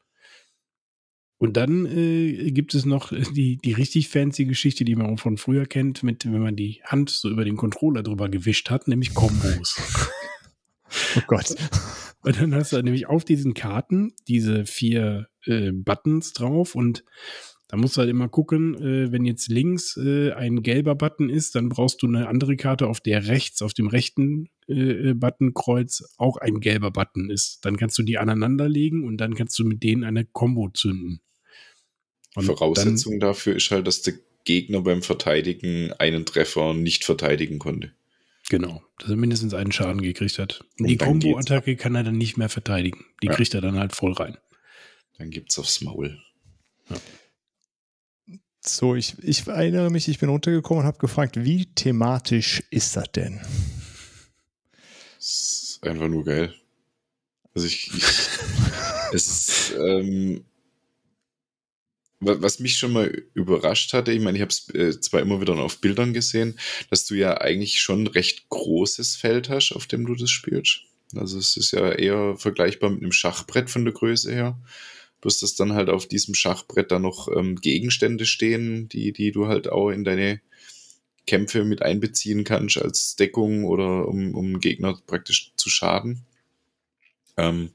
Und 1.39 1.56
dann 1.56 1.86
äh, 1.86 2.52
gibt 2.52 2.73
es 2.73 2.86
noch 2.86 3.12
die, 3.34 3.58
die 3.58 3.73
richtig 3.73 4.10
fancy 4.10 4.45
Geschichte, 4.45 4.86
die 4.86 4.95
man 4.95 5.08
auch 5.08 5.19
von 5.19 5.38
früher 5.38 5.65
kennt, 5.65 6.04
mit, 6.04 6.26
wenn 6.26 6.41
man 6.41 6.56
die 6.56 6.82
Hand 6.84 7.10
so 7.10 7.30
über 7.30 7.45
den 7.45 7.58
Controller 7.58 8.02
drüber 8.04 8.30
gewischt 8.30 8.69
hat, 8.69 8.88
nämlich 8.88 9.13
Kombos. 9.13 9.80
Oh 11.15 11.21
Gott. 11.28 11.54
Und 12.23 12.41
dann 12.41 12.56
hast 12.56 12.73
du 12.73 12.82
nämlich 12.82 13.08
auf 13.08 13.26
diesen 13.26 13.54
Karten 13.54 14.13
diese 14.28 14.65
vier 14.65 15.28
äh, 15.45 15.71
Buttons 15.71 16.34
drauf 16.34 16.76
und 16.76 17.04
da 17.69 17.76
musst 17.76 17.97
du 17.97 18.00
halt 18.00 18.10
immer 18.10 18.30
gucken, 18.30 18.76
äh, 18.76 19.12
wenn 19.12 19.26
jetzt 19.26 19.50
links 19.50 19.97
äh, 19.97 20.32
ein 20.32 20.63
gelber 20.63 20.95
Button 20.95 21.30
ist, 21.30 21.56
dann 21.56 21.67
brauchst 21.67 22.02
du 22.02 22.08
eine 22.08 22.30
andere 22.30 22.56
Karte, 22.56 22.88
auf 22.88 23.02
der 23.02 23.28
rechts, 23.28 23.62
auf 23.62 23.73
dem 23.73 23.88
rechten 23.88 24.50
äh, 24.67 25.13
Buttonkreuz 25.13 26.04
auch 26.17 26.38
ein 26.38 26.62
gelber 26.62 26.91
Button 26.91 27.30
ist. 27.30 27.60
Dann 27.63 27.76
kannst 27.76 27.97
du 27.97 28.04
die 28.04 28.17
aneinanderlegen 28.17 29.04
und 29.04 29.17
dann 29.17 29.36
kannst 29.36 29.60
du 29.60 29.65
mit 29.65 29.84
denen 29.84 30.06
eine 30.06 30.26
Combo 30.26 30.69
zünden. 30.69 31.19
Und 32.38 32.45
Voraussetzung 32.45 33.19
dafür 33.19 33.56
ist 33.56 33.69
halt, 33.71 33.88
dass 33.88 34.02
der 34.02 34.13
Gegner 34.45 34.82
beim 34.82 35.02
Verteidigen 35.02 35.91
einen 35.93 36.26
Treffer 36.26 36.73
nicht 36.73 37.04
verteidigen 37.04 37.60
konnte. 37.60 37.91
Dann, 38.50 38.62
genau, 38.62 38.84
dass 39.00 39.10
er 39.10 39.15
mindestens 39.17 39.54
einen 39.54 39.71
Schaden 39.71 40.02
gekriegt 40.02 40.39
hat. 40.39 40.62
Und 40.80 40.86
Und 40.86 40.88
die 40.88 40.97
dann 40.97 41.19
geht's. 41.19 41.34
Combo-Attacke 41.36 41.76
kann 41.76 41.95
er 41.95 42.04
dann 42.04 42.17
nicht 42.17 42.38
mehr 42.38 42.50
verteidigen. 42.50 43.06
Die 43.21 43.28
Ja. 43.28 43.34
kriegt 43.34 43.54
er 43.54 43.62
dann 43.62 43.78
halt 43.78 43.93
voll 43.93 44.13
rein. 44.13 44.38
Dann 45.17 45.30
gibt's 45.32 45.58
aufs 45.60 45.82
Maul. 45.82 46.17
So, 48.65 48.95
ich, 48.95 49.15
ich 49.23 49.47
erinnere 49.47 49.89
mich, 49.89 50.08
ich 50.08 50.19
bin 50.19 50.30
runtergekommen 50.30 50.82
und 50.82 50.88
habe 50.88 50.97
gefragt, 50.97 51.43
wie 51.43 51.65
thematisch 51.67 52.63
ist 52.69 52.95
das 52.95 53.12
denn? 53.13 53.39
Das 55.17 55.26
ist 55.28 55.80
einfach 55.84 56.08
nur 56.08 56.23
geil. 56.26 56.54
Also 57.54 57.67
ich, 57.67 57.89
ich 57.95 58.04
es 59.13 59.28
ist, 59.28 59.73
ähm, 59.78 60.45
was 62.19 62.59
mich 62.59 62.77
schon 62.77 62.93
mal 62.93 63.07
überrascht 63.33 63.93
hatte, 63.93 64.11
ich 64.11 64.19
meine, 64.19 64.37
ich 64.37 64.41
habe 64.41 64.49
es 64.49 64.69
äh, 64.73 64.99
zwar 64.99 65.21
immer 65.21 65.39
wieder 65.39 65.55
auf 65.57 65.79
Bildern 65.79 66.13
gesehen, 66.13 66.59
dass 66.89 67.05
du 67.05 67.15
ja 67.15 67.39
eigentlich 67.39 67.79
schon 67.79 68.03
ein 68.03 68.07
recht 68.07 68.49
großes 68.49 69.15
Feld 69.15 69.49
hast, 69.49 69.71
auf 69.73 69.85
dem 69.85 70.05
du 70.05 70.15
das 70.15 70.31
spielst. 70.31 70.81
Also 71.15 71.37
es 71.37 71.55
ist 71.57 71.71
ja 71.71 71.91
eher 71.91 72.35
vergleichbar 72.37 72.89
mit 72.89 73.01
einem 73.01 73.11
Schachbrett 73.11 73.69
von 73.69 73.85
der 73.85 73.93
Größe 73.93 74.31
her. 74.31 74.59
Bloß 75.21 75.39
dass 75.39 75.55
dann 75.55 75.73
halt 75.73 75.89
auf 75.89 76.07
diesem 76.07 76.35
Schachbrett 76.35 76.91
da 76.91 76.99
noch 76.99 77.27
ähm, 77.35 77.55
Gegenstände 77.55 78.25
stehen, 78.25 78.87
die, 78.89 79.13
die 79.13 79.31
du 79.31 79.47
halt 79.47 79.67
auch 79.67 79.89
in 79.89 80.03
deine 80.03 80.41
Kämpfe 81.25 81.65
mit 81.65 81.81
einbeziehen 81.81 82.43
kannst 82.43 82.77
als 82.77 83.15
Deckung 83.15 83.65
oder 83.65 84.07
um, 84.07 84.35
um 84.35 84.59
Gegner 84.59 84.99
praktisch 85.07 85.53
zu 85.55 85.69
schaden. 85.69 86.25
Ähm, 87.35 87.71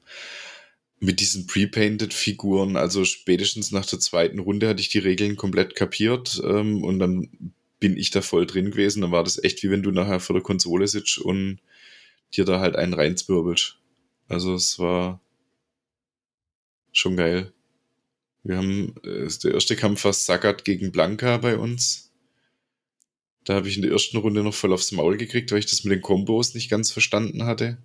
mit 1.03 1.19
diesen 1.19 1.47
pre-painted 1.47 2.13
Figuren, 2.13 2.77
also 2.77 3.03
spätestens 3.03 3.71
nach 3.71 3.85
der 3.85 3.99
zweiten 3.99 4.39
Runde 4.39 4.69
hatte 4.69 4.79
ich 4.79 4.87
die 4.87 4.99
Regeln 4.99 5.35
komplett 5.35 5.75
kapiert 5.75 6.41
ähm, 6.45 6.81
und 6.81 6.97
dann 6.99 7.53
bin 7.81 7.97
ich 7.97 8.09
da 8.09 8.21
voll 8.21 8.45
drin 8.45 8.71
gewesen. 8.71 9.01
Dann 9.01 9.11
war 9.11 9.25
das 9.25 9.43
echt 9.43 9.63
wie 9.63 9.69
wenn 9.69 9.83
du 9.83 9.91
nachher 9.91 10.21
vor 10.21 10.33
der 10.33 10.43
Konsole 10.43 10.87
sitzt 10.87 11.17
und 11.17 11.59
dir 12.33 12.45
da 12.45 12.61
halt 12.61 12.77
einen 12.77 12.93
reinzwirbelst. 12.93 13.79
Also 14.29 14.55
es 14.55 14.79
war 14.79 15.19
schon 16.93 17.17
geil. 17.17 17.51
Wir 18.43 18.55
haben, 18.55 18.95
äh, 19.03 19.27
der 19.43 19.55
erste 19.55 19.75
Kampf 19.75 20.05
war 20.05 20.13
Sagat 20.13 20.63
gegen 20.63 20.93
Blanca 20.93 21.35
bei 21.35 21.57
uns. 21.57 22.13
Da 23.43 23.55
habe 23.55 23.67
ich 23.67 23.75
in 23.75 23.81
der 23.81 23.91
ersten 23.91 24.15
Runde 24.15 24.41
noch 24.41 24.53
voll 24.53 24.71
aufs 24.71 24.93
Maul 24.93 25.17
gekriegt, 25.17 25.51
weil 25.51 25.59
ich 25.59 25.65
das 25.65 25.83
mit 25.83 25.91
den 25.91 26.01
Kombos 26.01 26.53
nicht 26.53 26.69
ganz 26.69 26.93
verstanden 26.93 27.43
hatte 27.43 27.77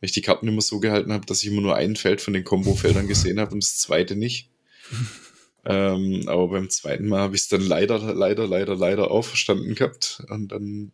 weil 0.00 0.06
ich 0.06 0.12
die 0.12 0.22
Karten 0.22 0.46
immer 0.46 0.60
so 0.60 0.78
gehalten 0.80 1.12
habe, 1.12 1.26
dass 1.26 1.42
ich 1.42 1.48
immer 1.48 1.60
nur 1.60 1.74
ein 1.74 1.96
Feld 1.96 2.20
von 2.20 2.32
den 2.32 2.44
Combo-Feldern 2.44 3.08
gesehen 3.08 3.40
habe 3.40 3.52
und 3.52 3.62
das 3.62 3.78
zweite 3.78 4.14
nicht. 4.14 4.48
ähm, 5.64 6.24
aber 6.26 6.48
beim 6.48 6.70
zweiten 6.70 7.08
Mal 7.08 7.20
habe 7.20 7.34
ich 7.34 7.42
es 7.42 7.48
dann 7.48 7.62
leider, 7.62 7.98
leider, 8.14 8.46
leider, 8.46 8.76
leider 8.76 9.10
auch 9.10 9.24
verstanden 9.24 9.74
gehabt. 9.74 10.22
Und 10.28 10.52
dann 10.52 10.92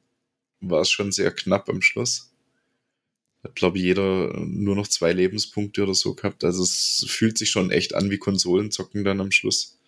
war 0.61 0.81
es 0.81 0.91
schon 0.91 1.13
sehr 1.13 1.31
knapp 1.31 1.69
am 1.69 1.83
Schluss. 1.83 2.31
Hat, 3.43 3.55
glaube 3.57 3.77
ich, 3.77 3.85
jeder 3.85 4.33
nur 4.39 4.75
noch 4.75 4.89
zwei 4.89 5.13
Lebenspunkte 5.13 5.83
oder 5.83 5.95
so 5.95 6.15
gehabt. 6.15 6.43
Also 6.45 6.63
es 6.63 7.05
fühlt 7.07 7.37
sich 7.37 7.51
schon 7.51 7.71
echt 7.71 7.95
an 7.95 8.11
wie 8.11 8.19
Konsolenzocken 8.19 9.05
dann 9.05 9.21
am 9.21 9.31
Schluss. 9.31 9.79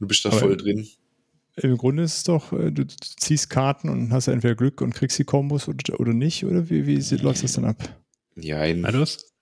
Du 0.00 0.08
bist 0.08 0.24
da 0.24 0.30
aber 0.30 0.40
voll 0.40 0.56
drin. 0.56 0.88
Im 1.56 1.76
Grunde 1.76 2.02
ist 2.02 2.16
es 2.16 2.24
doch, 2.24 2.52
äh, 2.52 2.72
du 2.72 2.86
ziehst 2.86 3.50
Karten 3.50 3.88
und 3.88 4.12
hast 4.12 4.28
entweder 4.28 4.54
Glück 4.54 4.80
und 4.80 4.94
kriegst 4.94 5.18
die 5.18 5.24
Kombos 5.24 5.68
oder, 5.68 6.00
oder 6.00 6.12
nicht, 6.12 6.44
oder 6.44 6.68
wie, 6.70 6.86
wie 6.86 7.16
läuft 7.16 7.44
das 7.44 7.52
dann 7.52 7.66
ab? 7.66 7.99
Ja, 8.42 8.60
ein. 8.60 8.82
Du 8.82 9.00
hast. 9.00 9.32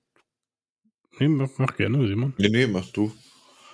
Nee, 1.18 1.28
mach, 1.28 1.50
mach 1.58 1.76
gerne, 1.76 2.06
Simon. 2.06 2.34
Nee, 2.38 2.48
nee, 2.48 2.66
mach 2.66 2.86
du. 2.90 3.12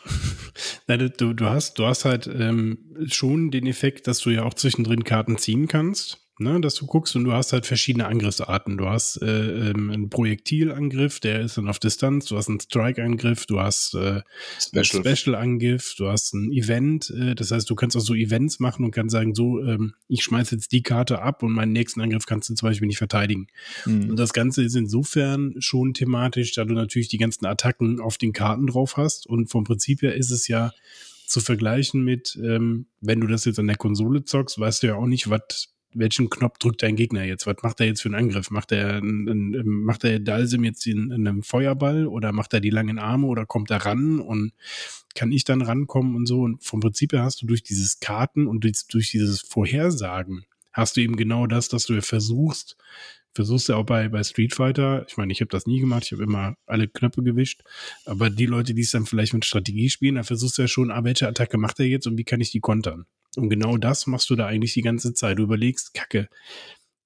Nein, 0.86 1.12
du, 1.16 1.34
du, 1.34 1.46
hast, 1.46 1.78
du 1.78 1.86
hast 1.86 2.04
halt 2.04 2.26
ähm, 2.26 2.96
schon 3.08 3.50
den 3.50 3.66
Effekt, 3.66 4.06
dass 4.06 4.20
du 4.20 4.30
ja 4.30 4.44
auch 4.44 4.54
zwischendrin 4.54 5.04
Karten 5.04 5.38
ziehen 5.38 5.68
kannst 5.68 6.23
ne, 6.38 6.60
dass 6.60 6.74
du 6.74 6.86
guckst 6.86 7.14
und 7.16 7.24
du 7.24 7.32
hast 7.32 7.52
halt 7.52 7.66
verschiedene 7.66 8.06
Angriffsarten. 8.06 8.76
Du 8.76 8.88
hast 8.88 9.22
äh, 9.22 9.70
ähm, 9.70 9.90
einen 9.90 10.10
Projektilangriff, 10.10 11.20
der 11.20 11.40
ist 11.40 11.56
dann 11.56 11.68
auf 11.68 11.78
Distanz, 11.78 12.26
du 12.26 12.36
hast 12.36 12.48
einen 12.48 12.60
Strike-Angriff, 12.60 13.46
du 13.46 13.60
hast 13.60 13.94
äh, 13.94 14.22
Special. 14.60 15.04
einen 15.04 15.16
Special-Angriff, 15.16 15.94
du 15.96 16.08
hast 16.08 16.34
ein 16.34 16.52
Event, 16.52 17.10
äh, 17.10 17.34
das 17.34 17.50
heißt, 17.50 17.68
du 17.70 17.74
kannst 17.74 17.96
auch 17.96 18.00
so 18.00 18.14
Events 18.14 18.58
machen 18.58 18.84
und 18.84 18.90
kannst 18.90 19.12
sagen, 19.12 19.34
so, 19.34 19.60
ähm, 19.62 19.94
ich 20.08 20.22
schmeiße 20.24 20.56
jetzt 20.56 20.72
die 20.72 20.82
Karte 20.82 21.22
ab 21.22 21.42
und 21.42 21.52
meinen 21.52 21.72
nächsten 21.72 22.00
Angriff 22.00 22.26
kannst 22.26 22.50
du 22.50 22.54
zum 22.54 22.68
Beispiel 22.68 22.88
nicht 22.88 22.98
verteidigen. 22.98 23.46
Mhm. 23.86 24.10
Und 24.10 24.16
das 24.16 24.32
Ganze 24.32 24.64
ist 24.64 24.74
insofern 24.74 25.54
schon 25.58 25.94
thematisch, 25.94 26.52
da 26.52 26.64
du 26.64 26.74
natürlich 26.74 27.08
die 27.08 27.18
ganzen 27.18 27.46
Attacken 27.46 28.00
auf 28.00 28.18
den 28.18 28.32
Karten 28.32 28.66
drauf 28.66 28.96
hast 28.96 29.26
und 29.26 29.50
vom 29.50 29.64
Prinzip 29.64 30.02
her 30.02 30.14
ist 30.14 30.30
es 30.30 30.48
ja 30.48 30.72
zu 31.26 31.40
vergleichen 31.40 32.02
mit, 32.04 32.38
ähm, 32.42 32.86
wenn 33.00 33.20
du 33.20 33.26
das 33.26 33.44
jetzt 33.44 33.58
an 33.58 33.66
der 33.66 33.76
Konsole 33.76 34.24
zockst, 34.24 34.58
weißt 34.58 34.82
du 34.82 34.88
ja 34.88 34.94
auch 34.96 35.06
nicht, 35.06 35.30
was 35.30 35.73
welchen 35.94 36.30
Knopf 36.30 36.58
drückt 36.58 36.82
dein 36.82 36.96
Gegner 36.96 37.24
jetzt? 37.24 37.46
Was 37.46 37.56
macht 37.62 37.80
er 37.80 37.86
jetzt 37.86 38.02
für 38.02 38.08
einen 38.08 38.16
Angriff? 38.16 38.50
Macht 38.50 38.72
er, 38.72 38.96
einen, 38.96 39.84
macht 39.84 40.04
er 40.04 40.20
Dalsim 40.20 40.64
jetzt 40.64 40.86
in, 40.86 41.10
in, 41.10 41.26
einem 41.26 41.42
Feuerball 41.42 42.06
oder 42.06 42.32
macht 42.32 42.52
er 42.52 42.60
die 42.60 42.70
langen 42.70 42.98
Arme 42.98 43.26
oder 43.26 43.46
kommt 43.46 43.70
er 43.70 43.84
ran 43.84 44.20
und 44.20 44.52
kann 45.14 45.32
ich 45.32 45.44
dann 45.44 45.62
rankommen 45.62 46.16
und 46.16 46.26
so? 46.26 46.42
Und 46.42 46.62
vom 46.62 46.80
Prinzip 46.80 47.12
her 47.12 47.22
hast 47.22 47.42
du 47.42 47.46
durch 47.46 47.62
dieses 47.62 48.00
Karten 48.00 48.46
und 48.46 48.64
durch, 48.64 48.86
durch 48.88 49.10
dieses 49.10 49.40
Vorhersagen 49.40 50.44
hast 50.72 50.96
du 50.96 51.00
eben 51.00 51.16
genau 51.16 51.46
das, 51.46 51.68
dass 51.68 51.86
du 51.86 52.00
versuchst, 52.02 52.76
versuchst 53.34 53.68
du 53.68 53.74
auch 53.74 53.84
bei, 53.84 54.08
bei 54.08 54.22
Street 54.22 54.54
Fighter, 54.54 55.04
ich 55.08 55.16
meine, 55.16 55.32
ich 55.32 55.40
habe 55.40 55.48
das 55.48 55.66
nie 55.66 55.80
gemacht, 55.80 56.04
ich 56.06 56.12
habe 56.12 56.22
immer 56.22 56.56
alle 56.66 56.88
Knöpfe 56.88 57.22
gewischt, 57.22 57.62
aber 58.04 58.30
die 58.30 58.46
Leute, 58.46 58.74
die 58.74 58.82
es 58.82 58.92
dann 58.92 59.06
vielleicht 59.06 59.34
mit 59.34 59.44
Strategie 59.44 59.90
spielen, 59.90 60.14
da 60.14 60.22
versuchst 60.22 60.58
du 60.58 60.62
ja 60.62 60.68
schon, 60.68 60.90
ah, 60.90 61.04
welche 61.04 61.28
Attacke 61.28 61.58
macht 61.58 61.80
er 61.80 61.86
jetzt 61.86 62.06
und 62.06 62.16
wie 62.16 62.24
kann 62.24 62.40
ich 62.40 62.50
die 62.50 62.60
kontern? 62.60 63.06
Und 63.36 63.48
genau 63.48 63.76
das 63.76 64.06
machst 64.06 64.30
du 64.30 64.36
da 64.36 64.46
eigentlich 64.46 64.74
die 64.74 64.82
ganze 64.82 65.12
Zeit. 65.12 65.38
Du 65.38 65.42
überlegst, 65.42 65.92
Kacke, 65.92 66.28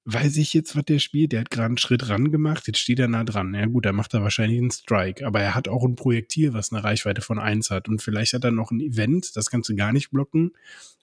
weiß 0.05 0.37
ich 0.39 0.55
jetzt, 0.55 0.77
was 0.77 0.85
der 0.85 0.99
spielt? 0.99 1.33
Der 1.33 1.41
hat 1.41 1.51
gerade 1.51 1.67
einen 1.67 1.79
Schritt 1.79 2.09
ran 2.09 2.31
gemacht, 2.31 2.67
jetzt 2.67 2.79
steht 2.79 2.99
er 2.99 3.09
nah 3.09 3.25
dran. 3.25 3.55
Ja 3.55 3.67
gut, 3.67 3.87
da 3.87 3.93
macht 3.93 4.15
er 4.15 4.23
wahrscheinlich 4.23 4.59
einen 4.59 4.71
Strike, 4.71 5.27
aber 5.27 5.41
er 5.41 5.55
hat 5.55 5.69
auch 5.69 5.85
ein 5.85 5.97
Projektil, 5.97 6.55
was 6.55 6.73
eine 6.73 6.85
Reichweite 6.85 7.21
von 7.21 7.39
1 7.39 7.71
hat. 7.71 7.89
Und 7.89 8.03
vielleicht 8.03 8.33
hat 8.33 8.45
er 8.45 8.51
noch 8.51 8.71
ein 8.71 8.81
Event, 8.81 9.37
das 9.37 9.51
kannst 9.51 9.69
du 9.69 9.77
gar 9.77 9.93
nicht 9.93 10.11
blocken. 10.11 10.53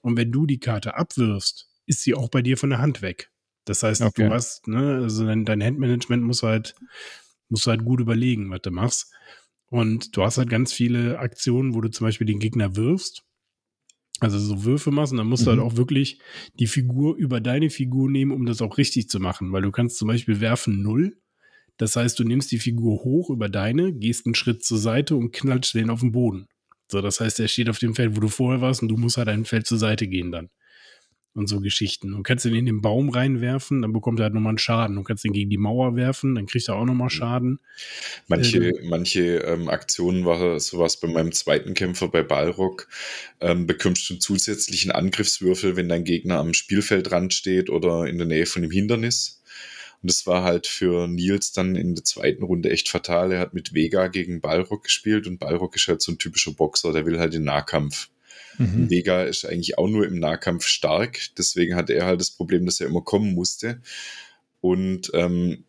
Und 0.01 0.17
wenn 0.17 0.31
du 0.31 0.45
die 0.45 0.59
Karte 0.59 0.95
abwirfst, 0.95 1.67
ist 1.85 2.01
sie 2.01 2.15
auch 2.15 2.29
bei 2.29 2.41
dir 2.41 2.57
von 2.57 2.71
der 2.71 2.79
Hand 2.79 3.01
weg. 3.01 3.29
Das 3.65 3.83
heißt, 3.83 4.01
okay. 4.01 4.27
du 4.27 4.33
hast, 4.33 4.67
ne, 4.67 4.99
also 5.01 5.25
dein, 5.25 5.45
dein 5.45 5.63
Handmanagement 5.63 6.23
muss 6.23 6.43
halt, 6.43 6.75
musst 7.49 7.65
du 7.65 7.71
halt 7.71 7.83
gut 7.83 7.99
überlegen, 7.99 8.49
was 8.49 8.61
du 8.61 8.71
machst. 8.71 9.11
Und 9.67 10.15
du 10.15 10.23
hast 10.23 10.37
halt 10.37 10.49
ganz 10.49 10.71
viele 10.71 11.19
Aktionen, 11.19 11.73
wo 11.73 11.81
du 11.81 11.89
zum 11.89 12.05
Beispiel 12.05 12.27
den 12.27 12.39
Gegner 12.39 12.75
wirfst 12.75 13.25
also 14.19 14.39
so 14.39 14.63
Würfe 14.63 14.91
machst 14.91 15.11
und 15.11 15.17
dann 15.17 15.27
musst 15.27 15.43
mhm. 15.43 15.45
du 15.45 15.51
halt 15.51 15.59
mhm. 15.59 15.65
auch 15.65 15.77
wirklich 15.77 16.19
die 16.59 16.67
Figur 16.67 17.15
über 17.15 17.41
deine 17.41 17.69
Figur 17.69 18.09
nehmen, 18.09 18.31
um 18.31 18.45
das 18.45 18.61
auch 18.61 18.77
richtig 18.77 19.09
zu 19.09 19.19
machen. 19.19 19.51
Weil 19.51 19.61
du 19.61 19.71
kannst 19.71 19.97
zum 19.97 20.07
Beispiel 20.07 20.39
werfen 20.39 20.81
null. 20.81 21.17
Das 21.77 21.97
heißt, 21.97 22.17
du 22.19 22.23
nimmst 22.23 22.51
die 22.51 22.59
Figur 22.59 23.03
hoch 23.03 23.29
über 23.29 23.49
deine, 23.49 23.91
gehst 23.91 24.25
einen 24.25 24.35
Schritt 24.35 24.63
zur 24.63 24.77
Seite 24.77 25.15
und 25.15 25.33
knallst 25.33 25.73
den 25.73 25.89
auf 25.89 25.99
den 25.99 26.13
Boden. 26.13 26.47
So, 26.89 27.01
das 27.01 27.19
heißt, 27.19 27.39
er 27.41 27.49
steht 27.49 27.69
auf 27.69 27.79
dem 27.79 27.95
Feld, 27.95 28.15
wo 28.15 28.21
du 28.21 28.29
vorher 28.29 28.61
warst 28.61 28.81
und 28.81 28.87
du 28.87 28.95
musst 28.95 29.17
halt 29.17 29.27
ein 29.27 29.43
Feld 29.43 29.67
zur 29.67 29.77
Seite 29.77 30.07
gehen 30.07 30.31
dann 30.31 30.49
und 31.35 31.47
so 31.47 31.59
Geschichten. 31.59 32.13
Und 32.13 32.23
kannst 32.23 32.45
ihn 32.45 32.55
in 32.55 32.65
den 32.65 32.81
Baum 32.81 33.09
reinwerfen, 33.09 33.81
dann 33.81 33.93
bekommt 33.93 34.19
er 34.19 34.23
halt 34.23 34.33
nochmal 34.33 34.51
einen 34.51 34.57
Schaden. 34.57 34.95
Du 34.95 35.03
kannst 35.03 35.25
ihn 35.25 35.33
gegen 35.33 35.49
die 35.49 35.57
Mauer 35.57 35.95
werfen, 35.95 36.35
dann 36.35 36.45
kriegt 36.45 36.67
er 36.67 36.75
auch 36.75 36.85
nochmal 36.85 37.09
Schaden. 37.09 37.59
Manche, 38.27 38.69
äh, 38.69 38.87
manche 38.87 39.37
ähm, 39.39 39.69
Aktionen 39.69 40.25
war 40.25 40.59
sowas 40.59 40.99
bei 40.99 41.07
meinem 41.07 41.31
zweiten 41.33 41.73
Kämpfer 41.73 42.07
bei 42.07 42.23
Balrog, 42.23 42.87
ähm, 43.41 43.67
bekommst 43.67 44.09
du 44.09 44.15
zusätzlichen 44.15 44.91
Angriffswürfel, 44.91 45.75
wenn 45.75 45.89
dein 45.89 46.05
Gegner 46.05 46.39
am 46.39 46.53
Spielfeldrand 46.53 47.33
steht 47.33 47.69
oder 47.69 48.05
in 48.05 48.17
der 48.17 48.27
Nähe 48.27 48.45
von 48.45 48.61
dem 48.61 48.71
Hindernis. 48.71 49.41
Und 50.01 50.11
das 50.11 50.27
war 50.27 50.43
halt 50.43 50.67
für 50.67 51.07
Nils 51.07 51.51
dann 51.51 51.75
in 51.75 51.95
der 51.95 52.03
zweiten 52.03 52.43
Runde 52.43 52.69
echt 52.69 52.89
fatal. 52.89 53.31
Er 53.31 53.39
hat 53.39 53.53
mit 53.53 53.73
Vega 53.73 54.07
gegen 54.07 54.39
Balrog 54.39 54.83
gespielt 54.83 55.27
und 55.27 55.39
Balrog 55.39 55.75
ist 55.75 55.87
halt 55.87 56.01
so 56.01 56.11
ein 56.11 56.17
typischer 56.17 56.53
Boxer, 56.53 56.93
der 56.93 57.05
will 57.05 57.19
halt 57.19 57.33
den 57.33 57.43
Nahkampf. 57.43 58.09
Mhm. 58.57 58.89
Vega 58.89 59.23
ist 59.23 59.45
eigentlich 59.45 59.77
auch 59.77 59.87
nur 59.87 60.05
im 60.05 60.19
Nahkampf 60.19 60.65
stark, 60.65 61.19
deswegen 61.37 61.75
hatte 61.75 61.93
er 61.93 62.05
halt 62.05 62.19
das 62.19 62.31
Problem, 62.31 62.65
dass 62.65 62.79
er 62.79 62.87
immer 62.87 63.01
kommen 63.01 63.33
musste. 63.33 63.81
Und 64.61 65.11
ähm, 65.13 65.63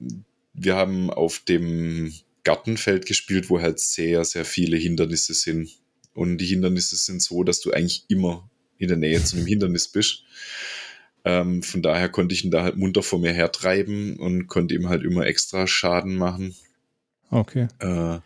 wir 0.54 0.76
haben 0.76 1.10
auf 1.10 1.40
dem 1.40 2.14
Gartenfeld 2.44 3.06
gespielt, 3.06 3.50
wo 3.50 3.60
halt 3.60 3.78
sehr, 3.78 4.24
sehr 4.24 4.44
viele 4.44 4.76
Hindernisse 4.76 5.34
sind. 5.34 5.70
Und 6.14 6.38
die 6.38 6.46
Hindernisse 6.46 6.96
sind 6.96 7.20
so, 7.20 7.42
dass 7.42 7.60
du 7.60 7.72
eigentlich 7.72 8.04
immer 8.08 8.48
in 8.78 8.88
der 8.88 8.96
Nähe 8.96 9.22
zu 9.22 9.36
einem 9.36 9.46
Hindernis 9.48 9.88
bist. 9.88 10.22
Ähm, 11.24 11.62
von 11.62 11.82
daher 11.82 12.08
konnte 12.08 12.34
ich 12.34 12.44
ihn 12.44 12.52
da 12.52 12.62
halt 12.62 12.76
munter 12.76 13.02
vor 13.02 13.18
mir 13.18 13.32
hertreiben 13.32 14.16
und 14.16 14.46
konnte 14.46 14.74
ihm 14.74 14.88
halt 14.88 15.02
immer 15.02 15.26
extra 15.26 15.66
Schaden 15.66 16.16
machen. 16.16 16.54
Okay. 17.30 17.66
Äh, 17.80 18.20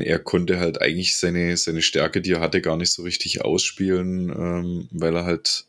er 0.00 0.18
konnte 0.18 0.58
halt 0.58 0.80
eigentlich 0.80 1.16
seine, 1.16 1.56
seine 1.56 1.82
Stärke, 1.82 2.20
die 2.20 2.32
er 2.32 2.40
hatte, 2.40 2.60
gar 2.60 2.76
nicht 2.76 2.92
so 2.92 3.02
richtig 3.02 3.42
ausspielen, 3.42 4.30
ähm, 4.30 4.88
weil 4.90 5.14
er 5.14 5.24
halt 5.24 5.66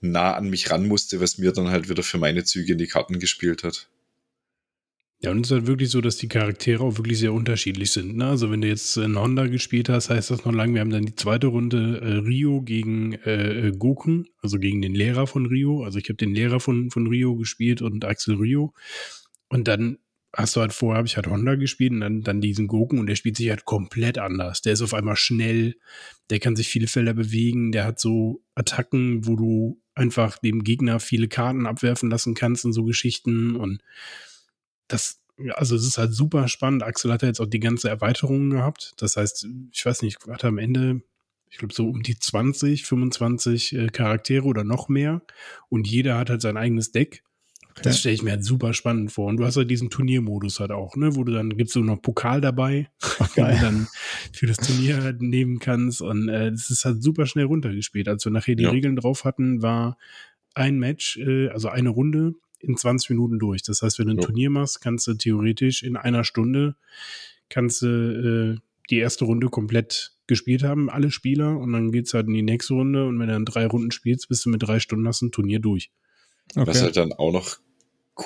nah 0.00 0.34
an 0.34 0.48
mich 0.48 0.70
ran 0.70 0.86
musste, 0.86 1.20
was 1.20 1.38
mir 1.38 1.52
dann 1.52 1.68
halt 1.68 1.88
wieder 1.88 2.02
für 2.02 2.18
meine 2.18 2.44
Züge 2.44 2.72
in 2.72 2.78
die 2.78 2.86
Karten 2.86 3.18
gespielt 3.18 3.64
hat. 3.64 3.88
Ja, 5.20 5.32
und 5.32 5.40
es 5.40 5.48
ist 5.48 5.52
halt 5.52 5.66
wirklich 5.66 5.90
so, 5.90 6.00
dass 6.00 6.16
die 6.16 6.28
Charaktere 6.28 6.84
auch 6.84 6.96
wirklich 6.96 7.18
sehr 7.18 7.32
unterschiedlich 7.32 7.90
sind. 7.90 8.16
Ne? 8.16 8.26
Also 8.26 8.52
wenn 8.52 8.60
du 8.60 8.68
jetzt 8.68 8.96
in 8.96 9.18
Honda 9.18 9.48
gespielt 9.48 9.88
hast, 9.88 10.10
heißt 10.10 10.30
das 10.30 10.44
noch 10.44 10.52
lange, 10.52 10.74
wir 10.74 10.80
haben 10.80 10.90
dann 10.90 11.06
die 11.06 11.16
zweite 11.16 11.48
Runde 11.48 12.00
äh, 12.00 12.18
Rio 12.18 12.62
gegen 12.62 13.14
äh, 13.24 13.72
Gokun, 13.76 14.28
also 14.42 14.60
gegen 14.60 14.80
den 14.80 14.94
Lehrer 14.94 15.26
von 15.26 15.46
Rio. 15.46 15.82
Also 15.82 15.98
ich 15.98 16.08
habe 16.08 16.18
den 16.18 16.34
Lehrer 16.34 16.60
von, 16.60 16.92
von 16.92 17.08
Rio 17.08 17.34
gespielt 17.34 17.82
und 17.82 18.04
Axel 18.04 18.36
Rio. 18.36 18.72
Und 19.48 19.66
dann 19.66 19.98
hast 20.36 20.56
du 20.56 20.60
halt 20.60 20.72
vorher, 20.72 20.98
habe 20.98 21.08
ich 21.08 21.16
halt 21.16 21.26
Honda 21.26 21.54
gespielt 21.54 21.92
und 21.92 22.00
dann, 22.00 22.22
dann 22.22 22.40
diesen 22.40 22.68
Goku 22.68 22.98
und 22.98 23.06
der 23.06 23.16
spielt 23.16 23.36
sich 23.36 23.48
halt 23.50 23.64
komplett 23.64 24.18
anders. 24.18 24.62
Der 24.62 24.74
ist 24.74 24.82
auf 24.82 24.94
einmal 24.94 25.16
schnell, 25.16 25.76
der 26.30 26.38
kann 26.38 26.56
sich 26.56 26.68
viele 26.68 26.86
Felder 26.86 27.14
bewegen, 27.14 27.72
der 27.72 27.84
hat 27.84 27.98
so 27.98 28.42
Attacken, 28.54 29.26
wo 29.26 29.36
du 29.36 29.80
einfach 29.94 30.38
dem 30.38 30.64
Gegner 30.64 31.00
viele 31.00 31.28
Karten 31.28 31.66
abwerfen 31.66 32.10
lassen 32.10 32.34
kannst 32.34 32.64
und 32.64 32.72
so 32.72 32.84
Geschichten 32.84 33.56
und 33.56 33.82
das, 34.86 35.20
also 35.54 35.76
es 35.76 35.86
ist 35.86 35.98
halt 35.98 36.14
super 36.14 36.48
spannend. 36.48 36.82
Axel 36.82 37.12
hat 37.12 37.22
ja 37.22 37.28
jetzt 37.28 37.40
auch 37.40 37.46
die 37.46 37.60
ganze 37.60 37.88
Erweiterung 37.88 38.50
gehabt. 38.50 38.94
Das 38.98 39.16
heißt, 39.16 39.46
ich 39.72 39.84
weiß 39.84 40.02
nicht, 40.02 40.18
hat 40.28 40.44
er 40.44 40.48
am 40.48 40.58
Ende 40.58 41.02
ich 41.50 41.58
glaube, 41.58 41.74
so 41.74 41.88
um 41.88 42.02
die 42.02 42.18
20, 42.18 42.84
25 42.84 43.74
äh, 43.74 43.86
Charaktere 43.88 44.44
oder 44.44 44.64
noch 44.64 44.88
mehr. 44.88 45.22
Und 45.68 45.86
jeder 45.86 46.18
hat 46.18 46.30
halt 46.30 46.42
sein 46.42 46.56
eigenes 46.56 46.92
Deck. 46.92 47.22
Das 47.82 47.98
stelle 48.00 48.14
ich 48.14 48.22
mir 48.22 48.30
halt 48.32 48.44
super 48.44 48.72
spannend 48.74 49.12
vor. 49.12 49.26
Und 49.28 49.36
du 49.38 49.44
hast 49.44 49.56
halt 49.56 49.70
diesen 49.70 49.90
Turniermodus 49.90 50.60
halt 50.60 50.70
auch, 50.70 50.96
ne, 50.96 51.14
wo 51.16 51.24
du 51.24 51.32
dann 51.32 51.56
gibst 51.56 51.74
du 51.76 51.82
noch 51.82 52.00
Pokal 52.00 52.40
dabei, 52.40 52.88
Ach, 53.18 53.30
wo 53.36 53.42
du 53.42 53.46
geil. 53.48 53.58
dann 53.60 53.88
für 54.32 54.46
das 54.46 54.56
Turnier 54.58 55.02
halt 55.02 55.20
nehmen 55.22 55.58
kannst. 55.58 56.00
Und 56.02 56.28
äh, 56.28 56.50
das 56.50 56.70
ist 56.70 56.84
halt 56.84 57.02
super 57.02 57.26
schnell 57.26 57.44
runtergespielt. 57.46 58.08
Als 58.08 58.24
wir 58.24 58.32
nachher 58.32 58.54
die 58.54 58.64
Ja. 58.64 58.70
Regeln 58.70 58.96
drauf 58.96 59.24
hatten, 59.24 59.62
war 59.62 59.96
ein 60.54 60.78
Match, 60.78 61.16
äh, 61.18 61.48
also 61.48 61.68
eine 61.68 61.90
Runde 61.90 62.34
in 62.60 62.76
20 62.76 63.10
Minuten 63.10 63.38
durch. 63.38 63.62
Das 63.62 63.82
heißt, 63.82 63.98
wenn 63.98 64.06
du 64.08 64.14
ein 64.14 64.18
Ja. 64.18 64.24
Turnier 64.26 64.50
machst, 64.50 64.80
kannst 64.80 65.06
du 65.06 65.14
theoretisch 65.14 65.82
in 65.82 65.96
einer 65.96 66.24
Stunde 66.24 66.76
kannst 67.50 67.82
du 67.82 68.56
äh, 68.56 68.60
die 68.90 68.98
erste 68.98 69.24
Runde 69.24 69.48
komplett 69.48 70.12
gespielt 70.26 70.62
haben, 70.62 70.90
alle 70.90 71.10
Spieler, 71.10 71.56
und 71.58 71.72
dann 71.72 71.92
geht's 71.92 72.12
halt 72.12 72.26
in 72.26 72.34
die 72.34 72.42
nächste 72.42 72.74
Runde 72.74 73.06
und 73.06 73.18
wenn 73.18 73.28
du 73.28 73.32
dann 73.32 73.44
drei 73.46 73.66
Runden 73.66 73.90
spielst, 73.90 74.28
bist 74.28 74.44
du 74.44 74.50
mit 74.50 74.62
drei 74.62 74.80
Stunden 74.80 75.06
hast 75.08 75.22
du 75.22 75.26
ein 75.26 75.32
Turnier 75.32 75.58
durch. 75.60 75.90
Was 76.54 76.68
Okay. 76.68 76.80
halt 76.80 76.96
dann 76.98 77.12
auch 77.14 77.32
noch 77.32 77.56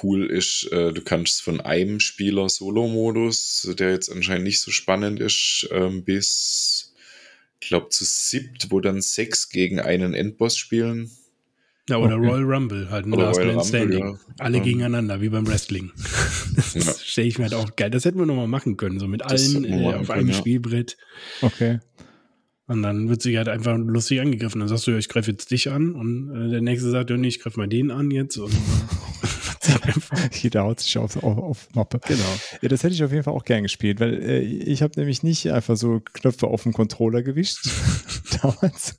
cool 0.03 0.27
ist, 0.27 0.65
äh, 0.73 0.93
du 0.93 1.03
kannst 1.03 1.43
von 1.43 1.61
einem 1.61 2.01
Spieler 2.01 2.49
Solo-Modus, 2.49 3.75
der 3.79 3.91
jetzt 3.91 4.11
anscheinend 4.11 4.45
nicht 4.45 4.61
so 4.61 4.71
spannend 4.71 5.21
ist, 5.21 5.69
ähm, 5.71 6.05
bis, 6.05 6.95
ich 7.61 7.69
glaube, 7.69 7.89
zu 7.91 8.05
siebt, 8.05 8.71
wo 8.71 8.81
dann 8.81 9.01
sechs 9.03 9.49
gegen 9.51 9.81
einen 9.81 10.15
Endboss 10.15 10.57
spielen. 10.57 11.11
Ja, 11.89 11.97
oder 11.99 12.17
Okay. 12.17 12.27
Royal 12.29 12.45
Rumble, 12.45 12.91
halt 12.91 13.07
ein 13.07 13.13
Oder 13.13 13.25
Last 13.25 13.41
Royal 13.41 13.55
Man 13.55 13.65
Rumble, 13.65 13.81
Standing. 13.81 14.07
ja. 14.07 14.19
Alle 14.39 14.59
Ja. 14.59 14.63
gegeneinander, 14.65 15.21
wie 15.21 15.29
beim 15.29 15.47
Wrestling. 15.47 15.91
Das 16.55 16.75
Ja. 16.75 16.95
stelle 17.03 17.29
ich 17.29 17.39
mir 17.39 17.45
halt 17.45 17.55
auch 17.55 17.77
geil. 17.77 17.91
Das 17.91 18.05
hätten 18.05 18.19
wir 18.19 18.27
nochmal 18.27 18.47
machen 18.47 18.77
können, 18.77 18.99
so 19.01 19.09
mit 19.09 19.23
Das 19.23 19.55
allen 19.55 19.65
äh, 19.65 19.95
auf 19.95 20.07
können, 20.07 20.11
einem 20.11 20.29
ja. 20.29 20.35
Spielbrett. 20.35 20.97
Okay. 21.41 21.81
Und 22.67 22.83
dann 22.83 23.09
wird 23.09 23.21
sich 23.21 23.37
halt 23.37 23.49
einfach 23.49 23.77
lustig 23.77 24.21
angegriffen. 24.21 24.61
Dann 24.61 24.69
sagst 24.69 24.87
du, 24.87 24.93
ja, 24.93 24.99
ich 24.99 25.09
greife 25.09 25.31
jetzt 25.33 25.51
dich 25.51 25.71
an 25.71 25.95
und 25.95 26.31
äh, 26.35 26.51
der 26.51 26.61
nächste 26.63 26.91
sagt, 26.91 27.11
ja, 27.11 27.17
nee, 27.17 27.29
ich 27.29 27.41
greife 27.41 27.59
mal 27.59 27.69
den 27.69 27.91
an 27.91 28.11
jetzt. 28.11 28.37
Und 28.39 28.53
Jeder 30.33 30.65
haut 30.65 30.81
sich 30.81 30.99
auf, 30.99 31.17
auf, 31.17 31.39
auf 31.39 31.69
Mappe. 31.75 32.01
genau. 32.07 32.23
Ja, 32.61 32.69
das 32.69 32.83
hätte 32.83 32.95
ich 32.95 33.05
auf 33.05 33.13
jeden 33.13 33.23
Fall 33.23 33.35
auch 33.35 33.45
gern 33.45 33.63
gespielt, 33.63 34.01
weil 34.01 34.23
äh, 34.23 34.41
ich 34.41 34.83
habe 34.83 34.93
nämlich 34.97 35.23
nicht 35.23 35.51
einfach 35.51 35.77
so 35.77 36.01
Knöpfe 36.13 36.47
auf 36.47 36.65
dem 36.65 36.73
Controller 36.73 37.23
gewischt 37.23 37.69
damals. 38.43 38.99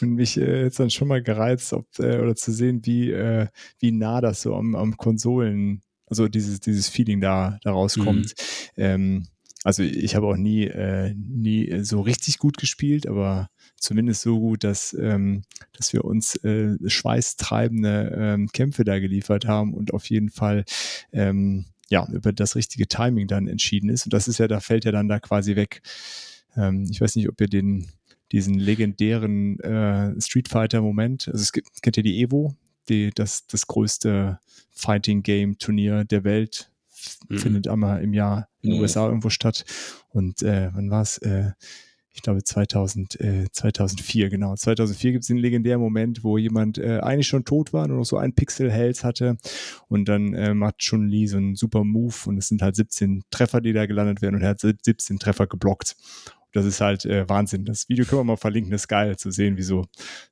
Und 0.00 0.14
mich 0.14 0.36
äh, 0.36 0.62
jetzt 0.62 0.80
dann 0.80 0.90
schon 0.90 1.08
mal 1.08 1.22
gereizt, 1.22 1.72
ob, 1.72 1.86
äh, 1.98 2.18
oder 2.18 2.34
zu 2.34 2.52
sehen, 2.52 2.80
wie, 2.84 3.10
äh, 3.10 3.48
wie 3.78 3.92
nah 3.92 4.20
das 4.20 4.42
so 4.42 4.54
am, 4.54 4.74
am 4.74 4.96
Konsolen, 4.96 5.82
also 6.06 6.28
dieses, 6.28 6.60
dieses 6.60 6.88
Feeling 6.88 7.20
da, 7.20 7.58
da 7.62 7.72
rauskommt. 7.72 8.34
Ähm, 8.76 9.28
also 9.64 9.82
ich 9.82 10.14
habe 10.14 10.26
auch 10.26 10.36
nie, 10.36 10.64
äh, 10.64 11.14
nie 11.16 11.82
so 11.82 12.02
richtig 12.02 12.38
gut 12.38 12.58
gespielt, 12.58 13.06
aber 13.06 13.48
zumindest 13.76 14.20
so 14.20 14.38
gut, 14.38 14.62
dass, 14.62 14.94
ähm, 15.00 15.42
dass 15.72 15.94
wir 15.94 16.04
uns 16.04 16.36
äh, 16.44 16.76
schweißtreibende 16.86 18.14
ähm, 18.16 18.48
Kämpfe 18.52 18.84
da 18.84 18.98
geliefert 18.98 19.46
haben 19.46 19.72
und 19.72 19.94
auf 19.94 20.08
jeden 20.10 20.28
Fall 20.28 20.64
ähm, 21.12 21.64
ja 21.88 22.06
über 22.12 22.32
das 22.32 22.56
richtige 22.56 22.86
Timing 22.86 23.26
dann 23.26 23.48
entschieden 23.48 23.88
ist. 23.88 24.04
Und 24.04 24.12
das 24.12 24.28
ist 24.28 24.38
ja, 24.38 24.48
da 24.48 24.60
fällt 24.60 24.84
ja 24.84 24.92
dann 24.92 25.08
da 25.08 25.18
quasi 25.18 25.56
weg. 25.56 25.80
Ähm, 26.56 26.86
ich 26.90 27.00
weiß 27.00 27.16
nicht, 27.16 27.28
ob 27.30 27.40
ihr 27.40 27.48
den 27.48 27.88
diesen 28.32 28.58
legendären 28.58 29.60
äh, 29.60 30.20
Street 30.20 30.48
Fighter 30.48 30.82
Moment, 30.82 31.28
also 31.28 31.40
es 31.40 31.52
gibt, 31.52 31.82
kennt 31.82 31.96
ihr 31.96 32.02
die 32.02 32.20
Evo, 32.20 32.54
die, 32.88 33.10
das, 33.14 33.46
das 33.46 33.66
größte 33.66 34.40
Fighting 34.72 35.22
Game 35.22 35.56
Turnier 35.58 36.04
der 36.04 36.24
Welt, 36.24 36.70
Mhm. 37.28 37.38
findet 37.38 37.68
einmal 37.68 38.02
im 38.02 38.12
Jahr 38.14 38.48
in 38.60 38.70
den 38.70 38.76
Mhm. 38.76 38.82
USA 38.82 39.06
irgendwo 39.06 39.30
statt. 39.30 39.64
Und 40.10 40.42
äh, 40.42 40.70
wann 40.74 40.90
war 40.90 41.02
es? 41.02 41.18
Äh, 41.18 41.52
ich 42.16 42.22
glaube 42.22 42.44
2000, 42.44 43.20
äh, 43.20 43.46
2004, 43.50 44.30
genau. 44.30 44.54
2004 44.54 45.10
gibt 45.12 45.22
es 45.24 45.28
den 45.28 45.36
legendären 45.36 45.80
Moment, 45.80 46.22
wo 46.22 46.38
jemand 46.38 46.78
äh, 46.78 47.00
eigentlich 47.00 47.26
schon 47.26 47.44
tot 47.44 47.72
war, 47.72 47.88
nur 47.88 47.96
noch 47.98 48.04
so 48.04 48.18
ein 48.18 48.34
Pixel 48.36 48.70
Health 48.70 49.02
hatte 49.02 49.36
und 49.88 50.08
dann 50.08 50.32
äh, 50.32 50.54
macht 50.54 50.78
Chun 50.78 51.08
Li 51.08 51.26
so 51.26 51.38
einen 51.38 51.56
super 51.56 51.82
Move 51.82 52.14
und 52.26 52.38
es 52.38 52.46
sind 52.46 52.62
halt 52.62 52.76
17 52.76 53.24
Treffer, 53.30 53.60
die 53.60 53.72
da 53.72 53.86
gelandet 53.86 54.22
werden 54.22 54.36
und 54.36 54.42
er 54.42 54.50
hat 54.50 54.60
17 54.60 55.18
Treffer 55.18 55.48
geblockt. 55.48 55.96
Das 56.52 56.64
ist 56.64 56.80
halt 56.80 57.04
äh, 57.04 57.28
Wahnsinn. 57.28 57.64
Das 57.64 57.88
Video 57.88 58.04
können 58.04 58.20
wir 58.20 58.24
mal 58.24 58.36
verlinken, 58.36 58.70
das 58.70 58.82
ist 58.82 58.88
geil 58.88 59.16
zu 59.16 59.32
sehen, 59.32 59.56
wie 59.56 59.62
so 59.62 59.86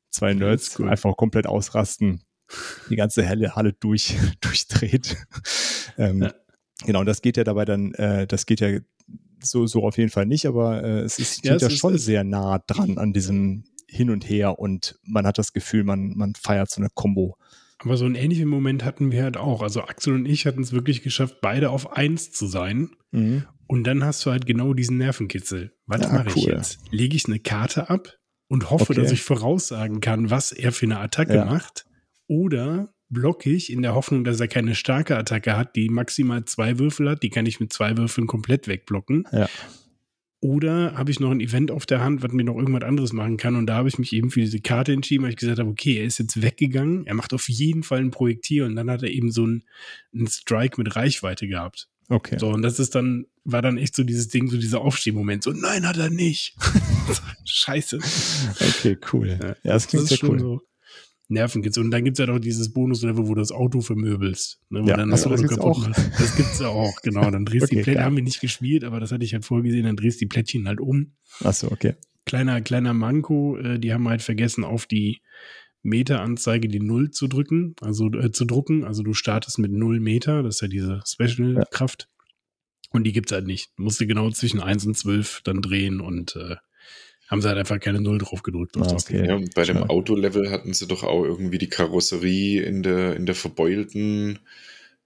zwei 0.08 0.34
Nerds 0.34 0.78
cool. 0.78 0.88
einfach 0.88 1.16
komplett 1.16 1.48
ausrasten, 1.48 2.22
die 2.90 2.96
ganze 2.96 3.28
Halle, 3.28 3.56
Halle 3.56 3.72
durch, 3.72 4.14
durchdreht. 4.40 5.16
ähm, 5.98 6.22
Ja. 6.22 6.32
Genau, 6.86 7.04
das 7.04 7.22
geht 7.22 7.36
ja 7.36 7.44
dabei 7.44 7.64
dann, 7.64 7.92
äh, 7.94 8.26
das 8.26 8.46
geht 8.46 8.60
ja 8.60 8.78
so, 9.42 9.66
so 9.66 9.84
auf 9.84 9.98
jeden 9.98 10.10
Fall 10.10 10.26
nicht, 10.26 10.46
aber 10.46 10.82
äh, 10.84 11.00
es 11.00 11.18
ist, 11.18 11.44
Ja, 11.44 11.52
ja, 11.52 11.56
es 11.56 11.62
ist- 11.64 11.78
schon 11.78 11.94
es- 11.94 12.04
sehr 12.04 12.24
nah 12.24 12.58
dran 12.66 12.98
an 12.98 13.12
diesem 13.12 13.64
Hin 13.88 14.10
und 14.10 14.28
Her 14.28 14.58
und 14.58 14.98
man 15.04 15.26
hat 15.26 15.38
das 15.38 15.52
Gefühl, 15.52 15.84
man, 15.84 16.14
man 16.16 16.34
feiert 16.34 16.70
so 16.70 16.80
eine 16.80 16.88
Combo. 16.94 17.36
Aber 17.78 17.96
so 17.96 18.04
einen 18.04 18.14
ähnlichen 18.14 18.48
Moment 18.48 18.84
hatten 18.84 19.10
wir 19.10 19.24
halt 19.24 19.36
auch. 19.36 19.60
Also 19.60 19.82
Axel 19.82 20.14
und 20.14 20.24
ich 20.26 20.46
hatten 20.46 20.62
es 20.62 20.72
wirklich 20.72 21.02
geschafft, 21.02 21.38
beide 21.42 21.70
auf 21.70 21.92
eins 21.92 22.30
zu 22.30 22.46
sein. 22.46 22.90
Mhm. 23.10 23.44
Und 23.66 23.84
dann 23.84 24.04
hast 24.04 24.24
du 24.24 24.30
halt 24.30 24.46
genau 24.46 24.72
diesen 24.72 24.98
Nervenkitzel. 24.98 25.72
Was 25.86 26.02
Ja, 26.02 26.12
mache 26.12 26.28
ich 26.28 26.46
cool. 26.46 26.52
jetzt? 26.52 26.78
Lege 26.92 27.16
ich 27.16 27.26
eine 27.26 27.40
Karte 27.40 27.90
ab 27.90 28.14
und 28.48 28.70
hoffe, 28.70 28.92
Okay. 28.92 29.02
dass 29.02 29.10
ich 29.10 29.22
voraussagen 29.22 30.00
kann, 30.00 30.30
was 30.30 30.52
er 30.52 30.70
für 30.72 30.86
eine 30.86 31.00
Attacke 31.00 31.34
Ja. 31.34 31.44
macht? 31.44 31.84
Oder 32.28 32.94
blocke 33.12 33.50
ich 33.50 33.70
in 33.70 33.82
der 33.82 33.94
Hoffnung, 33.94 34.24
dass 34.24 34.40
er 34.40 34.48
keine 34.48 34.74
starke 34.74 35.16
Attacke 35.16 35.56
hat, 35.56 35.76
die 35.76 35.88
maximal 35.88 36.44
zwei 36.44 36.78
Würfel 36.78 37.10
hat, 37.10 37.22
die 37.22 37.30
kann 37.30 37.46
ich 37.46 37.60
mit 37.60 37.72
zwei 37.72 37.96
Würfeln 37.96 38.26
komplett 38.26 38.66
wegblocken. 38.68 39.28
Ja. 39.32 39.48
Oder 40.40 40.94
habe 40.96 41.12
ich 41.12 41.20
noch 41.20 41.30
ein 41.30 41.40
Event 41.40 41.70
auf 41.70 41.86
der 41.86 42.02
Hand, 42.02 42.24
was 42.24 42.32
mir 42.32 42.42
noch 42.42 42.56
irgendwas 42.56 42.82
anderes 42.82 43.12
machen 43.12 43.36
kann? 43.36 43.54
Und 43.54 43.66
da 43.66 43.76
habe 43.76 43.88
ich 43.88 43.98
mich 43.98 44.12
eben 44.12 44.30
für 44.30 44.40
diese 44.40 44.58
Karte 44.58 44.92
entschieden, 44.92 45.22
weil 45.22 45.30
ich 45.30 45.36
gesagt 45.36 45.60
habe, 45.60 45.70
okay, 45.70 45.98
er 45.98 46.04
ist 46.04 46.18
jetzt 46.18 46.42
weggegangen, 46.42 47.06
er 47.06 47.14
macht 47.14 47.32
auf 47.32 47.48
jeden 47.48 47.84
Fall 47.84 48.00
ein 48.00 48.10
Projektil 48.10 48.64
und 48.64 48.74
dann 48.74 48.90
hat 48.90 49.04
er 49.04 49.10
eben 49.10 49.30
so 49.30 49.44
einen, 49.44 49.62
einen 50.12 50.26
Strike 50.26 50.82
mit 50.82 50.96
Reichweite 50.96 51.46
gehabt. 51.46 51.88
Okay. 52.08 52.38
So, 52.40 52.48
und 52.48 52.62
das 52.62 52.80
ist 52.80 52.96
dann, 52.96 53.26
war 53.44 53.62
dann 53.62 53.78
echt 53.78 53.94
so 53.94 54.02
dieses 54.02 54.26
Ding, 54.28 54.48
so 54.48 54.56
dieser 54.56 54.80
Aufstehmoment. 54.80 55.44
So, 55.44 55.52
nein, 55.52 55.86
hat 55.86 55.96
er 55.98 56.10
nicht. 56.10 56.56
Scheiße. 57.44 58.00
Okay, 58.60 58.98
cool. 59.12 59.38
Ja, 59.40 59.54
das 59.62 59.86
klingt 59.86 60.10
ist 60.10 60.18
sehr 60.18 60.28
cool. 60.28 60.40
so 60.40 60.62
Nervenkitzel. 61.32 61.82
Und 61.84 61.90
dann 61.90 62.04
gibt's 62.04 62.18
ja 62.20 62.26
doch 62.26 62.38
dieses 62.38 62.72
Bonuslevel, 62.72 63.26
wo 63.26 63.34
du 63.34 63.40
das 63.40 63.52
Auto 63.52 63.80
vermöbelst. 63.80 64.60
Ne, 64.70 64.82
wo 64.82 64.88
Ja, 64.88 64.96
dann 64.96 65.12
achso, 65.12 65.28
das 65.30 65.40
Auto 65.40 65.48
gibt's 65.48 65.56
kaputt 65.64 65.76
auch. 65.76 65.88
machst. 65.88 66.10
Das 66.20 66.36
gibt's 66.36 66.58
ja 66.60 66.68
auch, 66.68 67.00
genau. 67.02 67.30
Dann 67.30 67.44
drehst 67.44 67.64
Okay, 67.64 67.76
die 67.76 67.82
Plättchen, 67.82 68.04
haben 68.04 68.16
wir 68.16 68.22
nicht 68.22 68.40
gespielt, 68.40 68.84
aber 68.84 69.00
das 69.00 69.12
hatte 69.12 69.24
ich 69.24 69.32
halt 69.34 69.44
vorgesehen, 69.44 69.84
dann 69.84 69.96
drehst 69.96 70.20
die 70.20 70.26
Plättchen 70.26 70.68
halt 70.68 70.80
um. 70.80 71.12
Achso, 71.42 71.68
okay. 71.70 71.94
Kleiner, 72.24 72.60
kleiner 72.60 72.94
Manko, 72.94 73.56
äh, 73.58 73.78
die 73.78 73.92
haben 73.92 74.08
halt 74.08 74.22
vergessen, 74.22 74.62
auf 74.64 74.86
die 74.86 75.20
Meteranzeige 75.82 76.68
die 76.68 76.80
Null 76.80 77.10
zu 77.10 77.26
drücken, 77.26 77.74
also 77.80 78.06
äh, 78.12 78.30
zu 78.30 78.44
drucken. 78.44 78.84
Also 78.84 79.02
du 79.02 79.14
startest 79.14 79.58
mit 79.58 79.72
Null 79.72 79.98
Meter, 80.00 80.42
das 80.42 80.56
ist 80.56 80.60
ja 80.60 80.68
diese 80.68 81.00
Special-Kraft. 81.06 82.08
Und 82.90 83.04
die 83.04 83.12
gibt's 83.12 83.32
halt 83.32 83.46
nicht. 83.46 83.70
Du 83.76 83.84
musst 83.84 84.00
du 84.00 84.06
genau 84.06 84.30
zwischen 84.30 84.60
1 84.60 84.86
und 84.86 84.96
12 84.96 85.40
dann 85.44 85.62
drehen 85.62 86.00
und 86.00 86.36
äh, 86.36 86.56
haben 87.32 87.40
sie 87.40 87.48
halt 87.48 87.58
einfach 87.58 87.80
keine 87.80 88.00
Null 88.00 88.18
drauf 88.18 88.42
gedrückt. 88.42 88.76
Ah, 88.76 88.92
okay. 88.92 89.26
Ja, 89.26 89.34
und 89.36 89.54
bei 89.54 89.64
dem. 89.64 89.78
Autolevel 89.78 90.50
hatten 90.50 90.74
sie 90.74 90.86
doch 90.86 91.02
auch 91.02 91.24
irgendwie 91.24 91.56
die 91.56 91.68
Karosserie 91.68 92.62
in 92.62 92.82
der, 92.82 93.16
in 93.16 93.24
der 93.24 93.34
verbeulten 93.34 94.38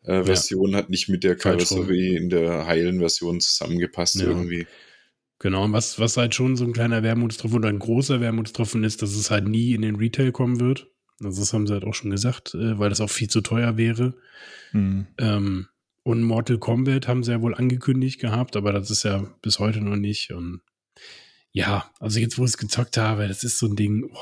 äh, 0.02 0.24
Version 0.24 0.74
hat 0.74 0.90
nicht 0.90 1.08
mit 1.08 1.22
der. 1.22 1.36
Karosserie 1.36 2.16
in 2.16 2.28
der 2.28 2.66
heilen 2.66 2.98
Version 2.98 3.40
zusammengepasst 3.40 4.16
Ja. 4.16 4.26
irgendwie. 4.26 4.66
Genau, 5.38 5.64
und 5.64 5.72
was, 5.72 6.00
was 6.00 6.16
halt 6.16 6.34
schon 6.34 6.56
so 6.56 6.64
ein 6.64 6.72
kleiner 6.72 7.04
Wermutstropfen 7.04 7.58
oder 7.58 7.68
ein 7.68 7.78
großer 7.78 8.20
Wermutstropfen 8.20 8.82
ist, 8.82 9.02
dass 9.02 9.14
es 9.14 9.30
halt 9.30 9.46
nie 9.46 9.74
in 9.74 9.82
den 9.82 9.96
Retail 9.96 10.32
kommen 10.32 10.58
wird. 10.58 10.88
Also 11.22 11.40
das 11.40 11.52
haben 11.52 11.66
sie 11.66 11.74
halt 11.74 11.84
auch 11.84 11.94
schon 11.94 12.10
gesagt, 12.10 12.54
äh, 12.54 12.78
weil 12.78 12.88
das 12.88 13.00
auch 13.00 13.10
viel 13.10 13.28
zu 13.28 13.40
teuer 13.40 13.76
wäre. 13.76 14.14
Hm. 14.72 15.06
Ähm, 15.18 15.68
und 16.02 16.22
Mortal 16.22 16.58
Kombat 16.58 17.06
haben 17.06 17.22
sie 17.22 17.30
ja 17.30 17.40
wohl 17.40 17.54
angekündigt 17.54 18.20
gehabt, 18.20 18.56
aber 18.56 18.72
das 18.72 18.90
ist 18.90 19.04
ja 19.04 19.26
bis 19.42 19.60
heute 19.60 19.80
noch 19.80 19.96
nicht. 19.96 20.32
Und 20.32 20.60
ja, 21.56 21.90
also 22.00 22.20
jetzt, 22.20 22.36
wo 22.36 22.44
ich 22.44 22.50
es 22.50 22.58
gezockt 22.58 22.98
habe, 22.98 23.26
das 23.28 23.42
ist 23.42 23.58
so 23.58 23.66
ein 23.66 23.76
Ding, 23.76 24.10
oh, 24.12 24.18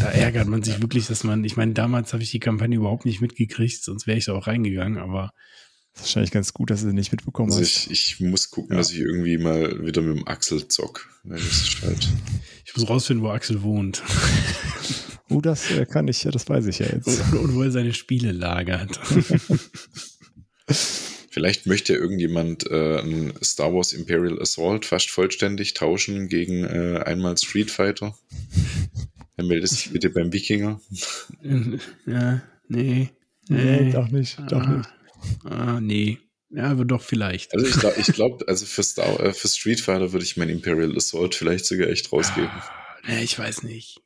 da 0.00 0.06
ärgert 0.06 0.48
man 0.48 0.62
sich 0.64 0.80
wirklich, 0.82 1.06
dass 1.06 1.22
man, 1.22 1.44
ich 1.44 1.56
meine, 1.56 1.72
damals 1.72 2.12
habe 2.12 2.22
ich 2.24 2.32
die 2.32 2.40
Kampagne 2.40 2.76
überhaupt 2.76 3.04
nicht 3.04 3.20
mitgekriegt, 3.20 3.82
sonst 3.82 4.06
wäre 4.08 4.18
ich 4.18 4.24
da 4.24 4.32
auch 4.34 4.48
reingegangen, 4.48 4.98
aber 4.98 5.32
Das 5.94 6.02
ist 6.02 6.08
wahrscheinlich 6.08 6.32
ganz 6.32 6.52
gut, 6.52 6.70
dass 6.70 6.80
du 6.82 6.88
nicht 6.92 7.12
mitbekommen 7.12 7.50
Also 7.52 7.62
hast. 7.62 7.86
ich, 7.86 8.14
ich 8.16 8.20
muss 8.20 8.50
gucken, 8.50 8.72
Ja. 8.72 8.78
dass 8.78 8.90
ich 8.90 8.98
irgendwie 8.98 9.38
mal 9.38 9.86
wieder 9.86 10.02
mit 10.02 10.16
dem 10.18 10.26
Axel 10.26 10.66
zock. 10.66 11.08
Halt, 11.30 12.08
ich 12.64 12.76
muss 12.76 12.88
rausfinden, 12.88 13.24
wo 13.24 13.30
Axel 13.30 13.62
wohnt 13.62 14.02
Oh, 15.30 15.40
das 15.42 15.70
äh, 15.70 15.84
kann 15.86 16.08
ich, 16.08 16.24
ja, 16.24 16.30
das 16.30 16.48
weiß 16.48 16.66
ich 16.66 16.78
ja 16.80 16.86
jetzt. 16.86 17.06
und, 17.06 17.34
und 17.38 17.54
wo 17.54 17.62
er 17.62 17.70
seine 17.70 17.92
Spiele 17.94 18.32
lagert. 18.32 18.98
vielleicht 21.30 21.66
möchte 21.66 21.94
irgendjemand 21.94 22.70
äh, 22.70 23.00
ein 23.00 23.32
Star 23.42 23.72
Wars 23.72 23.92
Imperial 23.92 24.40
Assault 24.40 24.84
fast 24.84 25.10
vollständig 25.10 25.74
tauschen 25.74 26.28
gegen 26.28 26.64
äh, 26.64 27.02
einmal 27.04 27.36
Street 27.36 27.70
Fighter. 27.70 28.16
Dann 29.36 29.46
melde 29.46 29.66
sich 29.66 29.90
bitte 29.90 30.10
beim 30.10 30.32
Wikinger. 30.32 30.80
ja, 32.06 32.42
nee. 32.68 33.10
Nee, 33.48 33.92
doch 33.92 34.08
nicht, 34.08 34.38
doch 34.50 34.62
ah, 34.62 34.76
nicht. 34.76 34.88
Ah, 35.44 35.80
nee. 35.80 36.18
Ja, 36.50 36.64
aber 36.64 36.84
doch 36.84 37.02
vielleicht. 37.02 37.54
Also 37.54 37.66
ich 37.66 37.78
glaube, 37.78 38.00
ich 38.00 38.06
glaub, 38.14 38.48
also 38.48 38.66
für, 38.66 38.82
Star, 38.82 39.20
äh, 39.20 39.32
für 39.32 39.48
Street 39.48 39.80
Fighter 39.80 40.12
würde 40.12 40.24
ich 40.24 40.36
mein 40.36 40.48
Imperial 40.48 40.96
Assault 40.96 41.34
vielleicht 41.34 41.66
sogar 41.66 41.88
echt 41.88 42.10
rausgeben. 42.12 42.50
Ah, 42.50 43.12
Ja, 43.12 43.18
ich 43.20 43.38
weiß 43.38 43.62
nicht. 43.62 44.00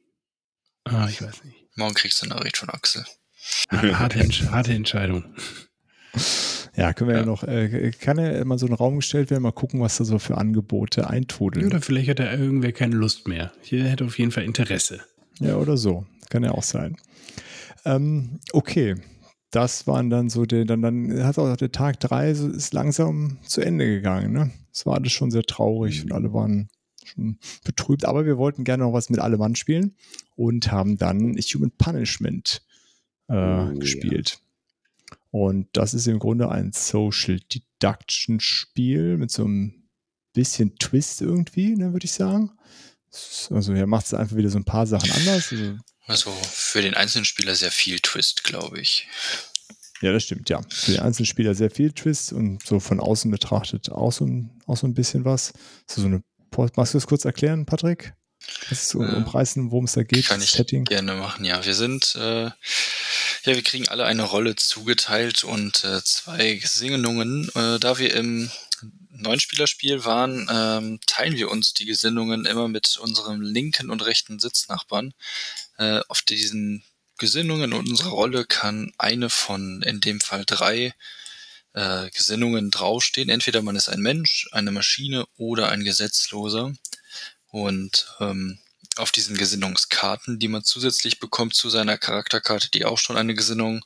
Ah, 0.85 1.09
ich 1.09 1.23
weiß 1.23 1.45
nicht. 1.45 1.57
Morgen 1.77 1.95
kriegst 1.95 2.21
du 2.21 2.27
eine 2.27 2.35
Nachricht 2.35 2.57
von 2.57 2.69
Axel. 2.69 3.05
Harte, 3.71 4.19
Entsch 4.21 4.43
harte 4.43 4.73
Entscheidung. 4.73 5.35
Ja, 6.75 6.93
können 6.93 7.09
wir 7.11 7.17
ja, 7.17 7.21
Ja. 7.23 7.27
noch, 7.27 7.45
äh, 7.45 7.91
kann 8.01 8.19
ja 8.19 8.45
mal 8.45 8.59
so 8.59 8.67
in 8.67 8.73
den 8.73 8.77
Raum 8.77 8.97
gestellt 8.97 9.31
werden, 9.31 9.43
mal 9.43 9.53
gucken, 9.53 9.81
was 9.81 9.99
da 9.99 10.05
so 10.05 10.19
für 10.19 10.39
Angebote 10.39 11.09
eintrudeln. 11.09 11.67
Oder 11.67 11.81
vielleicht 11.83 12.09
hat 12.09 12.21
er 12.21 12.39
irgendwer 12.39 12.73
keine 12.73 12.97
Lust 12.97 13.29
mehr. 13.29 13.53
Hier 13.61 13.85
hätte 13.85 14.05
auf 14.05 14.19
jeden 14.19 14.31
Fall 14.31 14.45
Interesse. 14.45 15.01
Ja, 15.39 15.57
oder 15.57 15.77
so. 15.77 16.07
Kann 16.31 16.45
ja 16.45 16.53
auch 16.53 16.63
sein. 16.63 16.97
Ähm, 17.85 18.41
okay. 18.53 18.97
Das 19.51 19.87
waren 19.87 20.09
dann 20.09 20.31
so 20.31 20.47
der, 20.47 20.65
dann, 20.65 20.81
dann 20.81 21.25
hat 21.25 21.39
auch 21.39 21.55
der 21.59 21.73
Tag 21.73 22.01
drei 22.01 22.33
so, 22.33 22.49
ist 22.49 22.73
langsam 22.73 23.37
zu 23.43 23.61
Ende 23.61 23.85
gegangen, 23.87 24.33
ne? 24.33 24.51
Es 24.73 24.87
war 24.87 24.95
alles 24.95 25.13
schon 25.13 25.31
sehr 25.31 25.43
traurig 25.43 26.03
und 26.03 26.13
alle 26.13 26.33
waren 26.33 26.71
schon 27.05 27.37
betrübt, 27.63 28.07
aber 28.07 28.25
wir 28.25 28.39
wollten 28.39 28.65
gerne 28.65 28.85
noch 28.85 28.95
was 28.95 29.11
mit 29.11 29.21
alle 29.21 29.37
Mann 29.37 29.55
spielen 29.55 29.95
und 30.37 30.73
haben 30.73 30.97
dann 30.97 31.37
Human 31.37 31.71
Punishment 31.77 32.63
äh, 33.29 33.35
Oh, 33.35 33.75
gespielt. 33.79 34.39
Und 35.33 35.69
das 35.73 35.95
ist 35.95 36.07
im 36.07 36.19
Grunde 36.21 36.51
ein 36.51 36.73
Social 36.73 37.41
Deduction 37.41 38.39
Spiel 38.39 39.17
mit 39.17 39.31
so 39.33 39.45
einem 39.45 39.89
bisschen 40.35 40.77
Twist 40.79 41.21
irgendwie, 41.21 41.75
ne, 41.75 41.93
würde 41.93 42.05
ich 42.05 42.13
sagen. 42.13 42.53
Also 43.51 43.73
er 43.73 43.87
macht 43.87 44.07
es 44.07 44.15
einfach 44.15 44.37
wieder 44.37 44.49
so 44.51 44.59
ein 44.59 44.65
paar 44.65 44.87
Sachen 44.87 45.11
anders. 45.11 45.53
Also, 45.53 45.77
Also 46.07 46.31
für 46.51 46.81
den 46.83 46.95
einzelnen 46.95 47.25
Spieler 47.25 47.55
sehr 47.55 47.71
viel 47.71 47.99
Twist, 48.01 48.45
glaube 48.45 48.81
ich. 48.81 49.09
ja, 50.03 50.13
das 50.13 50.25
stimmt, 50.25 50.49
ja. 50.51 50.61
Für 50.69 50.93
den 50.93 51.01
einzelnen 51.01 51.27
Spieler 51.27 51.55
sehr 51.55 51.71
viel 51.71 51.93
Twist 51.93 52.33
und 52.33 52.65
so 52.67 52.79
von 52.81 53.01
außen 53.01 53.31
betrachtet 53.31 53.91
auch 53.91 54.13
so 54.13 54.25
ein, 54.27 54.61
auch 54.67 54.77
so 54.77 54.87
ein 54.87 54.95
bisschen 54.95 55.25
was. 55.25 55.53
So, 55.87 56.01
so 56.03 56.07
eine, 56.09 56.23
magst 56.77 56.95
du 56.95 56.99
das 56.99 57.07
kurz 57.07 57.25
erklären, 57.25 57.65
Patrick? 57.67 58.15
Was 58.69 58.83
ist 58.83 58.89
so 58.89 59.03
Äh, 59.03 59.15
umreißen, 59.17 59.71
worum 59.71 59.85
es 59.85 59.93
da 59.93 60.03
geht? 60.03 60.27
Kann 60.27 60.43
ich 60.43 60.51
Setting? 60.51 60.85
gerne 60.85 61.15
machen, 61.15 61.45
ja. 61.45 61.65
Wir 61.65 61.75
sind, 61.75 62.17
äh, 62.17 62.51
ja, 63.45 63.55
wir 63.55 63.63
kriegen 63.63 63.89
alle 63.89 64.05
eine 64.05 64.23
Rolle 64.23 64.57
zugeteilt 64.57 65.45
und 65.45 65.85
äh, 65.85 66.03
zwei 66.05 66.55
Gesinnungen. 66.55 67.49
Äh, 67.55 67.79
da 67.79 67.99
wir 67.99 68.15
im 68.15 68.51
Neunspielerspiel 69.11 70.05
waren, 70.05 70.49
ähm, 70.51 71.01
teilen 71.07 71.37
wir 71.37 71.51
uns 71.51 71.75
die 71.75 71.87
Gesinnungen 71.87 72.45
immer 72.45 72.69
mit 72.69 72.97
unserem 72.99 73.41
linken 73.41 73.91
und 73.91 74.05
rechten 74.05 74.39
Sitznachbarn. 74.39 75.13
Äh, 75.79 76.01
auf 76.09 76.23
diesen 76.23 76.85
Gesinnungen 77.19 77.73
und 77.73 77.89
unserer 77.89 78.11
Rolle 78.11 78.45
kann 78.45 78.93
eine 78.99 79.31
von, 79.31 79.83
in 79.83 80.01
dem 80.01 80.21
Fall 80.21 80.45
drei, 80.45 80.95
äh, 81.75 82.11
Gesinnungen 82.11 82.71
draufstehen. 82.71 83.29
Entweder 83.29 83.63
man 83.63 83.77
ist 83.77 83.89
ein 83.89 84.01
Mensch, 84.01 84.49
eine 84.53 84.73
Maschine 84.73 85.27
oder 85.37 85.69
ein 85.69 85.85
Gesetzloser. 85.85 86.75
Und 87.49 88.07
ähm, 88.21 88.59
auf 88.99 89.13
diesen 89.13 89.37
Gesinnungskarten, 89.37 90.39
die 90.39 90.49
man 90.49 90.65
zusätzlich 90.65 91.19
bekommt 91.19 91.55
zu 91.55 91.71
seiner 91.71 91.99
Charakterkarte, 91.99 92.71
die 92.71 92.85
auch 92.85 92.99
schon 92.99 93.17
eine 93.17 93.35
Gesinnung 93.35 93.85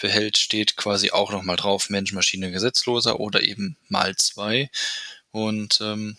behält, 0.00 0.38
steht 0.38 0.76
quasi 0.76 1.10
auch 1.10 1.32
nochmal 1.32 1.56
drauf 1.56 1.90
Mensch, 1.90 2.12
Maschine, 2.12 2.50
Gesetzloser 2.50 3.20
oder 3.20 3.42
eben 3.42 3.76
mal 3.88 4.14
zwei. 4.16 4.70
Und 5.30 5.80
ähm, 5.80 6.16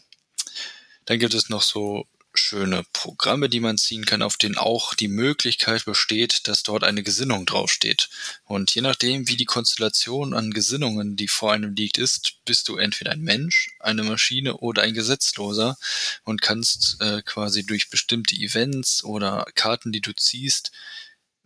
dann 1.06 1.20
gibt 1.20 1.34
es 1.34 1.50
noch 1.50 1.62
so 1.62 2.08
schöne 2.38 2.84
Programme, 2.94 3.50
die 3.50 3.60
man 3.60 3.78
ziehen 3.78 4.06
kann, 4.06 4.22
auf 4.22 4.38
denen 4.38 4.58
auch 4.58 4.94
die 4.94 5.08
Möglichkeit 5.08 5.86
besteht, 5.86 6.48
dass 6.48 6.64
dort 6.64 6.84
eine 6.84 7.04
Gesinnung 7.04 7.46
draufsteht. 7.46 8.10
Und 8.44 8.74
je 8.74 8.82
nachdem, 8.82 9.28
wie 9.28 9.38
die 9.38 9.46
Konstellation 9.46 10.34
an 10.34 10.52
Gesinnungen, 10.52 11.16
die 11.16 11.28
vor 11.28 11.54
einem 11.54 11.76
liegt, 11.76 11.98
ist, 11.98 12.38
bist 12.46 12.68
du 12.68 12.78
entweder 12.78 13.12
ein 13.12 13.22
Mensch, 13.22 13.72
eine 13.80 14.04
Maschine 14.04 14.58
oder 14.58 14.84
ein 14.84 14.94
Gesetzloser 14.94 15.78
und 16.24 16.42
kannst 16.42 17.02
äh, 17.02 17.22
quasi 17.24 17.66
durch 17.66 17.90
bestimmte 17.90 18.36
Events 18.36 19.04
oder 19.04 19.46
Karten, 19.56 19.92
die 19.92 20.02
du 20.02 20.14
ziehst, 20.14 20.72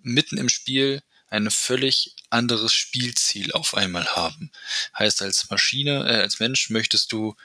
mitten 0.01 0.37
im 0.37 0.49
Spiel 0.49 1.01
ein 1.29 1.51
völlig 1.51 2.15
anderes 2.29 2.73
Spielziel 2.73 3.51
auf 3.51 3.75
einmal 3.75 4.07
haben. 4.15 4.51
Heißt, 4.97 5.21
als 5.21 5.49
Maschine, 5.49 6.05
äh, 6.07 6.21
als 6.21 6.39
Mensch 6.39 6.69
möchtest 6.69 7.11
du 7.11 7.35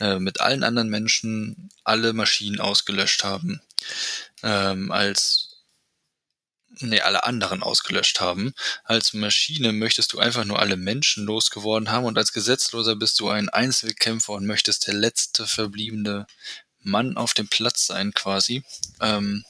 äh, 0.00 0.18
mit 0.18 0.40
allen 0.40 0.64
anderen 0.64 0.88
Menschen 0.88 1.70
alle 1.84 2.12
Maschinen 2.12 2.60
ausgelöscht 2.60 3.24
haben. 3.24 3.60
Ähm, 4.42 4.90
als 4.90 5.54
nee, 6.80 7.00
alle 7.00 7.24
anderen 7.24 7.62
ausgelöscht 7.62 8.20
haben. 8.20 8.54
Als 8.84 9.12
Maschine 9.12 9.72
möchtest 9.72 10.12
du 10.12 10.18
einfach 10.18 10.44
nur 10.44 10.58
alle 10.58 10.76
Menschen 10.76 11.24
losgeworden 11.24 11.90
haben 11.90 12.04
und 12.04 12.18
als 12.18 12.32
Gesetzloser 12.32 12.96
bist 12.96 13.20
du 13.20 13.28
ein 13.28 13.48
Einzelkämpfer 13.48 14.32
und 14.32 14.46
möchtest 14.46 14.86
der 14.86 14.94
letzte 14.94 15.46
verbliebene 15.46 16.26
Mann 16.80 17.16
auf 17.16 17.34
dem 17.34 17.48
Platz 17.48 17.86
sein 17.86 18.12
quasi. 18.12 18.62
Ähm, 19.00 19.44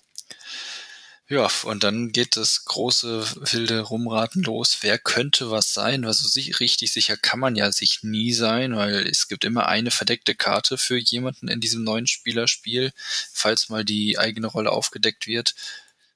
ja, 1.28 1.48
und 1.62 1.84
dann 1.84 2.12
geht 2.12 2.36
das 2.36 2.66
große 2.66 3.26
wilde 3.52 3.80
Rumraten 3.80 4.42
los. 4.42 4.78
Wer 4.82 4.98
könnte 4.98 5.50
was 5.50 5.72
sein? 5.72 6.04
Also 6.04 6.28
sich, 6.28 6.60
richtig 6.60 6.92
sicher 6.92 7.16
kann 7.16 7.40
man 7.40 7.56
ja 7.56 7.72
sich 7.72 8.02
nie 8.02 8.34
sein, 8.34 8.76
weil 8.76 9.06
es 9.08 9.28
gibt 9.28 9.44
immer 9.44 9.66
eine 9.66 9.90
verdeckte 9.90 10.34
Karte 10.34 10.76
für 10.76 10.98
jemanden 10.98 11.48
in 11.48 11.60
diesem 11.60 11.82
neuen 11.82 12.06
Spielerspiel, 12.06 12.92
falls 13.32 13.70
mal 13.70 13.86
die 13.86 14.18
eigene 14.18 14.48
Rolle 14.48 14.70
aufgedeckt 14.70 15.26
wird. 15.26 15.54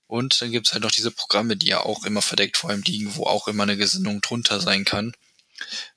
Und 0.07 0.41
dann 0.43 0.53
gibt's 0.53 0.73
halt 0.73 0.83
noch 0.83 0.91
diese 0.91 1.11
Programme, 1.11 1.57
die 1.57 1.69
ja 1.69 1.81
auch 1.81 2.05
immer 2.05 2.23
verdeckt 2.23 2.59
vor 2.59 2.71
allem 2.71 2.83
liegen, 2.83 3.17
wo 3.17 3.25
auch 3.25 3.49
immer 3.49 3.63
eine 3.63 3.77
Gesinnung 3.79 4.21
drunter 4.21 4.61
sein 4.61 4.85
kann. 4.85 5.15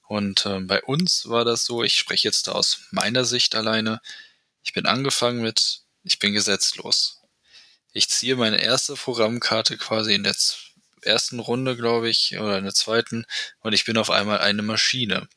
Und 0.07 0.45
ähm, 0.45 0.68
bei 0.68 0.82
uns 0.84 1.28
war 1.30 1.45
das 1.45 1.66
so, 1.66 1.84
ich 1.84 1.97
spreche 1.97 2.28
jetzt 2.28 2.47
da 2.47 2.53
aus 2.53 2.80
meiner 2.91 3.26
Sicht 3.26 3.55
alleine. 3.55 4.01
Ich 4.64 4.74
bin 4.74 4.86
angefangen 4.86 5.41
mit, 5.41 5.82
ich 6.03 6.20
bin 6.20 6.34
gesetzlos. 6.34 7.20
Ich 7.93 8.09
ziehe 8.09 8.35
meine 8.35 8.61
erste 8.61 8.95
Programmkarte 8.95 9.77
quasi 9.77 10.13
in 10.13 10.23
der 10.23 10.35
ersten 11.01 11.39
Runde, 11.39 11.75
glaube 11.75 12.09
ich, 12.09 12.37
oder 12.37 12.57
in 12.57 12.63
der 12.63 12.73
zweiten, 12.73 13.25
und 13.61 13.73
ich 13.73 13.85
bin 13.85 13.97
auf 13.97 14.09
einmal 14.09 14.39
eine 14.39 14.61
Maschine. 14.61 15.27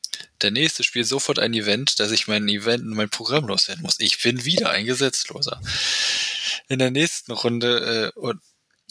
Der 0.41 0.51
nächste 0.51 0.83
spielt 0.83 1.07
sofort 1.07 1.39
ein 1.39 1.53
Event, 1.53 1.99
dass 1.99 2.11
ich 2.11 2.27
mein 2.27 2.47
Event 2.47 2.83
und 2.83 2.95
mein 2.95 3.09
Programm 3.09 3.47
loswerden 3.47 3.81
muss. 3.83 3.99
Ich 3.99 4.21
bin 4.21 4.45
wieder 4.45 4.69
ein 4.69 4.85
Gesetzloser. 4.85 5.61
In 6.67 6.79
der 6.79 6.91
nächsten 6.91 7.31
Runde, 7.31 8.13
äh, 8.15 8.19
und 8.19 8.39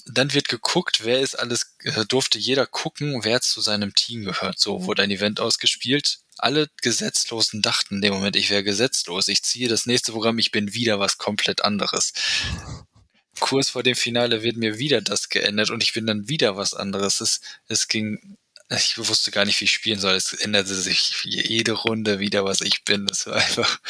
dann 0.06 0.34
wird 0.34 0.48
geguckt, 0.48 1.00
wer 1.04 1.20
ist 1.20 1.38
alles, 1.38 1.74
äh, 1.84 2.04
durfte 2.04 2.38
jeder 2.38 2.66
gucken, 2.66 3.24
wer 3.24 3.40
zu 3.40 3.60
seinem 3.60 3.94
Team 3.94 4.24
gehört. 4.24 4.58
So 4.58 4.84
wurde 4.84 5.02
ein 5.02 5.10
Event 5.10 5.40
ausgespielt. 5.40 6.18
Alle 6.36 6.68
Gesetzlosen 6.82 7.62
dachten 7.62 7.96
in 7.96 8.02
dem 8.02 8.12
Moment, 8.12 8.36
ich 8.36 8.50
wäre 8.50 8.64
gesetzlos. 8.64 9.28
Ich 9.28 9.42
ziehe 9.42 9.68
das 9.68 9.86
nächste 9.86 10.12
Programm, 10.12 10.38
ich 10.38 10.50
bin 10.50 10.74
wieder 10.74 10.98
was 10.98 11.16
komplett 11.16 11.64
anderes. 11.64 12.12
Kurz 13.41 13.70
vor 13.70 13.82
dem 13.82 13.97
Finale 13.97 14.43
wird 14.43 14.57
mir 14.57 14.78
wieder 14.78 15.01
das 15.01 15.28
geändert 15.28 15.70
und 15.70 15.82
ich 15.82 15.93
bin 15.93 16.07
dann 16.07 16.28
wieder 16.28 16.57
was 16.57 16.74
anderes. 16.74 17.20
Es, 17.20 17.41
es 17.68 17.89
ging, 17.89 18.37
ich 18.70 18.97
wusste 18.97 19.30
gar 19.30 19.45
nicht, 19.45 19.61
wie 19.61 19.64
ich 19.64 19.72
spielen 19.72 20.01
soll. 20.01 20.14
Es 20.14 20.32
änderte 20.32 20.74
sich 20.74 21.24
jede 21.24 21.72
Runde 21.72 22.18
wieder, 22.18 22.45
was 22.45 22.61
ich 22.61 22.85
bin. 22.85 23.07
Das 23.07 23.26
war 23.26 23.37
einfach, 23.37 23.80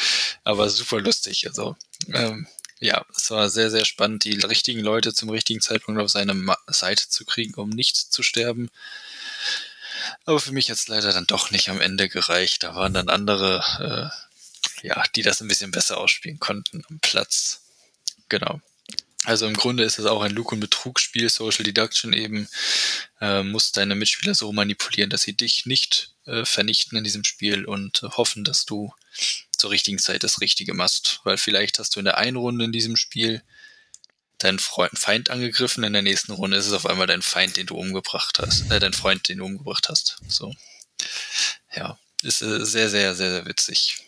aber 0.43 0.69
super 0.69 0.99
lustig. 0.99 1.47
Also, 1.47 1.75
ähm, 2.13 2.47
ja, 2.79 3.05
es 3.15 3.31
war 3.31 3.49
sehr, 3.49 3.71
sehr 3.71 3.85
spannend, 3.85 4.25
die 4.25 4.39
richtigen 4.39 4.81
Leute 4.81 5.13
zum 5.13 5.29
richtigen 5.29 5.61
Zeitpunkt 5.61 6.01
auf 6.01 6.09
seine 6.09 6.55
Seite 6.67 7.07
zu 7.09 7.25
kriegen, 7.25 7.53
um 7.55 7.69
nicht 7.69 7.95
zu 7.95 8.21
sterben. 8.21 8.69
Aber 10.25 10.39
für 10.39 10.51
mich 10.51 10.69
hat 10.69 10.77
es 10.77 10.87
leider 10.87 11.13
dann 11.13 11.25
doch 11.25 11.51
nicht 11.51 11.69
am 11.69 11.81
Ende 11.81 12.09
gereicht. 12.09 12.63
Da 12.63 12.75
waren 12.75 12.93
dann 12.93 13.09
andere, 13.09 14.11
äh, 14.83 14.87
ja, 14.87 15.03
die 15.15 15.21
das 15.21 15.41
ein 15.41 15.47
bisschen 15.47 15.71
besser 15.71 15.97
ausspielen 15.97 16.39
konnten 16.39 16.83
am 16.89 16.99
Platz. 16.99 17.61
Genau. 18.29 18.59
Also 19.25 19.47
im 19.47 19.55
Grunde 19.55 19.83
ist 19.83 19.99
es 19.99 20.05
auch 20.05 20.21
ein 20.21 20.31
Lug- 20.31 20.51
und 20.51 20.59
Betrugsspiel, 20.59 21.29
Social 21.29 21.63
Deduction 21.63 22.13
eben, 22.13 22.47
äh, 23.21 23.43
muss 23.43 23.71
deine 23.71 23.95
Mitspieler 23.95 24.35
so 24.35 24.51
manipulieren, 24.51 25.09
dass 25.09 25.23
sie 25.23 25.33
dich 25.33 25.65
nicht 25.65 26.13
äh, 26.25 26.45
vernichten 26.45 26.97
in 26.97 27.03
diesem 27.03 27.23
Spiel 27.23 27.65
und 27.65 28.03
äh, 28.03 28.09
hoffen, 28.09 28.43
dass 28.43 28.65
du 28.65 28.93
zur 29.57 29.71
richtigen 29.71 29.99
Zeit 29.99 30.23
das 30.23 30.41
Richtige 30.41 30.73
machst. 30.73 31.21
Weil 31.23 31.37
vielleicht 31.37 31.79
hast 31.79 31.95
du 31.95 31.99
in 31.99 32.05
der 32.05 32.17
einen 32.17 32.37
Runde 32.37 32.65
in 32.65 32.71
diesem 32.71 32.95
Spiel 32.95 33.41
deinen 34.37 34.59
Freund, 34.59 34.97
Feind 34.97 35.29
angegriffen, 35.29 35.83
in 35.83 35.93
der 35.93 36.01
nächsten 36.01 36.33
Runde 36.33 36.57
ist 36.57 36.67
es 36.67 36.73
auf 36.73 36.85
einmal 36.85 37.07
dein 37.07 37.21
Feind, 37.21 37.57
den 37.57 37.67
du 37.67 37.75
umgebracht 37.75 38.39
hast, 38.39 38.69
äh, 38.69 38.79
dein 38.79 38.93
Freund, 38.93 39.27
den 39.27 39.39
du 39.39 39.45
umgebracht 39.45 39.89
hast. 39.89 40.17
So. 40.27 40.53
Ja, 41.75 41.97
ist 42.21 42.41
äh, 42.41 42.65
sehr, 42.65 42.89
sehr, 42.89 43.15
sehr, 43.15 43.31
sehr 43.31 43.45
witzig. 43.45 44.04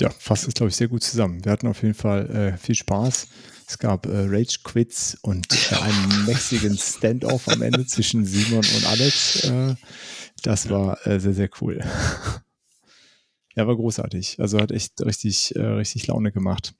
Ja, 0.00 0.10
fasst 0.10 0.48
es, 0.48 0.54
glaube 0.54 0.70
ich, 0.70 0.76
sehr 0.76 0.88
gut 0.88 1.04
zusammen. 1.04 1.44
Wir 1.44 1.52
hatten 1.52 1.68
auf 1.68 1.82
jeden 1.82 1.94
Fall 1.94 2.28
äh, 2.30 2.58
viel 2.58 2.74
Spaß. 2.74 3.28
Es 3.66 3.78
gab 3.78 4.06
äh, 4.06 4.26
Rage-Quits 4.26 5.18
und 5.22 5.46
äh, 5.70 5.76
einen 5.76 6.26
mächtigen 6.26 6.76
Standoff 6.76 7.48
am 7.48 7.62
Ende 7.62 7.86
zwischen 7.86 8.24
Simon 8.24 8.64
und 8.64 8.86
Alex. 8.86 9.44
Äh, 9.44 9.76
das 10.42 10.68
war 10.68 11.06
äh, 11.06 11.20
sehr, 11.20 11.32
sehr 11.32 11.48
cool. 11.60 11.80
ja, 13.54 13.66
war 13.66 13.76
großartig. 13.76 14.40
Also 14.40 14.58
hat 14.60 14.72
echt 14.72 15.00
richtig, 15.00 15.54
äh, 15.54 15.60
richtig 15.60 16.08
Laune 16.08 16.32
gemacht. 16.32 16.74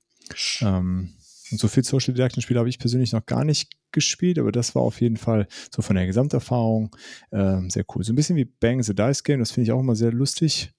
Ähm, 0.60 1.14
und 1.52 1.60
so 1.60 1.68
viel 1.68 1.84
Social 1.84 2.14
Deduction 2.14 2.42
Spiele 2.42 2.58
habe 2.58 2.68
ich 2.68 2.78
persönlich 2.80 3.12
noch 3.12 3.26
gar 3.26 3.44
nicht 3.44 3.70
gespielt, 3.92 4.40
aber 4.40 4.50
das 4.50 4.74
war 4.74 4.82
auf 4.82 5.00
jeden 5.00 5.16
Fall 5.16 5.46
so 5.74 5.82
von 5.82 5.94
der 5.94 6.06
Gesamterfahrung 6.06 6.94
ähm, 7.30 7.70
sehr 7.70 7.84
cool. 7.94 8.02
So 8.02 8.12
ein 8.12 8.16
bisschen 8.16 8.36
wie 8.36 8.44
Bang 8.44 8.82
the 8.82 8.94
Dice 8.94 9.22
Game, 9.22 9.38
das 9.38 9.52
finde 9.52 9.66
ich 9.68 9.72
auch 9.72 9.80
immer 9.80 9.94
sehr 9.94 10.10
lustig. 10.10 10.72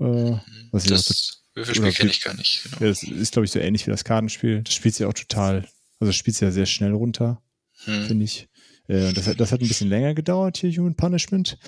Äh, 0.00 0.38
was 0.72 0.86
ich 0.86 0.92
auch 0.92 0.96
Das 0.96 1.43
Würfelspiel 1.54 1.92
kenne 1.92 2.10
ich 2.10 2.20
gar 2.22 2.34
nicht. 2.34 2.64
Genau. 2.64 2.76
Ja, 2.80 2.88
das 2.88 3.02
ist, 3.02 3.32
glaube 3.32 3.44
ich, 3.44 3.50
so 3.52 3.58
ähnlich 3.60 3.86
wie 3.86 3.90
das 3.90 4.04
Kartenspiel. 4.04 4.62
Das 4.62 4.74
spielt 4.74 4.98
ja 4.98 5.08
auch 5.08 5.12
total, 5.14 5.66
also 6.00 6.12
spielt 6.12 6.40
ja 6.40 6.50
sehr 6.50 6.66
schnell 6.66 6.92
runter, 6.92 7.40
Hm. 7.84 8.06
finde 8.06 8.24
ich. 8.24 8.48
Äh, 8.88 9.12
das, 9.12 9.26
hat- 9.26 9.40
das 9.40 9.52
hat 9.52 9.60
ein 9.60 9.68
bisschen 9.68 9.88
länger 9.88 10.14
gedauert, 10.14 10.56
hier 10.58 10.70
Human 10.72 10.94
Punishment. 10.96 11.58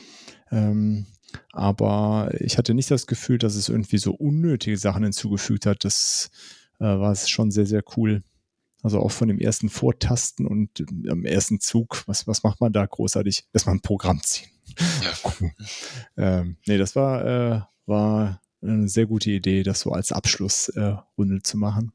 Ähm, 0.51 1.07
aber 1.53 2.31
ich 2.39 2.57
hatte 2.59 2.75
nicht 2.75 2.91
das 2.91 3.07
Gefühl, 3.07 3.39
dass 3.39 3.55
es 3.57 3.69
irgendwie 3.69 3.99
so 3.99 4.13
unnötige 4.15 4.77
Sachen 4.79 5.03
hinzugefügt 5.03 5.67
hat. 5.67 5.85
Das 5.85 6.31
äh, 6.79 6.85
war 6.85 7.13
es 7.13 7.29
schon 7.29 7.51
sehr, 7.51 7.67
sehr 7.67 7.83
cool. 7.97 8.23
Also 8.83 9.01
auch 9.01 9.11
von 9.11 9.27
dem 9.29 9.41
ersten 9.41 9.69
Vortasten 9.69 10.47
und 10.47 10.81
äh, 10.81 11.11
am 11.11 11.25
ersten 11.25 11.61
Zug, 11.61 12.05
was, 12.07 12.27
was 12.27 12.43
macht 12.43 12.61
man 12.61 12.73
da 12.73 12.87
großartig? 12.87 13.45
Erstmal 13.53 13.75
ein 13.77 13.81
Programm 13.83 14.23
ziehen. 14.23 14.49
Ja. 15.03 15.51
Ähm, 16.19 16.57
nee, 16.67 16.79
das 16.79 16.97
war, 16.97 17.25
äh, 17.25 17.61
war 17.87 18.41
eine 18.63 18.89
sehr 18.89 19.07
gute 19.07 19.31
Idee, 19.31 19.63
das 19.63 19.81
so 19.81 19.93
als 19.93 20.13
Abschlussrunde 20.13 21.37
äh, 21.37 21.43
zu 21.43 21.57
machen. 21.57 21.93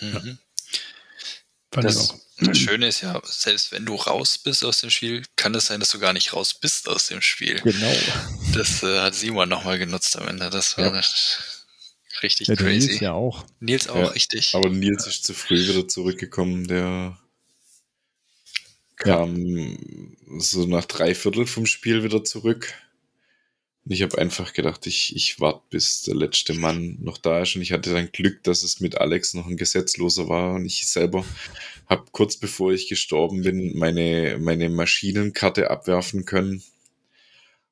Mhm. 0.00 0.38
Fand 1.70 1.88
ich 1.88 1.94
Das, 1.94 2.10
auch. 2.10 2.18
das 2.40 2.58
Schöne 2.58 2.88
ist 2.88 3.00
ja, 3.02 3.20
selbst 3.24 3.72
wenn 3.72 3.86
du 3.86 3.94
raus 3.94 4.38
bist 4.38 4.64
aus 4.64 4.80
dem 4.80 4.90
Spiel, 4.90 5.22
kann 5.36 5.54
es 5.54 5.66
sein, 5.66 5.80
dass 5.80 5.90
du 5.90 5.98
gar 5.98 6.12
nicht 6.12 6.32
raus 6.32 6.54
bist 6.54 6.88
aus 6.88 7.06
dem 7.06 7.20
Spiel. 7.22 7.60
Genau. 7.60 7.94
Das 8.54 8.82
äh, 8.82 9.00
hat 9.00 9.14
Simon 9.14 9.48
nochmal 9.48 9.78
genutzt 9.78 10.16
am 10.16 10.26
Ende. 10.28 10.50
Das 10.50 10.76
war 10.78 10.92
Ja. 10.94 11.02
richtig 12.22 12.48
Ja, 12.48 12.56
crazy. 12.56 12.88
Nils 12.88 13.00
ja 13.00 13.12
auch. 13.12 13.46
Nils 13.60 13.88
auch, 13.88 13.96
Ja, 13.96 14.06
richtig. 14.08 14.54
Aber 14.54 14.68
Nils 14.70 15.06
ist 15.06 15.24
zu 15.24 15.34
früh 15.34 15.68
wieder 15.68 15.86
zurückgekommen. 15.88 16.66
Der 16.66 17.18
kam 18.96 20.16
so 20.38 20.66
nach 20.66 20.84
drei 20.84 21.14
Viertel 21.14 21.46
vom 21.46 21.66
Spiel 21.66 22.02
wieder 22.04 22.24
zurück. 22.24 22.72
Ich 23.84 24.02
habe 24.02 24.16
einfach 24.18 24.52
gedacht, 24.52 24.86
ich, 24.86 25.14
ich 25.16 25.40
warte, 25.40 25.62
bis 25.70 26.02
der 26.02 26.14
letzte 26.14 26.54
Mann 26.54 26.98
noch 27.00 27.18
da 27.18 27.42
ist. 27.42 27.56
Und 27.56 27.62
ich 27.62 27.72
hatte 27.72 27.92
dann 27.92 28.12
Glück, 28.12 28.42
dass 28.44 28.62
es 28.62 28.78
mit 28.80 28.98
Alex 28.98 29.34
noch 29.34 29.46
ein 29.46 29.56
Gesetzloser 29.56 30.28
war. 30.28 30.54
Und 30.54 30.64
ich 30.66 30.86
selber 30.88 31.24
habe 31.86 32.04
kurz 32.12 32.36
bevor 32.36 32.72
ich 32.72 32.88
gestorben 32.88 33.42
bin, 33.42 33.76
meine, 33.76 34.38
meine 34.40 34.68
Maschinenkarte 34.68 35.70
abwerfen 35.70 36.24
können. 36.24 36.62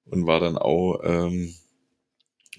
Und 0.07 0.27
war 0.27 0.41
dann 0.41 0.59
auch 0.59 0.99
ähm, 1.05 1.55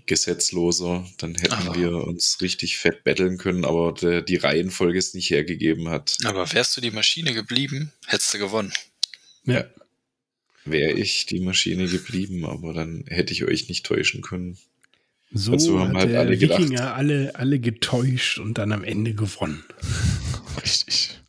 Gesetzloser. 0.06 1.06
Dann 1.18 1.36
hätten 1.36 1.52
Aber- 1.54 1.76
wir 1.76 1.92
uns 2.08 2.40
richtig 2.42 2.78
fett 2.78 3.04
betteln 3.04 3.38
können, 3.38 3.66
aber 3.66 3.92
der, 3.94 4.22
die 4.22 4.38
Reihenfolge 4.38 4.98
es 4.98 5.14
nicht 5.14 5.30
hergegeben 5.30 5.90
hat. 5.90 6.18
Aber 6.24 6.52
wärst 6.54 6.78
du 6.78 6.82
die 6.82 6.92
Maschine 6.92 7.34
geblieben, 7.34 7.92
hättest 8.08 8.34
du 8.34 8.38
gewonnen. 8.40 8.72
Ja. 9.46 9.66
Wäre 10.66 10.94
ich 10.94 11.26
die 11.26 11.40
Maschine 11.40 11.88
geblieben, 11.88 12.46
aber 12.46 12.74
dann 12.74 13.04
hätte 13.08 13.34
ich 13.34 13.44
euch 13.44 13.68
nicht 13.68 13.86
täuschen 13.86 14.22
können. 14.22 14.58
So 15.34 15.54
Dazu 15.54 15.80
haben 15.80 15.96
hat 15.96 16.08
halt 16.08 16.16
alle 16.16 16.38
gedacht. 16.38 16.60
Wikinger 16.60 16.94
alle, 16.94 17.36
alle 17.36 17.60
getäuscht 17.60 18.38
und 18.38 18.58
dann 18.58 18.72
am 18.72 18.84
Ende 18.84 19.14
gewonnen. 19.14 19.64
Richtig. 20.62 21.20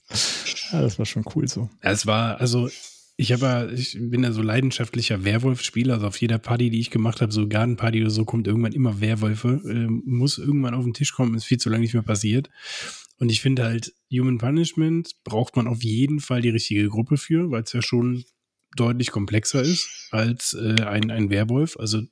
Ja, 0.72 0.82
das 0.82 0.98
war 0.98 1.06
schon 1.06 1.24
cool 1.34 1.48
so. 1.48 1.70
Ja, 1.82 1.92
Es 1.92 2.06
war, 2.06 2.40
also 2.40 2.68
ich 3.16 3.32
habe 3.32 3.44
ja, 3.44 3.68
ich 3.68 3.96
bin 4.00 4.24
ja 4.24 4.32
so 4.32 4.42
leidenschaftlicher 4.42 5.24
Werwolf-Spieler, 5.24 5.94
also 5.94 6.08
auf 6.08 6.20
jeder 6.20 6.38
Party, 6.38 6.70
die 6.70 6.80
ich 6.80 6.90
gemacht 6.90 7.20
habe, 7.20 7.32
so 7.32 7.46
Gartenparty 7.46 8.00
oder 8.00 8.10
so, 8.10 8.24
kommt 8.24 8.46
irgendwann 8.46 8.72
immer 8.72 9.00
Werwölfe, 9.00 9.60
ähm, 9.64 10.02
muss 10.04 10.38
irgendwann 10.38 10.74
auf 10.74 10.84
den 10.84 10.94
Tisch 10.94 11.12
kommen, 11.12 11.34
ist 11.34 11.44
viel 11.44 11.58
zu 11.58 11.70
lange 11.70 11.82
nicht 11.82 11.94
mehr 11.94 12.02
passiert. 12.02 12.50
Und 13.18 13.30
ich 13.30 13.40
finde 13.40 13.64
halt, 13.64 13.94
Human 14.10 14.38
Punishment 14.38 15.12
braucht 15.22 15.54
man 15.54 15.68
auf 15.68 15.84
jeden 15.84 16.18
Fall 16.18 16.42
die 16.42 16.48
richtige 16.48 16.88
Gruppe 16.88 17.16
für, 17.16 17.50
weil 17.50 17.62
es 17.62 17.72
ja 17.72 17.82
schon 17.82 18.24
deutlich 18.76 19.10
komplexer 19.10 19.62
ist 19.62 20.08
als 20.10 20.54
äh, 20.54 20.82
ein, 20.82 21.10
ein 21.10 21.30
Werwolf. 21.30 21.76
Also 21.78 22.02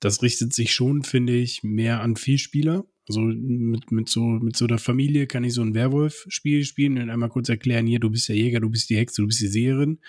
das 0.00 0.22
richtet 0.22 0.52
sich 0.52 0.72
schon, 0.72 1.02
finde 1.02 1.34
ich, 1.34 1.62
mehr 1.62 2.00
an 2.00 2.16
Vielspieler. 2.16 2.84
Also 3.08 3.20
mit, 3.20 3.90
mit, 3.90 4.08
so, 4.08 4.20
mit 4.20 4.56
so 4.56 4.66
der 4.66 4.78
Familie 4.78 5.26
kann 5.26 5.42
ich 5.42 5.54
so 5.54 5.62
ein 5.62 5.74
Werwolf-Spiel 5.74 6.64
spielen 6.64 6.98
und 6.98 7.08
einmal 7.08 7.30
kurz 7.30 7.48
erklären, 7.48 7.86
hier, 7.86 8.00
du 8.00 8.10
bist 8.10 8.28
der 8.28 8.36
Jäger, 8.36 8.60
du 8.60 8.68
bist 8.68 8.90
die 8.90 8.98
Hexe, 8.98 9.22
du 9.22 9.26
bist 9.26 9.40
die 9.40 9.48
Seherin, 9.48 10.00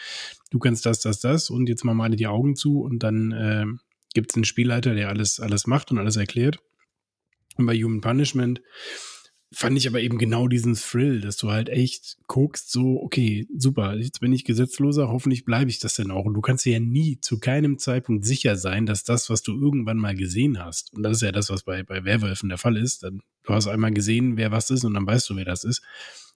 du 0.52 0.60
kannst 0.60 0.86
das, 0.86 1.00
das, 1.00 1.22
das 1.22 1.50
und 1.50 1.70
jetzt 1.70 1.86
mal 1.86 1.94
mal 1.94 2.06
alle 2.06 2.18
die 2.18 2.28
Augen 2.28 2.58
zu 2.58 2.82
und 2.82 3.02
dann 3.04 3.32
äh, 3.32 3.66
gibt 4.14 4.32
es 4.32 4.36
einen 4.36 4.44
Spielleiter, 4.44 4.96
der 4.96 5.08
alles, 5.08 5.40
alles 5.40 5.66
macht 5.66 5.92
und 5.92 5.98
alles 5.98 6.18
erklärt. 6.18 6.60
Und 7.56 7.66
bei 7.66 7.76
Human 7.76 8.02
Punishment 8.02 8.62
fand 9.52 9.78
ich 9.78 9.88
aber 9.88 10.00
eben 10.02 10.18
genau 10.18 10.48
diesen 10.48 10.76
Thrill, 10.76 11.22
dass 11.22 11.38
du 11.38 11.50
halt 11.50 11.70
echt 11.70 12.18
guckst, 12.28 12.72
so, 12.72 13.02
okay, 13.02 13.48
super, 13.58 13.96
jetzt 13.96 14.20
bin 14.20 14.32
ich 14.32 14.46
Gesetzloser, 14.46 15.10
hoffentlich 15.10 15.44
bleibe 15.44 15.72
ich 15.72 15.80
das 15.80 15.96
denn 15.96 16.12
auch. 16.12 16.26
Und 16.26 16.36
du 16.36 16.42
kannst 16.42 16.66
dir 16.66 16.74
ja 16.74 16.80
nie 16.80 17.20
zu 17.20 17.40
keinem 17.40 17.80
Zeitpunkt 17.80 18.26
sicher 18.26 18.56
sein, 18.58 18.86
dass 18.86 19.04
das, 19.04 19.30
was 19.30 19.42
du 19.42 19.60
irgendwann 19.60 19.98
mal 19.98 20.16
gesehen 20.16 20.64
hast, 20.64 20.94
und 20.94 21.04
das 21.04 21.18
ist 21.18 21.24
ja 21.24 21.32
das, 21.32 21.50
was 21.50 21.64
bei, 21.64 21.84
bei 21.84 22.04
Werwölfen 22.04 22.50
der 22.50 22.60
Fall 22.60 22.78
ist, 22.78 23.04
dann, 23.04 23.22
du 23.44 23.54
hast 23.54 23.68
einmal 23.68 23.92
gesehen, 23.92 24.38
wer 24.38 24.52
was 24.52 24.70
ist 24.70 24.86
und 24.86 24.94
dann 24.94 25.08
weißt 25.08 25.30
du, 25.30 25.36
wer 25.36 25.46
das 25.46 25.64
ist. 25.64 25.82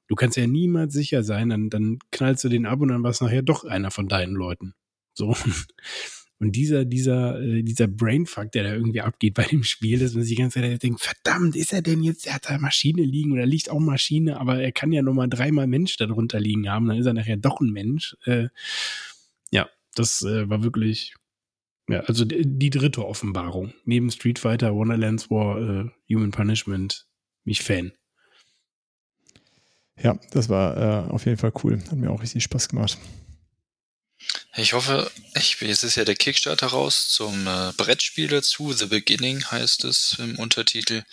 Du 0.08 0.16
kannst 0.16 0.36
ja 0.36 0.48
niemals 0.48 0.94
sicher 0.94 1.24
sein, 1.24 1.50
dann, 1.50 1.70
dann 1.70 2.00
knallst 2.12 2.44
du 2.44 2.50
den 2.50 2.66
ab 2.66 2.82
und 2.82 2.90
dann 2.90 3.04
war 3.04 3.12
es 3.12 3.22
nachher 3.22 3.42
doch 3.42 3.64
einer 3.64 3.92
von 3.92 4.08
deinen 4.08 4.34
Leuten. 4.34 4.74
So. 5.14 5.36
Und 6.44 6.58
dieser, 6.58 6.84
dieser, 6.84 7.42
äh, 7.42 7.64
dieser 7.64 7.88
Brainfuck, 7.88 8.52
der 8.52 8.64
da 8.64 8.74
irgendwie 8.74 9.00
abgeht 9.00 9.34
bei 9.34 9.44
dem 9.44 9.64
Spiel, 9.64 9.98
dass 9.98 10.14
man 10.14 10.24
sich 10.24 10.36
die 10.36 10.42
ganze 10.42 10.60
Zeit 10.60 10.84
denkt, 10.84 11.00
verdammt, 11.00 11.56
ist 11.56 11.72
er 11.72 11.82
denn 11.82 12.04
jetzt, 12.04 12.28
er 12.28 12.34
hat 12.36 12.50
da 12.50 12.58
Maschine 12.58 13.02
liegen 13.04 13.32
oder 13.32 13.46
liegt 13.46 13.70
auch 13.70 13.80
Maschine, 13.80 14.42
aber 14.42 14.62
er 14.62 14.74
kann 14.74 14.92
ja 14.92 15.02
nochmal 15.02 15.30
dreimal 15.30 15.68
Mensch 15.68 15.96
darunter 15.96 16.42
liegen 16.42 16.70
haben, 16.70 16.88
dann 16.88 16.98
ist 16.98 17.06
er 17.06 17.14
nachher 17.14 17.38
doch 17.38 17.62
ein 17.62 17.72
Mensch. 17.72 18.18
Äh, 18.26 18.50
ja, 19.52 19.70
das 19.96 20.22
äh, 20.24 20.50
war 20.50 20.64
wirklich, 20.64 21.16
ja, 21.88 22.02
also 22.02 22.26
die, 22.26 22.42
die 22.46 22.70
dritte 22.70 23.08
Offenbarung. 23.08 23.74
Neben 23.86 24.12
Street 24.12 24.38
Fighter, 24.38 24.76
Wonderlands 24.76 25.32
War, 25.32 25.62
äh, 25.62 25.90
Human 26.14 26.32
Punishment, 26.32 27.08
mich 27.46 27.62
Fan. 27.62 27.94
Ja, 29.98 30.20
das 30.32 30.50
war 30.50 31.08
äh, 31.08 31.10
auf 31.10 31.26
jeden 31.26 31.38
Fall 31.38 31.54
cool. 31.64 31.82
Hat 31.90 31.98
mir 31.98 32.12
auch 32.12 32.22
richtig 32.22 32.44
Spaß 32.44 32.68
gemacht. 32.68 32.98
Ich 34.56 34.74
hoffe, 34.74 35.12
ich, 35.36 35.60
jetzt 35.62 35.84
ist 35.84 35.96
ja 35.96 36.06
der 36.06 36.16
Kickstarter 36.16 36.68
raus 36.68 37.10
zum 37.10 37.48
äh, 37.48 37.72
Brettspiel 37.76 38.28
dazu. 38.28 38.72
The 38.72 38.86
Beginning 38.86 39.44
heißt 39.44 39.84
es 39.86 40.18
im 40.20 40.38
Untertitel. 40.38 41.04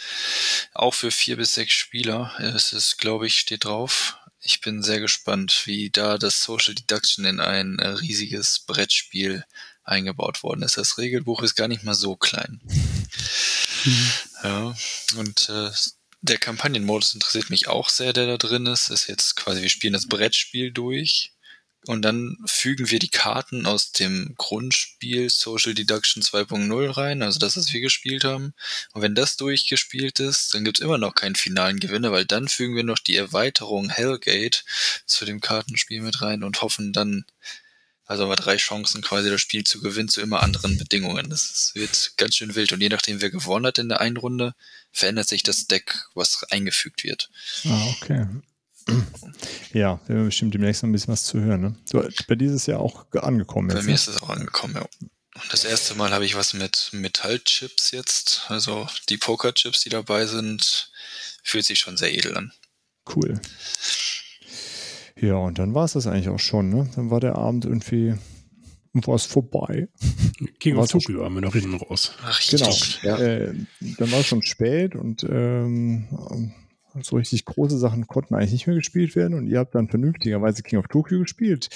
Auch 0.75 0.93
für 0.93 1.11
vier 1.11 1.37
bis 1.37 1.55
sechs 1.55 1.73
Spieler. 1.73 2.35
Es 2.39 2.73
ist, 2.73 2.99
glaube 2.99 3.27
ich, 3.27 3.37
steht 3.37 3.65
drauf. 3.65 4.17
Ich 4.43 4.61
bin 4.61 4.83
sehr 4.83 5.01
gespannt, 5.01 5.63
wie 5.65 5.91
da 5.91 6.19
das 6.19 6.43
Social 6.43 6.75
Deduction 6.75 7.25
in 7.25 7.41
ein 7.41 7.79
äh, 7.79 7.89
riesiges 7.89 8.61
Brettspiel 8.61 9.45
eingebaut 9.85 10.43
worden 10.43 10.63
ist. 10.63 10.77
Das 10.77 10.99
Regelbuch 10.99 11.43
ist 11.43 11.55
gar 11.55 11.69
nicht 11.69 11.85
mal 11.85 11.95
so 11.95 12.17
klein. 12.17 12.61
Ja, 14.43 14.75
und 15.17 15.49
äh, 15.51 15.71
der 16.23 16.39
Kampagnenmodus 16.39 17.15
interessiert 17.15 17.51
mich 17.51 17.69
auch 17.69 17.89
sehr, 17.89 18.13
der 18.13 18.27
da 18.27 18.37
drin 18.37 18.67
ist. 18.67 18.89
Ist 18.89 19.07
jetzt 19.07 19.37
quasi, 19.37 19.63
wir 19.63 19.69
spielen 19.69 19.93
das 19.93 20.07
Brettspiel 20.07 20.71
durch 20.71 21.33
und 21.87 22.03
dann 22.03 22.37
fügen 22.45 22.91
wir 22.91 22.99
die 22.99 23.09
Karten 23.09 23.65
aus 23.65 23.93
dem 23.93 24.35
Grundspiel 24.37 25.31
Social 25.31 25.75
Deduction 25.75 26.23
2.0 26.23 26.97
rein, 26.97 27.23
also 27.23 27.39
das, 27.39 27.57
was 27.57 27.73
wir 27.73 27.81
gespielt 27.81 28.25
haben. 28.25 28.53
Und 28.93 29.01
wenn 29.01 29.15
das 29.15 29.37
durchgespielt 29.39 30.21
ist, 30.21 30.55
dann 30.55 30.65
gibt's 30.65 30.81
immer 30.81 30.99
noch 30.99 31.15
keinen 31.15 31.37
finalen 31.37 31.81
Gewinner, 31.81 32.13
weil 32.13 32.27
dann 32.27 32.49
fügen 32.49 32.77
wir 32.77 32.85
noch 32.85 32.99
die 32.99 33.17
Erweiterung 33.17 33.89
Hellgate 33.89 34.63
zu 35.07 35.25
dem 35.25 35.41
Kartenspiel 35.41 36.03
mit 36.03 36.21
rein 36.21 36.43
und 36.43 36.61
hoffen 36.61 36.93
dann, 36.93 37.25
also 38.05 38.25
haben 38.25 38.31
wir 38.31 38.37
drei 38.37 38.59
Chancen 38.59 39.01
quasi 39.01 39.31
das 39.31 39.41
Spiel 39.41 39.65
zu 39.65 39.81
gewinnen 39.81 40.09
zu 40.09 40.21
immer 40.21 40.43
anderen 40.43 40.77
Bedingungen. 40.77 41.31
Das 41.31 41.71
wird 41.75 42.13
ganz 42.19 42.37
schön 42.37 42.55
wild. 42.57 42.73
Und 42.73 42.83
je 42.83 42.91
nachdem, 42.91 43.23
wer 43.23 43.31
gewonnen 43.31 43.67
hat 43.67 43.79
in 43.79 43.89
der 43.89 44.01
einen 44.01 44.19
Runde, 44.19 44.55
verändert 44.93 45.29
sich 45.29 45.45
das 45.45 45.67
Deck, 45.67 46.05
was 46.15 46.45
eingefügt 46.51 47.05
wird. 47.05 47.31
Ah, 47.65 47.87
okay. 47.97 48.27
Ja, 49.73 50.01
wir 50.07 50.17
haben 50.17 50.25
bestimmt 50.27 50.55
demnächst 50.55 50.83
noch 50.83 50.89
ein 50.89 50.93
bisschen 50.93 51.13
was 51.13 51.25
zu 51.25 51.41
hören. 51.41 51.61
Ne? 51.61 51.77
Du, 51.91 52.09
bei 52.29 52.35
dieses 52.35 52.67
Jahr 52.67 52.81
auch 52.81 53.11
ge- 53.11 53.21
angekommen 53.23 53.69
Bei 53.69 53.75
jetzt. 53.75 53.85
mir 53.85 53.91
ne? 53.91 53.95
ist 53.95 54.09
es 54.09 54.23
auch 54.23 54.31
angekommen, 54.31 54.75
ja. 54.75 54.83
Und 54.83 55.53
das 55.53 55.65
erste 55.65 55.95
Mal 55.95 56.11
habe 56.11 56.25
ich 56.25 56.35
was 56.35 56.55
mit 56.55 56.91
Metallchips 56.93 57.93
jetzt. 57.93 58.47
Also 58.49 58.87
die 59.09 59.17
Pokerchips, 59.17 59.81
die 59.83 59.89
dabei 59.89 60.27
sind, 60.27 60.91
fühlt 61.45 61.65
sich 61.65 61.79
schon 61.79 61.97
sehr 61.97 62.13
edel 62.13 62.37
an. 62.37 62.53
Cool. 63.15 63.41
Ja, 65.21 65.35
und 65.37 65.59
dann 65.59 65.75
war 65.75 65.85
es 65.85 65.93
das 65.93 66.07
eigentlich 66.07 66.29
auch 66.29 66.39
schon. 66.41 66.69
Ne? 66.71 66.91
Dann 66.97 67.11
war 67.11 67.21
der 67.21 67.37
Abend 67.37 67.65
irgendwie 67.65 68.15
war 68.93 69.15
es 69.15 69.25
vorbei. 69.25 69.89
King 70.59 70.77
of 70.77 70.91
Tokyo 70.91 71.25
haben 71.25 71.35
wir 71.37 71.43
noch 71.43 71.53
hinten 71.53 71.75
raus. 71.77 72.13
Ach, 72.25 72.41
Genau. 72.51 72.77
Ja. 73.03 73.19
Äh, 73.19 73.55
dann 73.81 74.11
war 74.11 74.19
es 74.21 74.27
schon 74.27 74.43
spät 74.43 74.97
und 74.97 75.23
ähm, 75.23 76.09
so 77.03 77.17
richtig 77.17 77.45
große 77.45 77.79
Sachen 77.79 78.07
konnten 78.07 78.35
eigentlich 78.35 78.53
nicht 78.53 78.67
mehr 78.67 78.77
gespielt 78.77 79.17
werden 79.17 79.35
und 79.35 79.47
ihr 79.47 79.59
habt 79.59 79.75
dann 79.75 79.89
vernünftigerweise 79.89 80.63
King 80.63 80.79
of 80.79 80.89
Tokyo 80.89 81.21
gespielt 81.21 81.69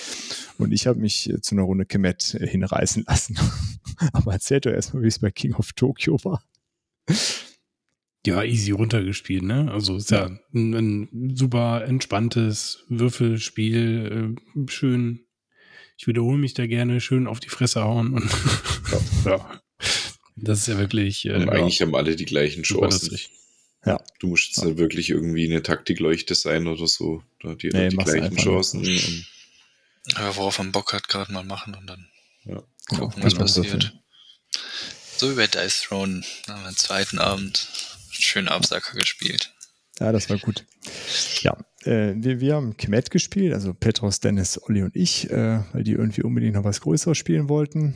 und 0.58 0.72
ich 0.72 0.86
habe 0.86 1.00
mich 1.00 1.30
äh, 1.30 1.40
zu 1.40 1.54
einer 1.54 1.62
Runde 1.62 1.86
Kemet 1.86 2.34
äh, 2.34 2.46
hinreißen 2.46 3.04
lassen. 3.06 3.38
Aber 4.12 4.32
erzählt 4.32 4.66
doch 4.66 4.72
erstmal, 4.72 5.02
wie 5.02 5.08
es 5.08 5.18
bei 5.18 5.30
King 5.30 5.54
of 5.54 5.72
Tokyo 5.72 6.18
war. 6.24 6.42
Ja, 8.26 8.42
easy 8.42 8.70
runtergespielt, 8.70 9.42
ne? 9.42 9.70
Also 9.70 9.96
ist 9.96 10.10
ja, 10.10 10.30
ein, 10.54 10.74
ein 10.74 11.34
super 11.34 11.84
entspanntes 11.84 12.84
Würfelspiel, 12.88 14.36
äh, 14.56 14.70
schön. 14.70 15.26
Ich 15.96 16.06
wiederhole 16.06 16.38
mich 16.38 16.54
da 16.54 16.66
gerne, 16.66 17.00
schön 17.00 17.26
auf 17.26 17.38
die 17.38 17.50
Fresse 17.50 17.84
hauen 17.84 18.14
und 18.14 18.30
ja. 19.24 19.60
Das 20.36 20.60
ist 20.60 20.66
ja 20.66 20.78
wirklich. 20.78 21.26
Äh, 21.26 21.48
eigentlich 21.48 21.80
haben 21.80 21.94
alle 21.94 22.16
die 22.16 22.24
gleichen 22.24 22.64
Chancen. 22.64 23.10
lustig. 23.10 23.30
Du 24.18 24.28
musst 24.28 24.46
jetzt 24.48 24.64
nicht 24.64 24.78
wirklich 24.78 25.10
irgendwie 25.10 25.44
eine 25.44 25.62
Taktikleuchte 25.62 26.34
sein 26.34 26.66
oder 26.66 26.86
so. 26.86 27.22
Da 27.42 27.50
hat 27.50 27.62
jeder 27.62 27.78
Nee, 27.80 27.88
die 27.90 27.96
gleichen. 27.96 28.36
Chancen. 28.36 28.80
Und 28.80 29.26
Aber 30.14 30.36
worauf 30.36 30.58
man 30.58 30.72
Bock 30.72 30.92
hat, 30.92 31.08
gerade 31.08 31.32
mal 31.32 31.44
machen 31.44 31.74
und 31.74 31.86
dann 31.86 32.08
Ja. 32.44 32.62
gucken, 32.88 33.20
Ja, 33.22 33.26
was 33.26 33.34
passiert. 33.34 33.92
So 35.16 35.30
wie 35.30 35.36
bei 35.36 35.46
Dice 35.46 35.82
Throne 35.82 36.22
am 36.46 36.76
zweiten 36.76 37.18
Abend 37.18 37.68
schön 38.10 38.48
Absacker 38.48 38.96
gespielt. 38.96 39.52
Ja, 40.00 40.12
das 40.12 40.28
war 40.30 40.38
gut. 40.38 40.64
Ja, 41.42 41.56
äh, 41.86 42.14
wir, 42.16 42.40
wir 42.40 42.54
haben 42.54 42.76
Kemet 42.76 43.10
gespielt, 43.10 43.52
also 43.52 43.74
Petros, 43.74 44.20
Dennis, 44.20 44.60
Olli 44.62 44.82
und 44.82 44.94
ich, 44.96 45.30
äh, 45.30 45.60
weil 45.72 45.84
die 45.84 45.92
irgendwie 45.92 46.22
unbedingt 46.22 46.54
noch 46.54 46.64
was 46.64 46.80
Größeres 46.80 47.16
spielen 47.16 47.48
wollten. 47.48 47.94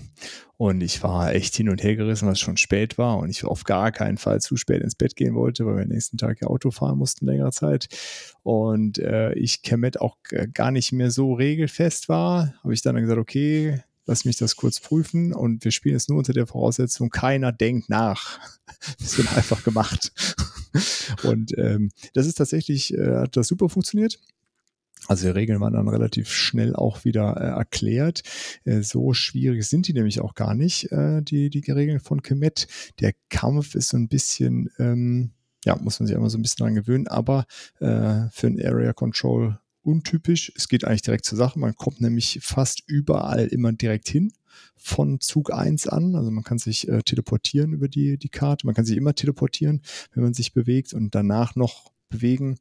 Und 0.56 0.80
ich 0.80 1.02
war 1.02 1.32
echt 1.32 1.54
hin 1.54 1.68
und 1.68 1.82
her 1.82 1.96
gerissen, 1.96 2.26
weil 2.26 2.32
es 2.32 2.40
schon 2.40 2.56
spät 2.56 2.98
war 2.98 3.18
und 3.18 3.30
ich 3.30 3.44
auf 3.44 3.64
gar 3.64 3.92
keinen 3.92 4.18
Fall 4.18 4.40
zu 4.40 4.56
spät 4.56 4.82
ins 4.82 4.96
Bett 4.96 5.14
gehen 5.14 5.34
wollte, 5.34 5.64
weil 5.66 5.76
wir 5.76 5.82
am 5.82 5.88
nächsten 5.88 6.18
Tag 6.18 6.40
ja 6.40 6.48
Auto 6.48 6.70
fahren 6.70 6.98
mussten 6.98 7.26
längere 7.26 7.52
Zeit. 7.52 7.88
Und 8.42 8.98
äh, 8.98 9.32
ich 9.34 9.62
Kemet 9.62 10.00
auch 10.00 10.16
gar 10.52 10.70
nicht 10.70 10.92
mehr 10.92 11.10
so 11.10 11.34
regelfest 11.34 12.08
war, 12.08 12.54
habe 12.62 12.74
ich 12.74 12.82
dann 12.82 12.96
gesagt, 12.96 13.20
okay, 13.20 13.82
lass 14.08 14.24
mich 14.24 14.36
das 14.38 14.56
kurz 14.56 14.80
prüfen 14.80 15.32
und 15.32 15.64
wir 15.64 15.70
spielen 15.70 15.94
es 15.94 16.08
nur 16.08 16.18
unter 16.18 16.32
der 16.32 16.46
Voraussetzung, 16.46 17.10
keiner 17.10 17.52
denkt 17.52 17.88
nach. 17.88 18.40
Das 19.00 19.18
wird 19.18 19.36
einfach 19.36 19.64
gemacht. 19.64 20.12
Und 21.22 21.56
ähm, 21.58 21.90
das 22.14 22.26
ist 22.26 22.34
tatsächlich, 22.34 22.94
äh, 22.94 23.16
hat 23.16 23.36
das 23.36 23.48
super 23.48 23.68
funktioniert. 23.68 24.18
Also 25.06 25.26
die 25.26 25.32
Regeln 25.32 25.60
waren 25.60 25.74
dann 25.74 25.88
relativ 25.88 26.30
schnell 26.30 26.74
auch 26.74 27.04
wieder 27.04 27.36
äh, 27.36 27.56
erklärt. 27.56 28.22
Äh, 28.64 28.82
so 28.82 29.12
schwierig 29.12 29.64
sind 29.64 29.86
die 29.86 29.92
nämlich 29.92 30.20
auch 30.20 30.34
gar 30.34 30.54
nicht, 30.54 30.90
äh, 30.90 31.22
die, 31.22 31.50
die 31.50 31.70
Regeln 31.70 32.00
von 32.00 32.22
Kemet. 32.22 32.66
Der 33.00 33.12
Kampf 33.28 33.74
ist 33.74 33.90
so 33.90 33.96
ein 33.96 34.08
bisschen, 34.08 34.70
ähm, 34.78 35.30
ja, 35.64 35.76
muss 35.76 36.00
man 36.00 36.06
sich 36.06 36.16
immer 36.16 36.30
so 36.30 36.38
ein 36.38 36.42
bisschen 36.42 36.64
dran 36.64 36.74
gewöhnen, 36.74 37.06
aber 37.06 37.46
äh, 37.80 38.28
für 38.30 38.48
ein 38.48 38.60
Area 38.62 38.92
Control 38.92 39.58
untypisch. 39.82 40.52
Es 40.56 40.68
geht 40.68 40.84
eigentlich 40.84 41.02
direkt 41.02 41.24
zur 41.24 41.38
Sache. 41.38 41.58
Man 41.58 41.74
kommt 41.74 42.00
nämlich 42.00 42.40
fast 42.42 42.82
überall 42.86 43.46
immer 43.46 43.72
direkt 43.72 44.08
hin 44.08 44.32
von 44.76 45.20
Zug 45.20 45.52
1 45.52 45.88
an. 45.88 46.14
Also 46.14 46.30
man 46.30 46.44
kann 46.44 46.58
sich 46.58 46.88
äh, 46.88 47.02
teleportieren 47.02 47.72
über 47.72 47.88
die, 47.88 48.18
die 48.18 48.28
Karte. 48.28 48.66
Man 48.66 48.74
kann 48.74 48.84
sich 48.84 48.96
immer 48.96 49.14
teleportieren, 49.14 49.82
wenn 50.12 50.22
man 50.22 50.34
sich 50.34 50.52
bewegt 50.52 50.94
und 50.94 51.14
danach 51.14 51.56
noch 51.56 51.92
bewegen. 52.08 52.58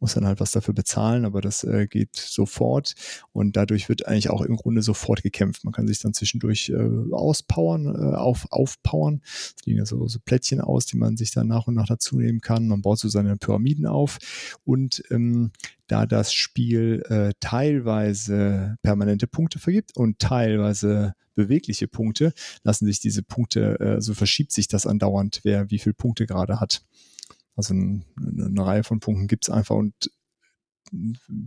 Muss 0.00 0.14
dann 0.14 0.26
halt 0.26 0.40
was 0.40 0.50
dafür 0.50 0.74
bezahlen, 0.74 1.24
aber 1.24 1.40
das 1.40 1.62
äh, 1.62 1.86
geht 1.86 2.16
sofort 2.16 2.94
und 3.32 3.56
dadurch 3.56 3.88
wird 3.88 4.08
eigentlich 4.08 4.30
auch 4.30 4.42
im 4.42 4.56
Grunde 4.56 4.82
sofort 4.82 5.22
gekämpft. 5.22 5.64
Man 5.64 5.72
kann 5.72 5.86
sich 5.86 6.00
dann 6.00 6.12
zwischendurch 6.12 6.70
äh, 6.70 7.12
auspowern, 7.12 7.86
äh, 7.86 8.16
auf, 8.16 8.46
aufpowern. 8.50 9.22
Es 9.24 9.64
liegen 9.64 9.78
ja 9.78 9.86
so, 9.86 10.08
so 10.08 10.18
Plättchen 10.24 10.60
aus, 10.60 10.86
die 10.86 10.96
man 10.96 11.16
sich 11.16 11.30
dann 11.30 11.46
nach 11.46 11.68
und 11.68 11.74
nach 11.74 11.86
dazu 11.86 12.18
nehmen 12.18 12.40
kann. 12.40 12.66
Man 12.66 12.82
baut 12.82 12.98
so 12.98 13.08
seine 13.08 13.36
Pyramiden 13.36 13.86
auf 13.86 14.18
und 14.64 15.02
ähm, 15.10 15.52
da 15.86 16.06
das 16.06 16.32
Spiel 16.32 17.02
äh, 17.08 17.32
teilweise 17.38 18.76
permanente 18.82 19.26
Punkte 19.26 19.58
vergibt 19.58 19.96
und 19.96 20.18
teilweise 20.18 21.14
bewegliche 21.34 21.88
Punkte, 21.88 22.32
lassen 22.62 22.86
sich 22.86 23.00
diese 23.00 23.22
Punkte, 23.22 23.78
äh, 23.80 24.00
so 24.00 24.14
verschiebt 24.14 24.52
sich 24.52 24.68
das 24.68 24.86
andauernd, 24.86 25.40
wer 25.44 25.70
wie 25.70 25.78
viele 25.78 25.94
Punkte 25.94 26.26
gerade 26.26 26.60
hat. 26.60 26.82
Also 27.56 27.74
ein, 27.74 28.04
eine 28.16 28.64
Reihe 28.64 28.84
von 28.84 29.00
Punkten 29.00 29.28
gibt 29.28 29.48
es 29.48 29.54
einfach 29.54 29.76
und 29.76 30.10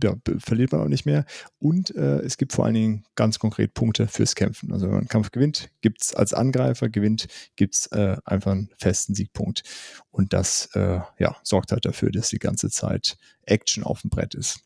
ja, 0.02 0.14
verliert 0.38 0.72
man 0.72 0.80
auch 0.80 0.88
nicht 0.88 1.06
mehr. 1.06 1.24
Und 1.58 1.94
äh, 1.94 2.18
es 2.20 2.36
gibt 2.36 2.52
vor 2.52 2.64
allen 2.64 2.74
Dingen 2.74 3.04
ganz 3.14 3.38
konkret 3.38 3.74
Punkte 3.74 4.08
fürs 4.08 4.34
Kämpfen. 4.34 4.72
Also 4.72 4.86
wenn 4.86 4.92
man 4.92 5.00
einen 5.00 5.08
Kampf 5.08 5.30
gewinnt, 5.30 5.70
gibt 5.82 6.02
es 6.02 6.14
als 6.14 6.34
Angreifer 6.34 6.88
gewinnt, 6.88 7.28
gibt 7.54 7.74
es 7.74 7.86
äh, 7.92 8.16
einfach 8.24 8.52
einen 8.52 8.70
festen 8.76 9.14
Siegpunkt. 9.14 9.62
Und 10.10 10.32
das 10.32 10.70
äh, 10.74 11.00
ja, 11.18 11.36
sorgt 11.42 11.72
halt 11.72 11.84
dafür, 11.84 12.10
dass 12.10 12.28
die 12.28 12.38
ganze 12.38 12.70
Zeit 12.70 13.16
Action 13.42 13.84
auf 13.84 14.00
dem 14.00 14.10
Brett 14.10 14.34
ist. 14.34 14.60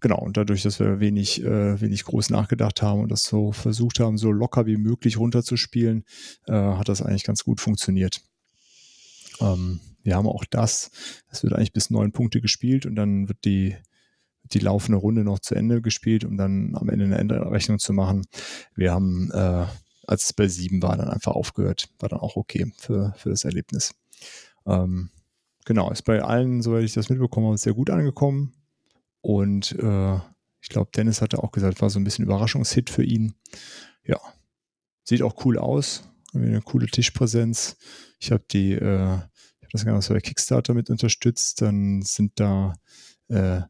Genau, 0.00 0.18
und 0.18 0.36
dadurch, 0.36 0.62
dass 0.62 0.80
wir 0.80 1.00
wenig, 1.00 1.42
äh, 1.42 1.80
wenig 1.80 2.04
groß 2.04 2.30
nachgedacht 2.30 2.82
haben 2.82 3.00
und 3.00 3.10
das 3.10 3.22
so 3.22 3.52
versucht 3.52 4.00
haben, 4.00 4.18
so 4.18 4.32
locker 4.32 4.66
wie 4.66 4.76
möglich 4.76 5.18
runterzuspielen, 5.18 6.04
äh, 6.46 6.52
hat 6.52 6.88
das 6.88 7.00
eigentlich 7.00 7.24
ganz 7.24 7.44
gut 7.44 7.60
funktioniert. 7.60 8.20
Ähm, 9.40 9.80
wir 10.02 10.16
haben 10.16 10.28
auch 10.28 10.44
das, 10.44 10.90
es 11.30 11.42
wird 11.42 11.54
eigentlich 11.54 11.72
bis 11.72 11.90
neun 11.90 12.12
Punkte 12.12 12.40
gespielt 12.40 12.86
und 12.86 12.94
dann 12.94 13.28
wird 13.28 13.44
die, 13.44 13.76
die 14.44 14.58
laufende 14.58 14.98
Runde 14.98 15.24
noch 15.24 15.38
zu 15.38 15.54
Ende 15.54 15.80
gespielt, 15.80 16.24
um 16.24 16.36
dann 16.36 16.76
am 16.76 16.88
Ende 16.90 17.06
eine 17.06 17.18
Endrechnung 17.18 17.78
zu 17.78 17.92
machen. 17.92 18.26
Wir 18.74 18.92
haben, 18.92 19.30
äh, 19.32 19.66
als 20.06 20.24
es 20.24 20.32
bei 20.34 20.46
sieben 20.46 20.82
war, 20.82 20.96
dann 20.96 21.08
einfach 21.08 21.32
aufgehört. 21.32 21.88
War 21.98 22.10
dann 22.10 22.20
auch 22.20 22.36
okay 22.36 22.70
für, 22.76 23.14
für 23.16 23.30
das 23.30 23.44
Erlebnis. 23.44 23.94
Ähm, 24.66 25.10
genau, 25.64 25.90
ist 25.90 26.02
bei 26.02 26.22
allen, 26.22 26.60
soweit 26.60 26.84
ich 26.84 26.92
das 26.92 27.08
mitbekommen 27.08 27.46
habe, 27.46 27.58
sehr 27.58 27.74
gut 27.74 27.88
angekommen. 27.88 28.52
Und 29.22 29.72
äh, 29.78 30.16
ich 30.60 30.68
glaube, 30.68 30.90
Dennis 30.94 31.22
hatte 31.22 31.42
auch 31.42 31.50
gesagt, 31.50 31.80
war 31.80 31.88
so 31.88 31.98
ein 31.98 32.04
bisschen 32.04 32.26
Überraschungshit 32.26 32.90
für 32.90 33.04
ihn. 33.04 33.34
Ja, 34.04 34.20
sieht 35.02 35.22
auch 35.22 35.44
cool 35.46 35.58
aus. 35.58 36.04
Irgendwie 36.34 36.52
Eine 36.52 36.62
coole 36.62 36.86
Tischpräsenz. 36.86 37.76
Ich 38.18 38.32
habe 38.32 38.44
die, 38.50 38.72
äh, 38.72 39.14
ich 39.14 39.62
habe 39.62 39.72
das 39.72 39.84
Ganze 39.84 40.12
bei 40.12 40.20
Kickstarter 40.20 40.74
mit 40.74 40.90
unterstützt. 40.90 41.62
Dann 41.62 42.02
sind 42.02 42.32
da 42.40 42.74
äh, 43.28 43.62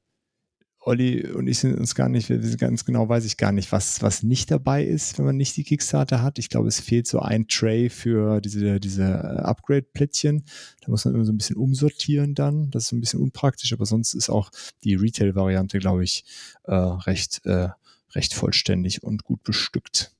Olli 0.86 1.26
und 1.30 1.46
ich 1.46 1.58
sind 1.58 1.78
uns 1.78 1.94
gar 1.94 2.08
nicht, 2.08 2.28
wir 2.28 2.42
sind 2.42 2.58
ganz 2.58 2.84
genau 2.84 3.08
weiß 3.08 3.24
ich 3.24 3.36
gar 3.36 3.52
nicht, 3.52 3.72
was, 3.72 4.02
was 4.02 4.22
nicht 4.22 4.50
dabei 4.50 4.84
ist, 4.84 5.18
wenn 5.18 5.24
man 5.24 5.36
nicht 5.36 5.56
die 5.56 5.64
Kickstarter 5.64 6.22
hat. 6.22 6.38
Ich 6.38 6.50
glaube, 6.50 6.68
es 6.68 6.80
fehlt 6.80 7.06
so 7.06 7.20
ein 7.20 7.48
Tray 7.48 7.88
für 7.88 8.40
diese, 8.40 8.80
diese 8.80 9.04
äh, 9.04 9.40
Upgrade-Plättchen. 9.40 10.44
Da 10.82 10.90
muss 10.90 11.04
man 11.04 11.14
immer 11.14 11.24
so 11.24 11.32
ein 11.32 11.38
bisschen 11.38 11.56
umsortieren 11.56 12.34
dann. 12.34 12.70
Das 12.70 12.84
ist 12.84 12.88
so 12.90 12.96
ein 12.96 13.00
bisschen 13.00 13.20
unpraktisch, 13.20 13.72
aber 13.72 13.86
sonst 13.86 14.14
ist 14.14 14.28
auch 14.28 14.50
die 14.82 14.94
Retail-Variante, 14.94 15.78
glaube 15.78 16.04
ich, 16.04 16.24
äh, 16.64 16.74
recht, 16.74 17.40
äh, 17.44 17.68
recht 18.14 18.34
vollständig 18.34 19.02
und 19.02 19.24
gut 19.24 19.42
bestückt. 19.42 20.13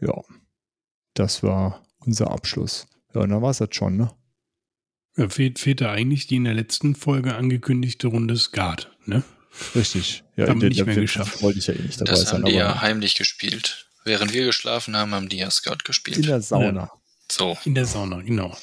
Ja, 0.00 0.22
das 1.14 1.42
war 1.42 1.84
unser 2.00 2.30
Abschluss. 2.30 2.86
Ja, 3.14 3.22
und 3.22 3.30
dann 3.30 3.42
war 3.42 3.50
es 3.50 3.58
das 3.58 3.68
schon, 3.72 3.96
ne? 3.96 4.12
Ja, 5.16 5.28
fehlt, 5.28 5.58
fehlt 5.58 5.80
da 5.80 5.92
eigentlich 5.92 6.26
die 6.26 6.36
in 6.36 6.44
der 6.44 6.54
letzten 6.54 6.94
Folge 6.94 7.34
angekündigte 7.34 8.08
Runde 8.08 8.36
Skat, 8.36 8.90
ne? 9.06 9.22
Richtig. 9.74 10.22
Ja, 10.36 10.48
Haben 10.48 10.60
wir 10.60 10.66
in 10.66 10.68
nicht 10.70 10.78
der- 10.80 10.86
mehr 10.86 10.96
geschafft. 10.96 11.42
Wollte 11.42 11.58
ich 11.58 11.66
ja 11.66 11.74
eh 11.74 11.80
nicht 11.80 11.98
dabei 12.00 12.10
Das 12.10 12.22
sein, 12.22 12.34
haben 12.42 12.44
die 12.44 12.52
ja 12.52 12.82
heimlich 12.82 13.14
gespielt. 13.14 13.88
Während 14.04 14.32
wir 14.34 14.44
geschlafen 14.44 14.94
haben, 14.94 15.12
haben 15.14 15.28
die 15.30 15.38
ja 15.38 15.50
Scout 15.50 15.72
in 15.72 15.78
gespielt. 15.84 16.26
der 16.26 16.42
Sauna. 16.42 16.90
So. 17.32 17.56
In 17.64 17.74
der 17.74 17.86
Sauna, 17.86 18.20
genau. 18.20 18.54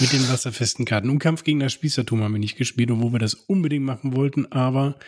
Mit 0.00 0.12
den 0.12 0.26
wasserfesten 0.30 0.86
Karten. 0.86 1.10
Und 1.10 1.18
Kampf 1.18 1.44
gegen 1.44 1.60
das 1.60 1.72
Spießertum 1.74 2.22
haben 2.22 2.32
wir 2.32 2.38
nicht 2.38 2.56
gespielt, 2.56 2.90
obwohl 2.90 3.12
wir 3.12 3.18
das 3.18 3.34
unbedingt 3.34 3.84
machen 3.84 4.16
wollten, 4.16 4.50
aber 4.50 4.98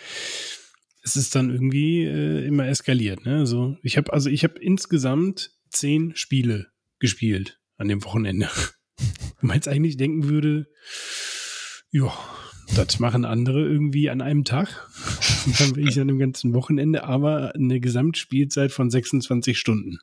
es 1.04 1.16
ist 1.16 1.34
dann 1.34 1.50
irgendwie 1.50 2.04
äh, 2.04 2.46
immer 2.46 2.66
eskaliert. 2.66 3.24
Ne? 3.24 3.36
Also 3.36 3.76
ich 3.82 3.96
habe 3.96 4.12
also 4.12 4.30
ich 4.30 4.42
habe 4.42 4.58
insgesamt 4.58 5.52
zehn 5.70 6.16
Spiele 6.16 6.68
gespielt 6.98 7.60
an 7.76 7.88
dem 7.88 8.02
Wochenende. 8.04 8.48
Wenn 9.40 9.48
man 9.48 9.56
jetzt 9.56 9.68
eigentlich 9.68 9.96
denken 9.96 10.28
würde, 10.28 10.66
ja, 11.90 12.12
das 12.74 12.98
machen 12.98 13.24
andere 13.24 13.66
irgendwie 13.66 14.08
an 14.08 14.22
einem 14.22 14.44
Tag. 14.44 14.88
Und 15.46 15.60
dann 15.60 15.72
bin 15.74 15.86
ich 15.86 16.00
an 16.00 16.08
dem 16.08 16.18
ganzen 16.18 16.54
Wochenende, 16.54 17.04
aber 17.04 17.54
eine 17.54 17.80
Gesamtspielzeit 17.80 18.72
von 18.72 18.90
26 18.90 19.58
Stunden. 19.58 19.98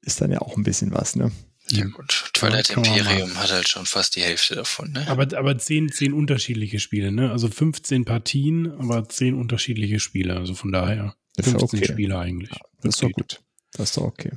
Ist 0.00 0.22
dann 0.22 0.32
ja 0.32 0.40
auch 0.40 0.56
ein 0.56 0.62
bisschen 0.62 0.92
was, 0.92 1.16
ne? 1.16 1.30
Ja 1.72 1.86
gut. 1.86 2.30
Twilight 2.34 2.70
Imperium 2.70 3.34
hat 3.36 3.52
halt 3.52 3.68
schon 3.68 3.86
fast 3.86 4.16
die 4.16 4.22
Hälfte 4.22 4.56
davon, 4.56 4.92
ne? 4.92 5.06
Aber, 5.08 5.22
aber 5.36 5.58
zehn, 5.58 5.90
zehn 5.90 6.12
unterschiedliche 6.12 6.78
Spiele, 6.78 7.12
ne? 7.12 7.30
Also 7.30 7.48
15 7.48 8.04
Partien, 8.04 8.72
aber 8.72 9.08
zehn 9.08 9.34
unterschiedliche 9.34 10.00
Spiele. 10.00 10.36
Also 10.36 10.54
von 10.54 10.72
daher 10.72 11.14
Das 11.36 11.46
ist 11.46 11.52
15 11.52 11.80
okay. 11.80 11.92
Spiele 11.92 12.18
eigentlich. 12.18 12.50
Das 12.82 12.94
ist 12.94 13.02
doch 13.02 13.12
gut. 13.12 13.40
Das 13.72 13.90
ist 13.90 13.96
doch 13.96 14.04
okay. 14.04 14.32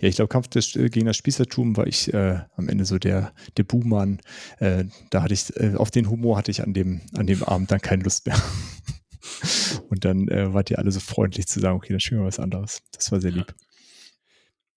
Ja, 0.00 0.08
ich 0.08 0.16
glaube, 0.16 0.28
Kampf 0.28 0.48
des, 0.48 0.76
äh, 0.76 0.88
gegen 0.88 1.06
das 1.06 1.16
Spießertum 1.16 1.76
war 1.76 1.86
ich 1.86 2.12
äh, 2.12 2.40
am 2.56 2.68
Ende 2.68 2.84
so 2.84 2.98
der, 2.98 3.32
der 3.56 3.64
Buhmann. 3.64 4.20
Äh, 4.58 4.84
da 5.10 5.22
hatte 5.22 5.34
ich, 5.34 5.56
äh, 5.56 5.74
auf 5.76 5.90
den 5.90 6.08
Humor 6.08 6.36
hatte 6.36 6.50
ich 6.50 6.62
an 6.62 6.72
dem, 6.72 7.00
an 7.14 7.26
dem 7.26 7.42
Abend 7.42 7.70
dann 7.70 7.80
keine 7.80 8.02
Lust 8.04 8.26
mehr. 8.26 8.40
Und 9.88 10.04
dann 10.04 10.28
äh, 10.28 10.52
wart 10.52 10.70
ihr 10.70 10.78
alle 10.78 10.92
so 10.92 11.00
freundlich 11.00 11.46
zu 11.46 11.60
sagen, 11.60 11.76
okay, 11.76 11.92
dann 11.92 12.00
spielen 12.00 12.20
wir 12.20 12.26
was 12.26 12.38
anderes. 12.38 12.82
Das 12.92 13.10
war 13.12 13.20
sehr 13.20 13.30
lieb. 13.30 13.54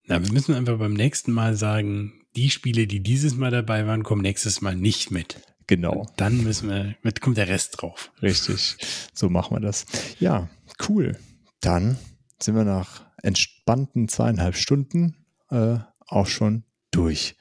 Na, 0.07 0.23
wir 0.23 0.31
müssen 0.31 0.53
einfach 0.53 0.77
beim 0.77 0.93
nächsten 0.93 1.31
Mal 1.31 1.55
sagen, 1.55 2.13
die 2.35 2.49
Spiele, 2.49 2.85
die 2.87 3.01
dieses 3.01 3.35
Mal 3.35 3.51
dabei 3.51 3.87
waren, 3.87 4.03
kommen 4.03 4.21
nächstes 4.21 4.61
Mal 4.61 4.75
nicht 4.75 5.11
mit. 5.11 5.41
Genau, 5.67 6.05
Dann 6.17 6.43
müssen 6.43 6.69
wir, 6.69 6.95
mit 7.01 7.21
kommt 7.21 7.37
der 7.37 7.47
Rest 7.47 7.81
drauf. 7.81 8.11
richtig. 8.21 8.77
So 9.13 9.29
machen 9.29 9.55
wir 9.55 9.61
das. 9.61 9.85
Ja, 10.19 10.47
cool. 10.87 11.17
Dann 11.61 11.97
sind 12.39 12.55
wir 12.55 12.65
nach 12.65 13.03
entspannten 13.23 14.07
zweieinhalb 14.07 14.55
Stunden 14.55 15.15
äh, 15.49 15.77
auch 16.05 16.27
schon 16.27 16.63
durch. 16.91 17.35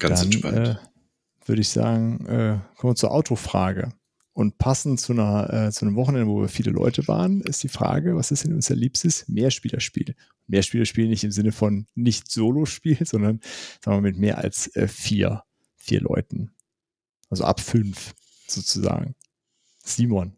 Ganz 0.00 0.20
dann 0.22 0.32
entspannt. 0.32 0.56
äh, 0.68 0.76
würde 1.46 1.60
ich 1.60 1.68
sagen, 1.68 2.26
äh, 2.26 2.58
kommen 2.76 2.92
wir 2.92 2.96
zur 2.96 3.12
Autofrage. 3.12 3.92
Und 4.40 4.56
passend 4.56 4.98
zu, 4.98 5.12
einer, 5.12 5.66
äh, 5.66 5.70
zu 5.70 5.84
einem 5.84 5.96
Wochenende, 5.96 6.26
wo 6.26 6.40
wir 6.40 6.48
viele 6.48 6.70
Leute 6.70 7.06
waren, 7.06 7.42
ist 7.42 7.62
die 7.62 7.68
Frage, 7.68 8.16
was 8.16 8.30
ist 8.30 8.44
denn 8.44 8.54
unser 8.54 8.74
liebstes 8.74 9.28
Mehrspielerspiel? 9.28 10.14
Mehrspielerspiel 10.46 11.08
nicht 11.08 11.24
im 11.24 11.30
Sinne 11.30 11.52
von 11.52 11.86
nicht 11.94 12.30
Solo-Spiel, 12.30 12.96
sondern 13.04 13.40
sagen 13.84 13.98
wir 13.98 14.10
mit 14.10 14.16
mehr 14.16 14.38
als 14.38 14.74
äh, 14.76 14.88
vier, 14.88 15.42
vier 15.76 16.00
Leuten. 16.00 16.52
Also 17.28 17.44
ab 17.44 17.60
fünf 17.60 18.14
sozusagen. 18.46 19.14
Simon. 19.84 20.34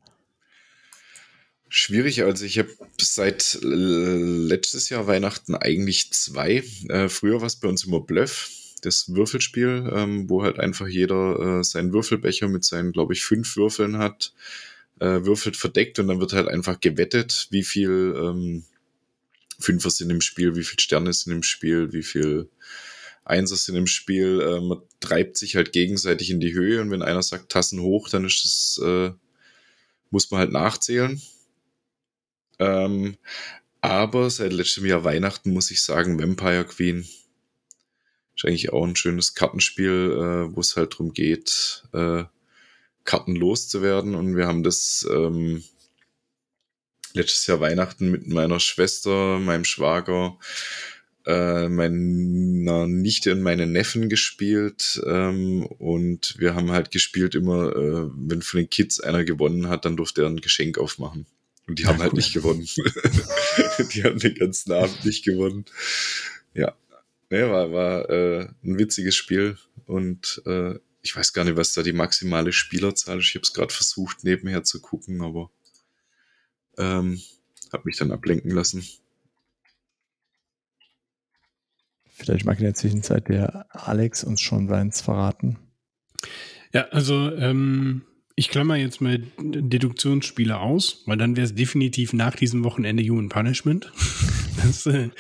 Schwierig, 1.69 2.25
also 2.25 2.45
ich 2.45 2.59
habe 2.59 2.71
seit 3.01 3.61
letztes 3.63 4.89
Jahr 4.89 5.07
Weihnachten 5.07 5.55
eigentlich 5.55 6.13
zwei. 6.13 6.65
Äh, 6.89 7.09
früher 7.09 7.41
war 7.41 7.47
es 7.47 7.55
bei 7.55 7.69
uns 7.69 7.85
immer 7.85 8.01
Bluff, 8.01 8.51
das 8.83 9.15
Würfelspiel, 9.15 9.91
ähm, 9.95 10.29
wo 10.29 10.43
halt 10.43 10.59
einfach 10.59 10.87
jeder 10.87 11.61
äh, 11.61 11.65
seinen 11.65 11.93
Würfelbecher 11.93 12.49
mit 12.49 12.65
seinen, 12.65 12.93
glaube 12.93 13.15
ich, 13.15 13.25
fünf 13.25 13.57
Würfeln 13.57 13.99
hat, 13.99 14.35
äh, 15.01 15.25
würfelt 15.25 15.57
verdeckt 15.57 15.99
und 15.99 16.09
dann 16.09 16.21
wird 16.21 16.33
halt 16.33 16.49
einfach 16.49 16.81
gewettet, 16.81 17.49
wie 17.51 17.63
viel 17.63 18.15
ähm, 18.17 18.65
Fünfer 19.59 19.91
sind 19.91 20.11
im 20.11 20.21
Spiel, 20.21 20.57
wie 20.57 20.65
viel 20.65 20.81
Sterne 20.81 21.13
sind 21.13 21.33
im 21.33 21.43
Spiel, 21.43 21.93
wie 21.93 22.03
viel 22.03 22.49
Einser 23.25 23.57
sind 23.57 23.77
im 23.77 23.87
Spiel. 23.87 24.41
Äh, 24.41 24.61
man 24.61 24.83
treibt 25.01 25.37
sich 25.37 25.57
halt 25.57 25.73
gegenseitig 25.73 26.31
in 26.31 26.41
die 26.41 26.53
Höhe 26.53 26.81
und 26.81 26.91
wenn 26.91 27.03
einer 27.03 27.23
sagt 27.23 27.51
Tassen 27.51 27.81
hoch, 27.81 28.09
dann 28.09 28.25
ist 28.25 28.45
es, 28.45 28.81
äh, 28.85 29.13
muss 30.11 30.31
man 30.31 30.41
halt 30.41 30.53
nachzählen. 30.53 31.23
Ähm, 32.59 33.17
aber 33.81 34.31
seit 34.31 34.53
letztem 34.53 34.87
Jahr 34.87 35.05
Weihnachten 35.05 35.53
muss 35.53 35.71
ich 35.71 35.83
sagen, 35.83 36.21
Vampire 36.21 36.65
Queen 36.65 37.07
ist 38.37 38.45
eigentlich 38.45 38.73
auch 38.73 38.85
ein 38.85 38.97
schönes 38.97 39.35
Kartenspiel, 39.35 40.13
äh, 40.17 40.57
wo 40.57 40.61
es 40.61 40.77
halt 40.77 40.95
darum 40.95 41.13
geht, 41.13 41.85
äh, 41.93 42.25
Karten 43.05 43.37
loszuwerden. 43.37 44.15
Und 44.15 44.37
wir 44.37 44.47
haben 44.47 44.63
das 44.63 45.07
ähm, 45.11 45.63
letztes 47.15 47.47
Jahr 47.47 47.61
Weihnachten 47.61 48.11
mit 48.11 48.27
meiner 48.29 48.61
Schwester, 48.61 49.39
meinem 49.39 49.65
Schwager, 49.65 50.39
äh, 51.27 51.69
meiner 51.69 52.87
Nichte 52.87 53.33
und 53.33 53.43
meinen 53.43 53.73
Neffen 53.73 54.09
gespielt. 54.09 55.03
Ähm, 55.07 55.65
und 55.67 56.37
wir 56.39 56.55
haben 56.55 56.71
halt 56.71 56.91
gespielt 56.91 57.35
immer, 57.35 57.75
äh, 57.77 58.11
wenn 58.15 58.43
von 58.43 58.61
den 58.61 58.71
Kids 58.71 59.01
einer 59.01 59.25
gewonnen 59.25 59.69
hat, 59.69 59.85
dann 59.85 59.97
durfte 59.97 60.23
er 60.23 60.29
ein 60.29 60.41
Geschenk 60.41 60.79
aufmachen. 60.79 61.27
Und 61.69 61.79
die 61.79 61.85
ja, 61.85 61.91
haben 61.91 62.01
halt 62.01 62.15
nicht 62.15 62.33
gewonnen. 62.33 62.67
die 63.95 64.03
haben 64.03 64.19
den 64.19 64.35
ganzen 64.35 64.73
Abend 64.73 65.05
nicht 65.05 65.25
gewonnen. 65.25 65.65
Ja, 66.55 66.75
Nee, 67.33 67.49
war, 67.49 67.73
war 67.73 68.11
äh, 68.11 68.47
ein 68.63 68.79
witziges 68.79 69.17
Spiel 69.17 69.57
und 69.87 70.43
äh, 70.45 70.75
ich 71.01 71.17
weiß 71.17 71.33
gar 71.33 71.47
nicht, 71.47 71.57
was 71.57 71.73
da 71.73 71.83
die 71.83 71.95
maximale 71.95 72.53
Spielerzahl 72.53 73.21
ist. 73.21 73.29
Ich 73.29 73.37
habe 73.37 73.45
es 73.45 73.55
gerade 73.55 73.73
versucht, 73.73 74.23
nebenher 74.23 74.65
zu 74.65 74.83
gucken, 74.83 75.23
aber 75.23 75.51
ähm, 76.77 77.19
habe 77.73 77.85
mich 77.87 77.97
dann 77.97 78.13
ablenken 78.13 78.51
lassen. 78.51 78.85
Vielleicht 82.11 82.45
mag 82.45 82.59
in 82.59 82.65
der 82.65 82.75
Zwischenzeit 82.75 83.31
der 83.31 83.65
Alex 83.71 84.25
uns 84.25 84.43
schon 84.43 84.69
seins 84.69 85.01
verraten. 85.01 85.57
Ja, 86.75 86.83
also 86.89 87.35
ähm, 87.35 88.03
ich 88.37 88.51
klammer 88.51 88.77
jetzt 88.77 89.01
mal 89.01 89.23
Deduktionsspiele 89.39 90.59
aus, 90.59 91.03
weil 91.07 91.17
dann 91.17 91.35
wäre 91.35 91.47
es 91.47 91.55
definitiv 91.55 92.13
nach 92.13 92.37
diesem 92.37 92.63
Wochenende 92.63 93.03
Human 93.03 93.31
Punishment. 93.31 93.91
Das, 94.57 94.87
äh, 94.87 95.11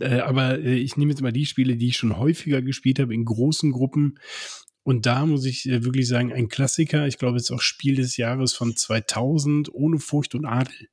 äh, 0.00 0.20
aber 0.20 0.58
äh, 0.58 0.74
ich 0.74 0.96
nehme 0.96 1.12
jetzt 1.12 1.22
mal 1.22 1.32
die 1.32 1.46
Spiele, 1.46 1.76
die 1.76 1.88
ich 1.88 1.96
schon 1.96 2.16
häufiger 2.16 2.62
gespielt 2.62 2.98
habe, 2.98 3.14
in 3.14 3.24
großen 3.24 3.72
Gruppen. 3.72 4.18
Und 4.82 5.06
da 5.06 5.26
muss 5.26 5.44
ich 5.44 5.68
äh, 5.68 5.84
wirklich 5.84 6.08
sagen, 6.08 6.32
ein 6.32 6.48
Klassiker, 6.48 7.06
ich 7.06 7.18
glaube, 7.18 7.36
es 7.36 7.44
ist 7.44 7.50
auch 7.52 7.60
Spiel 7.60 7.96
des 7.96 8.16
Jahres 8.16 8.54
von 8.54 8.76
2000, 8.76 9.72
ohne 9.72 9.98
Furcht 9.98 10.34
und 10.34 10.44
Adel. 10.44 10.88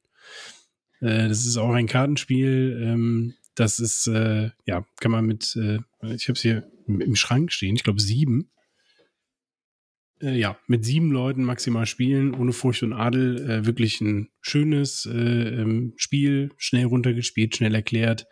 Das 1.01 1.45
ist 1.45 1.55
auch 1.55 1.71
ein 1.71 1.87
Kartenspiel, 1.87 2.77
ähm, 2.83 3.33
das 3.55 3.79
ist, 3.79 4.05
ja, 4.05 4.85
kann 4.99 5.11
man 5.11 5.25
mit, 5.25 5.55
ich 5.55 6.27
habe 6.27 6.33
es 6.33 6.41
hier 6.41 6.69
im 6.87 7.15
Schrank 7.15 7.53
stehen, 7.53 7.77
ich 7.77 7.83
glaube 7.85 8.01
sieben 8.01 8.49
äh, 10.21 10.37
ja, 10.37 10.57
mit 10.67 10.85
sieben 10.85 11.11
Leuten 11.11 11.43
maximal 11.43 11.85
spielen, 11.85 12.33
ohne 12.33 12.53
Furcht 12.53 12.83
und 12.83 12.93
Adel. 12.93 13.49
Äh, 13.49 13.65
wirklich 13.65 14.01
ein 14.01 14.29
schönes 14.41 15.05
äh, 15.05 15.11
ähm, 15.11 15.93
Spiel, 15.97 16.51
schnell 16.57 16.85
runtergespielt, 16.85 17.55
schnell 17.55 17.75
erklärt, 17.75 18.25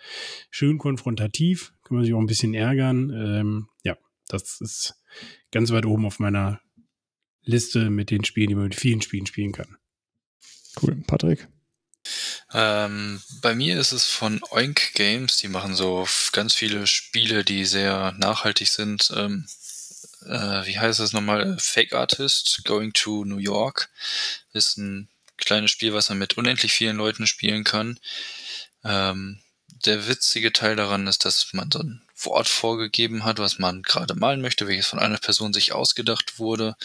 schön 0.49 0.77
konfrontativ, 0.77 1.73
kann 1.83 1.97
man 1.97 2.05
sich 2.05 2.13
auch 2.13 2.19
ein 2.19 2.27
bisschen 2.27 2.53
ärgern. 2.53 3.11
Ähm, 3.11 3.67
ja, 3.83 3.97
das 4.27 4.59
ist 4.61 4.95
ganz 5.51 5.71
weit 5.71 5.85
oben 5.85 6.05
auf 6.05 6.19
meiner 6.19 6.61
Liste 7.43 7.89
mit 7.89 8.11
den 8.11 8.23
Spielen, 8.23 8.49
die 8.49 8.55
man 8.55 8.65
mit 8.65 8.75
vielen 8.75 9.01
Spielen 9.01 9.25
spielen 9.25 9.53
kann. 9.53 9.77
Cool. 10.81 10.97
Patrick? 11.07 11.47
Ähm, 12.53 13.21
bei 13.41 13.55
mir 13.55 13.79
ist 13.79 13.91
es 13.91 14.05
von 14.05 14.41
Oink 14.51 14.93
Games. 14.93 15.37
Die 15.37 15.47
machen 15.47 15.75
so 15.75 16.07
ganz 16.31 16.53
viele 16.53 16.87
Spiele, 16.87 17.43
die 17.43 17.65
sehr 17.65 18.13
nachhaltig 18.17 18.69
sind. 18.69 19.11
Ähm, 19.15 19.45
äh, 20.25 20.65
wie 20.65 20.79
heißt 20.79 20.99
das 20.99 21.13
nochmal? 21.13 21.57
Fake 21.59 21.93
Artist 21.93 22.61
Going 22.63 22.93
to 22.93 23.25
New 23.25 23.37
York 23.37 23.89
ist 24.53 24.77
ein 24.77 25.09
kleines 25.37 25.71
Spiel, 25.71 25.93
was 25.93 26.09
man 26.09 26.17
mit 26.17 26.37
unendlich 26.37 26.73
vielen 26.73 26.97
Leuten 26.97 27.27
spielen 27.27 27.63
kann. 27.63 27.99
Ähm, 28.83 29.39
der 29.85 30.07
witzige 30.07 30.51
Teil 30.53 30.75
daran 30.75 31.07
ist, 31.07 31.25
dass 31.25 31.53
man 31.53 31.71
so 31.71 31.79
ein 31.79 32.01
Wort 32.15 32.47
vorgegeben 32.47 33.23
hat, 33.23 33.37
was 33.37 33.59
man 33.59 33.83
gerade 33.83 34.15
malen 34.15 34.41
möchte, 34.41 34.67
welches 34.67 34.87
von 34.87 34.99
einer 34.99 35.19
Person 35.19 35.53
sich 35.53 35.71
ausgedacht 35.71 36.39
wurde. 36.39 36.75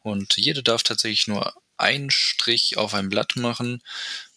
Und 0.00 0.36
jede 0.36 0.62
darf 0.62 0.82
tatsächlich 0.82 1.26
nur 1.26 1.54
einen 1.76 2.10
Strich 2.10 2.76
auf 2.76 2.94
ein 2.94 3.08
Blatt 3.08 3.36
machen 3.36 3.82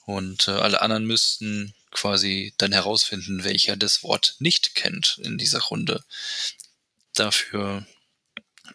und 0.05 0.47
äh, 0.47 0.51
alle 0.51 0.81
anderen 0.81 1.05
müssten 1.05 1.73
quasi 1.91 2.53
dann 2.57 2.71
herausfinden, 2.71 3.43
welcher 3.43 3.77
das 3.77 4.03
Wort 4.03 4.35
nicht 4.39 4.75
kennt 4.75 5.19
in 5.23 5.37
dieser 5.37 5.59
Runde. 5.61 6.03
Dafür 7.13 7.85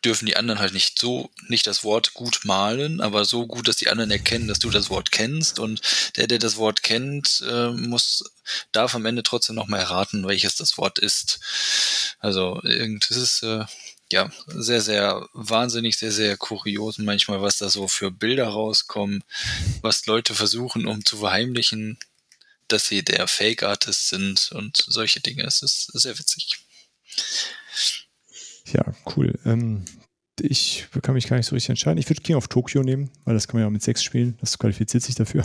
dürfen 0.04 0.26
die 0.26 0.36
anderen 0.36 0.60
halt 0.60 0.72
nicht 0.72 0.98
so, 0.98 1.30
nicht 1.48 1.66
das 1.66 1.84
Wort 1.84 2.14
gut 2.14 2.40
malen, 2.44 3.00
aber 3.00 3.24
so 3.24 3.46
gut, 3.46 3.68
dass 3.68 3.76
die 3.76 3.88
anderen 3.88 4.10
erkennen, 4.10 4.48
dass 4.48 4.58
du 4.58 4.70
das 4.70 4.90
Wort 4.90 5.12
kennst 5.12 5.58
und 5.58 5.80
der, 6.16 6.26
der 6.26 6.38
das 6.38 6.56
Wort 6.56 6.82
kennt, 6.82 7.42
äh, 7.48 7.70
muss, 7.70 8.24
darf 8.72 8.94
am 8.94 9.06
Ende 9.06 9.22
trotzdem 9.22 9.56
nochmal 9.56 9.80
erraten, 9.80 10.26
welches 10.26 10.56
das 10.56 10.78
Wort 10.78 10.98
ist. 10.98 11.40
Also, 12.18 12.60
das 12.62 13.16
ist, 13.16 13.42
äh, 13.42 13.64
ja, 14.12 14.30
sehr, 14.46 14.80
sehr 14.80 15.28
wahnsinnig, 15.32 15.96
sehr, 15.96 16.12
sehr 16.12 16.36
kurios 16.36 16.98
manchmal, 16.98 17.42
was 17.42 17.58
da 17.58 17.68
so 17.68 17.88
für 17.88 18.10
Bilder 18.10 18.48
rauskommen, 18.48 19.24
was 19.80 20.06
Leute 20.06 20.34
versuchen, 20.34 20.86
um 20.86 21.04
zu 21.04 21.18
verheimlichen, 21.18 21.98
dass 22.68 22.86
sie 22.86 23.02
der 23.02 23.26
Fake-Artist 23.28 24.08
sind 24.08 24.52
und 24.52 24.84
solche 24.86 25.20
Dinge. 25.20 25.44
Es 25.44 25.62
ist 25.62 25.90
sehr 25.94 26.18
witzig. 26.18 26.58
Ja, 28.66 28.92
cool. 29.16 29.38
Ähm, 29.44 29.84
ich 30.40 30.88
kann 31.02 31.14
mich 31.14 31.28
gar 31.28 31.36
nicht 31.36 31.46
so 31.46 31.54
richtig 31.54 31.70
entscheiden. 31.70 31.98
Ich 31.98 32.08
würde 32.08 32.22
King 32.22 32.36
of 32.36 32.48
Tokyo 32.48 32.82
nehmen, 32.82 33.10
weil 33.24 33.34
das 33.34 33.46
kann 33.46 33.56
man 33.56 33.62
ja 33.62 33.66
auch 33.68 33.72
mit 33.72 33.82
sechs 33.82 34.02
spielen. 34.02 34.36
Das 34.40 34.58
qualifiziert 34.58 35.02
sich 35.02 35.14
dafür. 35.14 35.44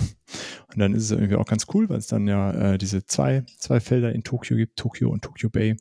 Und 0.74 0.80
dann 0.80 0.94
ist 0.94 1.04
es 1.04 1.12
irgendwie 1.12 1.36
auch 1.36 1.46
ganz 1.46 1.68
cool, 1.74 1.90
weil 1.90 2.00
es 2.00 2.08
dann 2.08 2.28
ja 2.28 2.74
äh, 2.74 2.78
diese 2.78 3.06
zwei, 3.06 3.44
zwei 3.58 3.80
Felder 3.80 4.14
in 4.14 4.24
Tokio 4.24 4.58
gibt, 4.58 4.78
Tokio 4.78 5.10
und 5.10 5.24
Tokyo 5.24 5.50
Bay. 5.50 5.78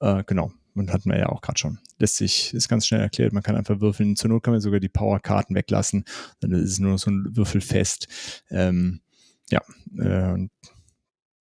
Äh, 0.00 0.22
genau. 0.24 0.52
Und 0.74 0.92
hatten 0.92 1.10
wir 1.10 1.18
ja 1.18 1.30
auch 1.30 1.40
gerade 1.40 1.58
schon. 1.58 1.78
Lässt 1.98 2.16
sich, 2.16 2.52
ist 2.52 2.68
ganz 2.68 2.86
schnell 2.86 3.00
erklärt. 3.00 3.32
Man 3.32 3.42
kann 3.42 3.56
einfach 3.56 3.80
würfeln. 3.80 4.14
Zur 4.14 4.28
Not 4.28 4.42
kann 4.42 4.52
man 4.52 4.60
sogar 4.60 4.78
die 4.78 4.90
Powerkarten 4.90 5.56
weglassen. 5.56 6.04
Dann 6.40 6.52
ist 6.52 6.72
es 6.72 6.78
nur 6.78 6.92
noch 6.92 6.98
so 6.98 7.10
ein 7.10 7.34
Würfelfest. 7.34 8.08
Ähm, 8.50 9.00
ja, 9.50 9.62
äh, 9.98 10.48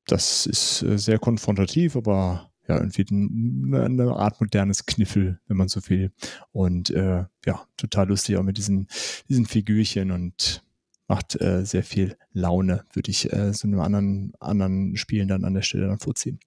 das 0.08 0.46
ist 0.46 0.84
äh, 0.84 0.98
sehr 0.98 1.20
konfrontativ, 1.20 1.96
aber 1.96 2.52
ja, 2.68 2.78
irgendwie 2.78 3.05
eine 3.09 4.16
Art 4.16 4.41
modernes 4.41 4.86
Kniffel, 4.86 5.39
wenn 5.47 5.57
man 5.57 5.68
so 5.68 5.82
will. 5.89 6.11
Und 6.51 6.89
äh, 6.89 7.26
ja, 7.45 7.68
total 7.78 8.07
lustig 8.07 8.38
auch 8.38 8.43
mit 8.43 8.57
diesen, 8.57 8.88
diesen 9.30 9.45
Figürchen 9.45 10.11
und 10.11 10.63
macht 11.07 11.39
äh, 11.39 11.66
sehr 11.66 11.84
viel 11.84 12.18
Laune, 12.32 12.86
würde 12.93 13.11
ich 13.11 13.32
äh, 13.32 13.53
so 13.53 13.68
einem 13.68 13.80
anderen, 13.80 14.34
anderen 14.39 14.97
Spielen 14.97 15.28
dann 15.28 15.45
an 15.45 15.53
der 15.53 15.61
Stelle 15.61 15.88
dann 15.88 15.99
vorziehen. 15.99 16.39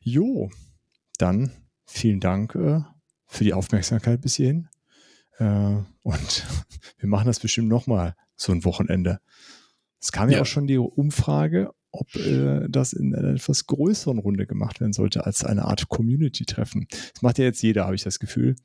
Jo, 0.00 0.50
dann 1.16 1.52
vielen 1.86 2.20
Dank 2.20 2.54
äh, 2.54 2.80
für 3.26 3.44
die 3.44 3.54
Aufmerksamkeit 3.54 4.20
bis 4.20 4.36
hierhin. 4.36 4.68
Äh, 5.38 5.76
und 6.02 6.46
wir 6.98 7.08
machen 7.08 7.26
das 7.26 7.40
bestimmt 7.40 7.68
nochmal 7.68 8.14
so 8.36 8.52
ein 8.52 8.64
Wochenende. 8.64 9.20
Es 10.00 10.12
kam 10.12 10.28
ja. 10.28 10.36
ja 10.36 10.42
auch 10.42 10.46
schon 10.46 10.66
die 10.66 10.78
Umfrage, 10.78 11.72
ob 11.98 12.14
äh, 12.16 12.66
das 12.68 12.92
in 12.92 13.14
einer 13.14 13.34
etwas 13.34 13.66
größeren 13.66 14.18
Runde 14.18 14.46
gemacht 14.46 14.80
werden 14.80 14.92
sollte 14.92 15.26
als 15.26 15.44
eine 15.44 15.64
Art 15.64 15.88
Community-Treffen. 15.88 16.86
Das 17.12 17.22
macht 17.22 17.38
ja 17.38 17.44
jetzt 17.44 17.62
jeder, 17.62 17.84
habe 17.84 17.94
ich 17.94 18.02
das 18.02 18.18
Gefühl. 18.18 18.56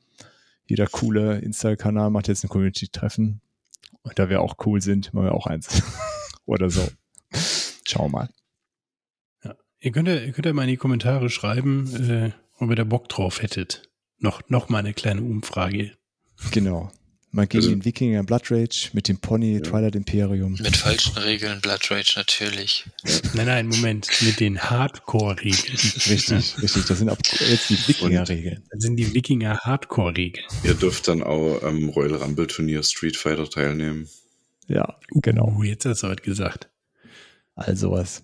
Jeder 0.66 0.86
coole 0.86 1.38
Insta-Kanal 1.38 2.10
macht 2.10 2.28
jetzt 2.28 2.44
ein 2.44 2.48
Community-Treffen. 2.48 3.40
Und 4.02 4.18
da 4.18 4.28
wir 4.28 4.40
auch 4.40 4.56
cool 4.66 4.80
sind, 4.80 5.12
machen 5.14 5.26
wir 5.26 5.34
auch 5.34 5.46
eins. 5.46 5.82
Oder 6.46 6.70
so. 6.70 6.86
Schauen 7.86 8.06
wir 8.06 8.18
mal. 8.18 8.28
Ja. 9.44 9.54
Ihr, 9.80 9.92
könnt 9.92 10.08
ja, 10.08 10.16
ihr 10.16 10.32
könnt 10.32 10.46
ja 10.46 10.52
mal 10.52 10.62
in 10.62 10.68
die 10.68 10.76
Kommentare 10.76 11.30
schreiben, 11.30 11.94
äh, 11.94 12.30
ob 12.58 12.70
ihr 12.70 12.76
da 12.76 12.84
Bock 12.84 13.08
drauf 13.08 13.42
hättet. 13.42 13.90
Noch, 14.18 14.48
noch 14.48 14.68
mal 14.68 14.78
eine 14.78 14.94
kleine 14.94 15.22
Umfrage. 15.22 15.92
Genau. 16.50 16.90
Man 17.34 17.48
gegen 17.48 17.64
Also- 17.64 17.70
den 17.74 17.84
Wikinger 17.84 18.22
Blood 18.22 18.48
Rage 18.52 18.90
mit 18.92 19.08
dem 19.08 19.18
Pony 19.18 19.60
Twilight 19.60 19.96
Imperium. 19.96 20.52
Mit 20.52 20.76
falschen 20.76 21.18
Regeln, 21.18 21.60
Blood 21.60 21.90
Rage 21.90 22.12
natürlich. 22.14 22.84
Nein, 23.34 23.46
nein, 23.46 23.66
Moment. 23.66 24.08
Mit 24.20 24.38
den 24.38 24.60
Hardcore-Regeln. 24.60 25.76
Richtig, 25.76 26.62
richtig. 26.62 26.84
Das 26.86 26.98
sind 26.98 27.08
ab 27.08 27.18
jetzt 27.40 27.70
die 27.70 27.88
Wikinger-Regeln. 27.88 28.62
Das 28.70 28.80
sind 28.80 28.94
die 28.96 29.12
Wikinger-Hardcore-Regeln. 29.14 30.46
Ihr 30.62 30.74
dürft 30.74 31.08
dann 31.08 31.24
auch 31.24 31.60
am 31.64 31.88
Royal 31.88 32.14
Rumble 32.14 32.46
Turnier 32.46 32.84
Street 32.84 33.16
Fighter 33.16 33.50
teilnehmen. 33.50 34.08
Ja, 34.68 34.96
genau. 35.10 35.48
Uh, 35.58 35.64
jetzt 35.64 35.84
hast 35.86 36.04
du 36.04 36.08
was 36.08 36.22
gesagt. 36.22 36.68
All 37.56 37.76
sowas. 37.76 38.22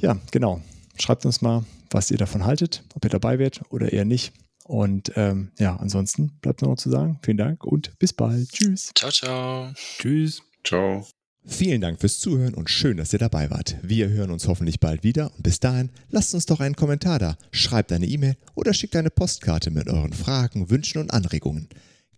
Ja, 0.00 0.18
genau. 0.30 0.62
Schreibt 0.98 1.26
uns 1.26 1.42
mal, 1.42 1.64
was 1.90 2.10
ihr 2.10 2.16
davon 2.16 2.46
haltet, 2.46 2.84
ob 2.94 3.04
ihr 3.04 3.10
dabei 3.10 3.38
werdet 3.38 3.60
oder 3.68 3.92
eher 3.92 4.06
nicht. 4.06 4.32
Und 4.70 5.10
ähm, 5.16 5.50
ja, 5.58 5.74
ansonsten 5.74 6.30
bleibt 6.40 6.62
nur 6.62 6.70
noch 6.70 6.78
zu 6.78 6.90
sagen, 6.90 7.18
vielen 7.24 7.38
Dank 7.38 7.64
und 7.64 7.98
bis 7.98 8.12
bald. 8.12 8.48
Tschüss. 8.52 8.92
Ciao, 8.94 9.10
ciao. 9.10 9.72
Tschüss. 9.74 10.42
Ciao. 10.62 11.04
Vielen 11.44 11.80
Dank 11.80 12.00
fürs 12.00 12.20
Zuhören 12.20 12.54
und 12.54 12.70
schön, 12.70 12.96
dass 12.96 13.12
ihr 13.12 13.18
dabei 13.18 13.50
wart. 13.50 13.78
Wir 13.82 14.10
hören 14.10 14.30
uns 14.30 14.46
hoffentlich 14.46 14.78
bald 14.78 15.02
wieder 15.02 15.32
und 15.34 15.42
bis 15.42 15.58
dahin 15.58 15.90
lasst 16.10 16.34
uns 16.34 16.46
doch 16.46 16.60
einen 16.60 16.76
Kommentar 16.76 17.18
da, 17.18 17.36
schreibt 17.50 17.90
eine 17.90 18.06
E-Mail 18.06 18.36
oder 18.54 18.72
schickt 18.72 18.94
eine 18.94 19.10
Postkarte 19.10 19.72
mit 19.72 19.88
euren 19.88 20.12
Fragen, 20.12 20.70
Wünschen 20.70 20.98
und 20.98 21.12
Anregungen. 21.12 21.68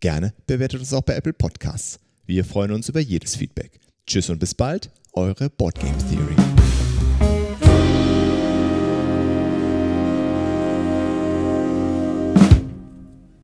Gerne 0.00 0.34
bewertet 0.46 0.80
uns 0.80 0.92
auch 0.92 1.00
bei 1.00 1.14
Apple 1.14 1.32
Podcasts. 1.32 2.00
Wir 2.26 2.44
freuen 2.44 2.72
uns 2.72 2.86
über 2.90 3.00
jedes 3.00 3.34
Feedback. 3.34 3.80
Tschüss 4.07 4.28
und 4.28 4.40
bis 4.40 4.53
bald, 4.53 4.90
eure 5.14 5.48
Boardgame 5.48 5.96
Theory. 6.11 6.61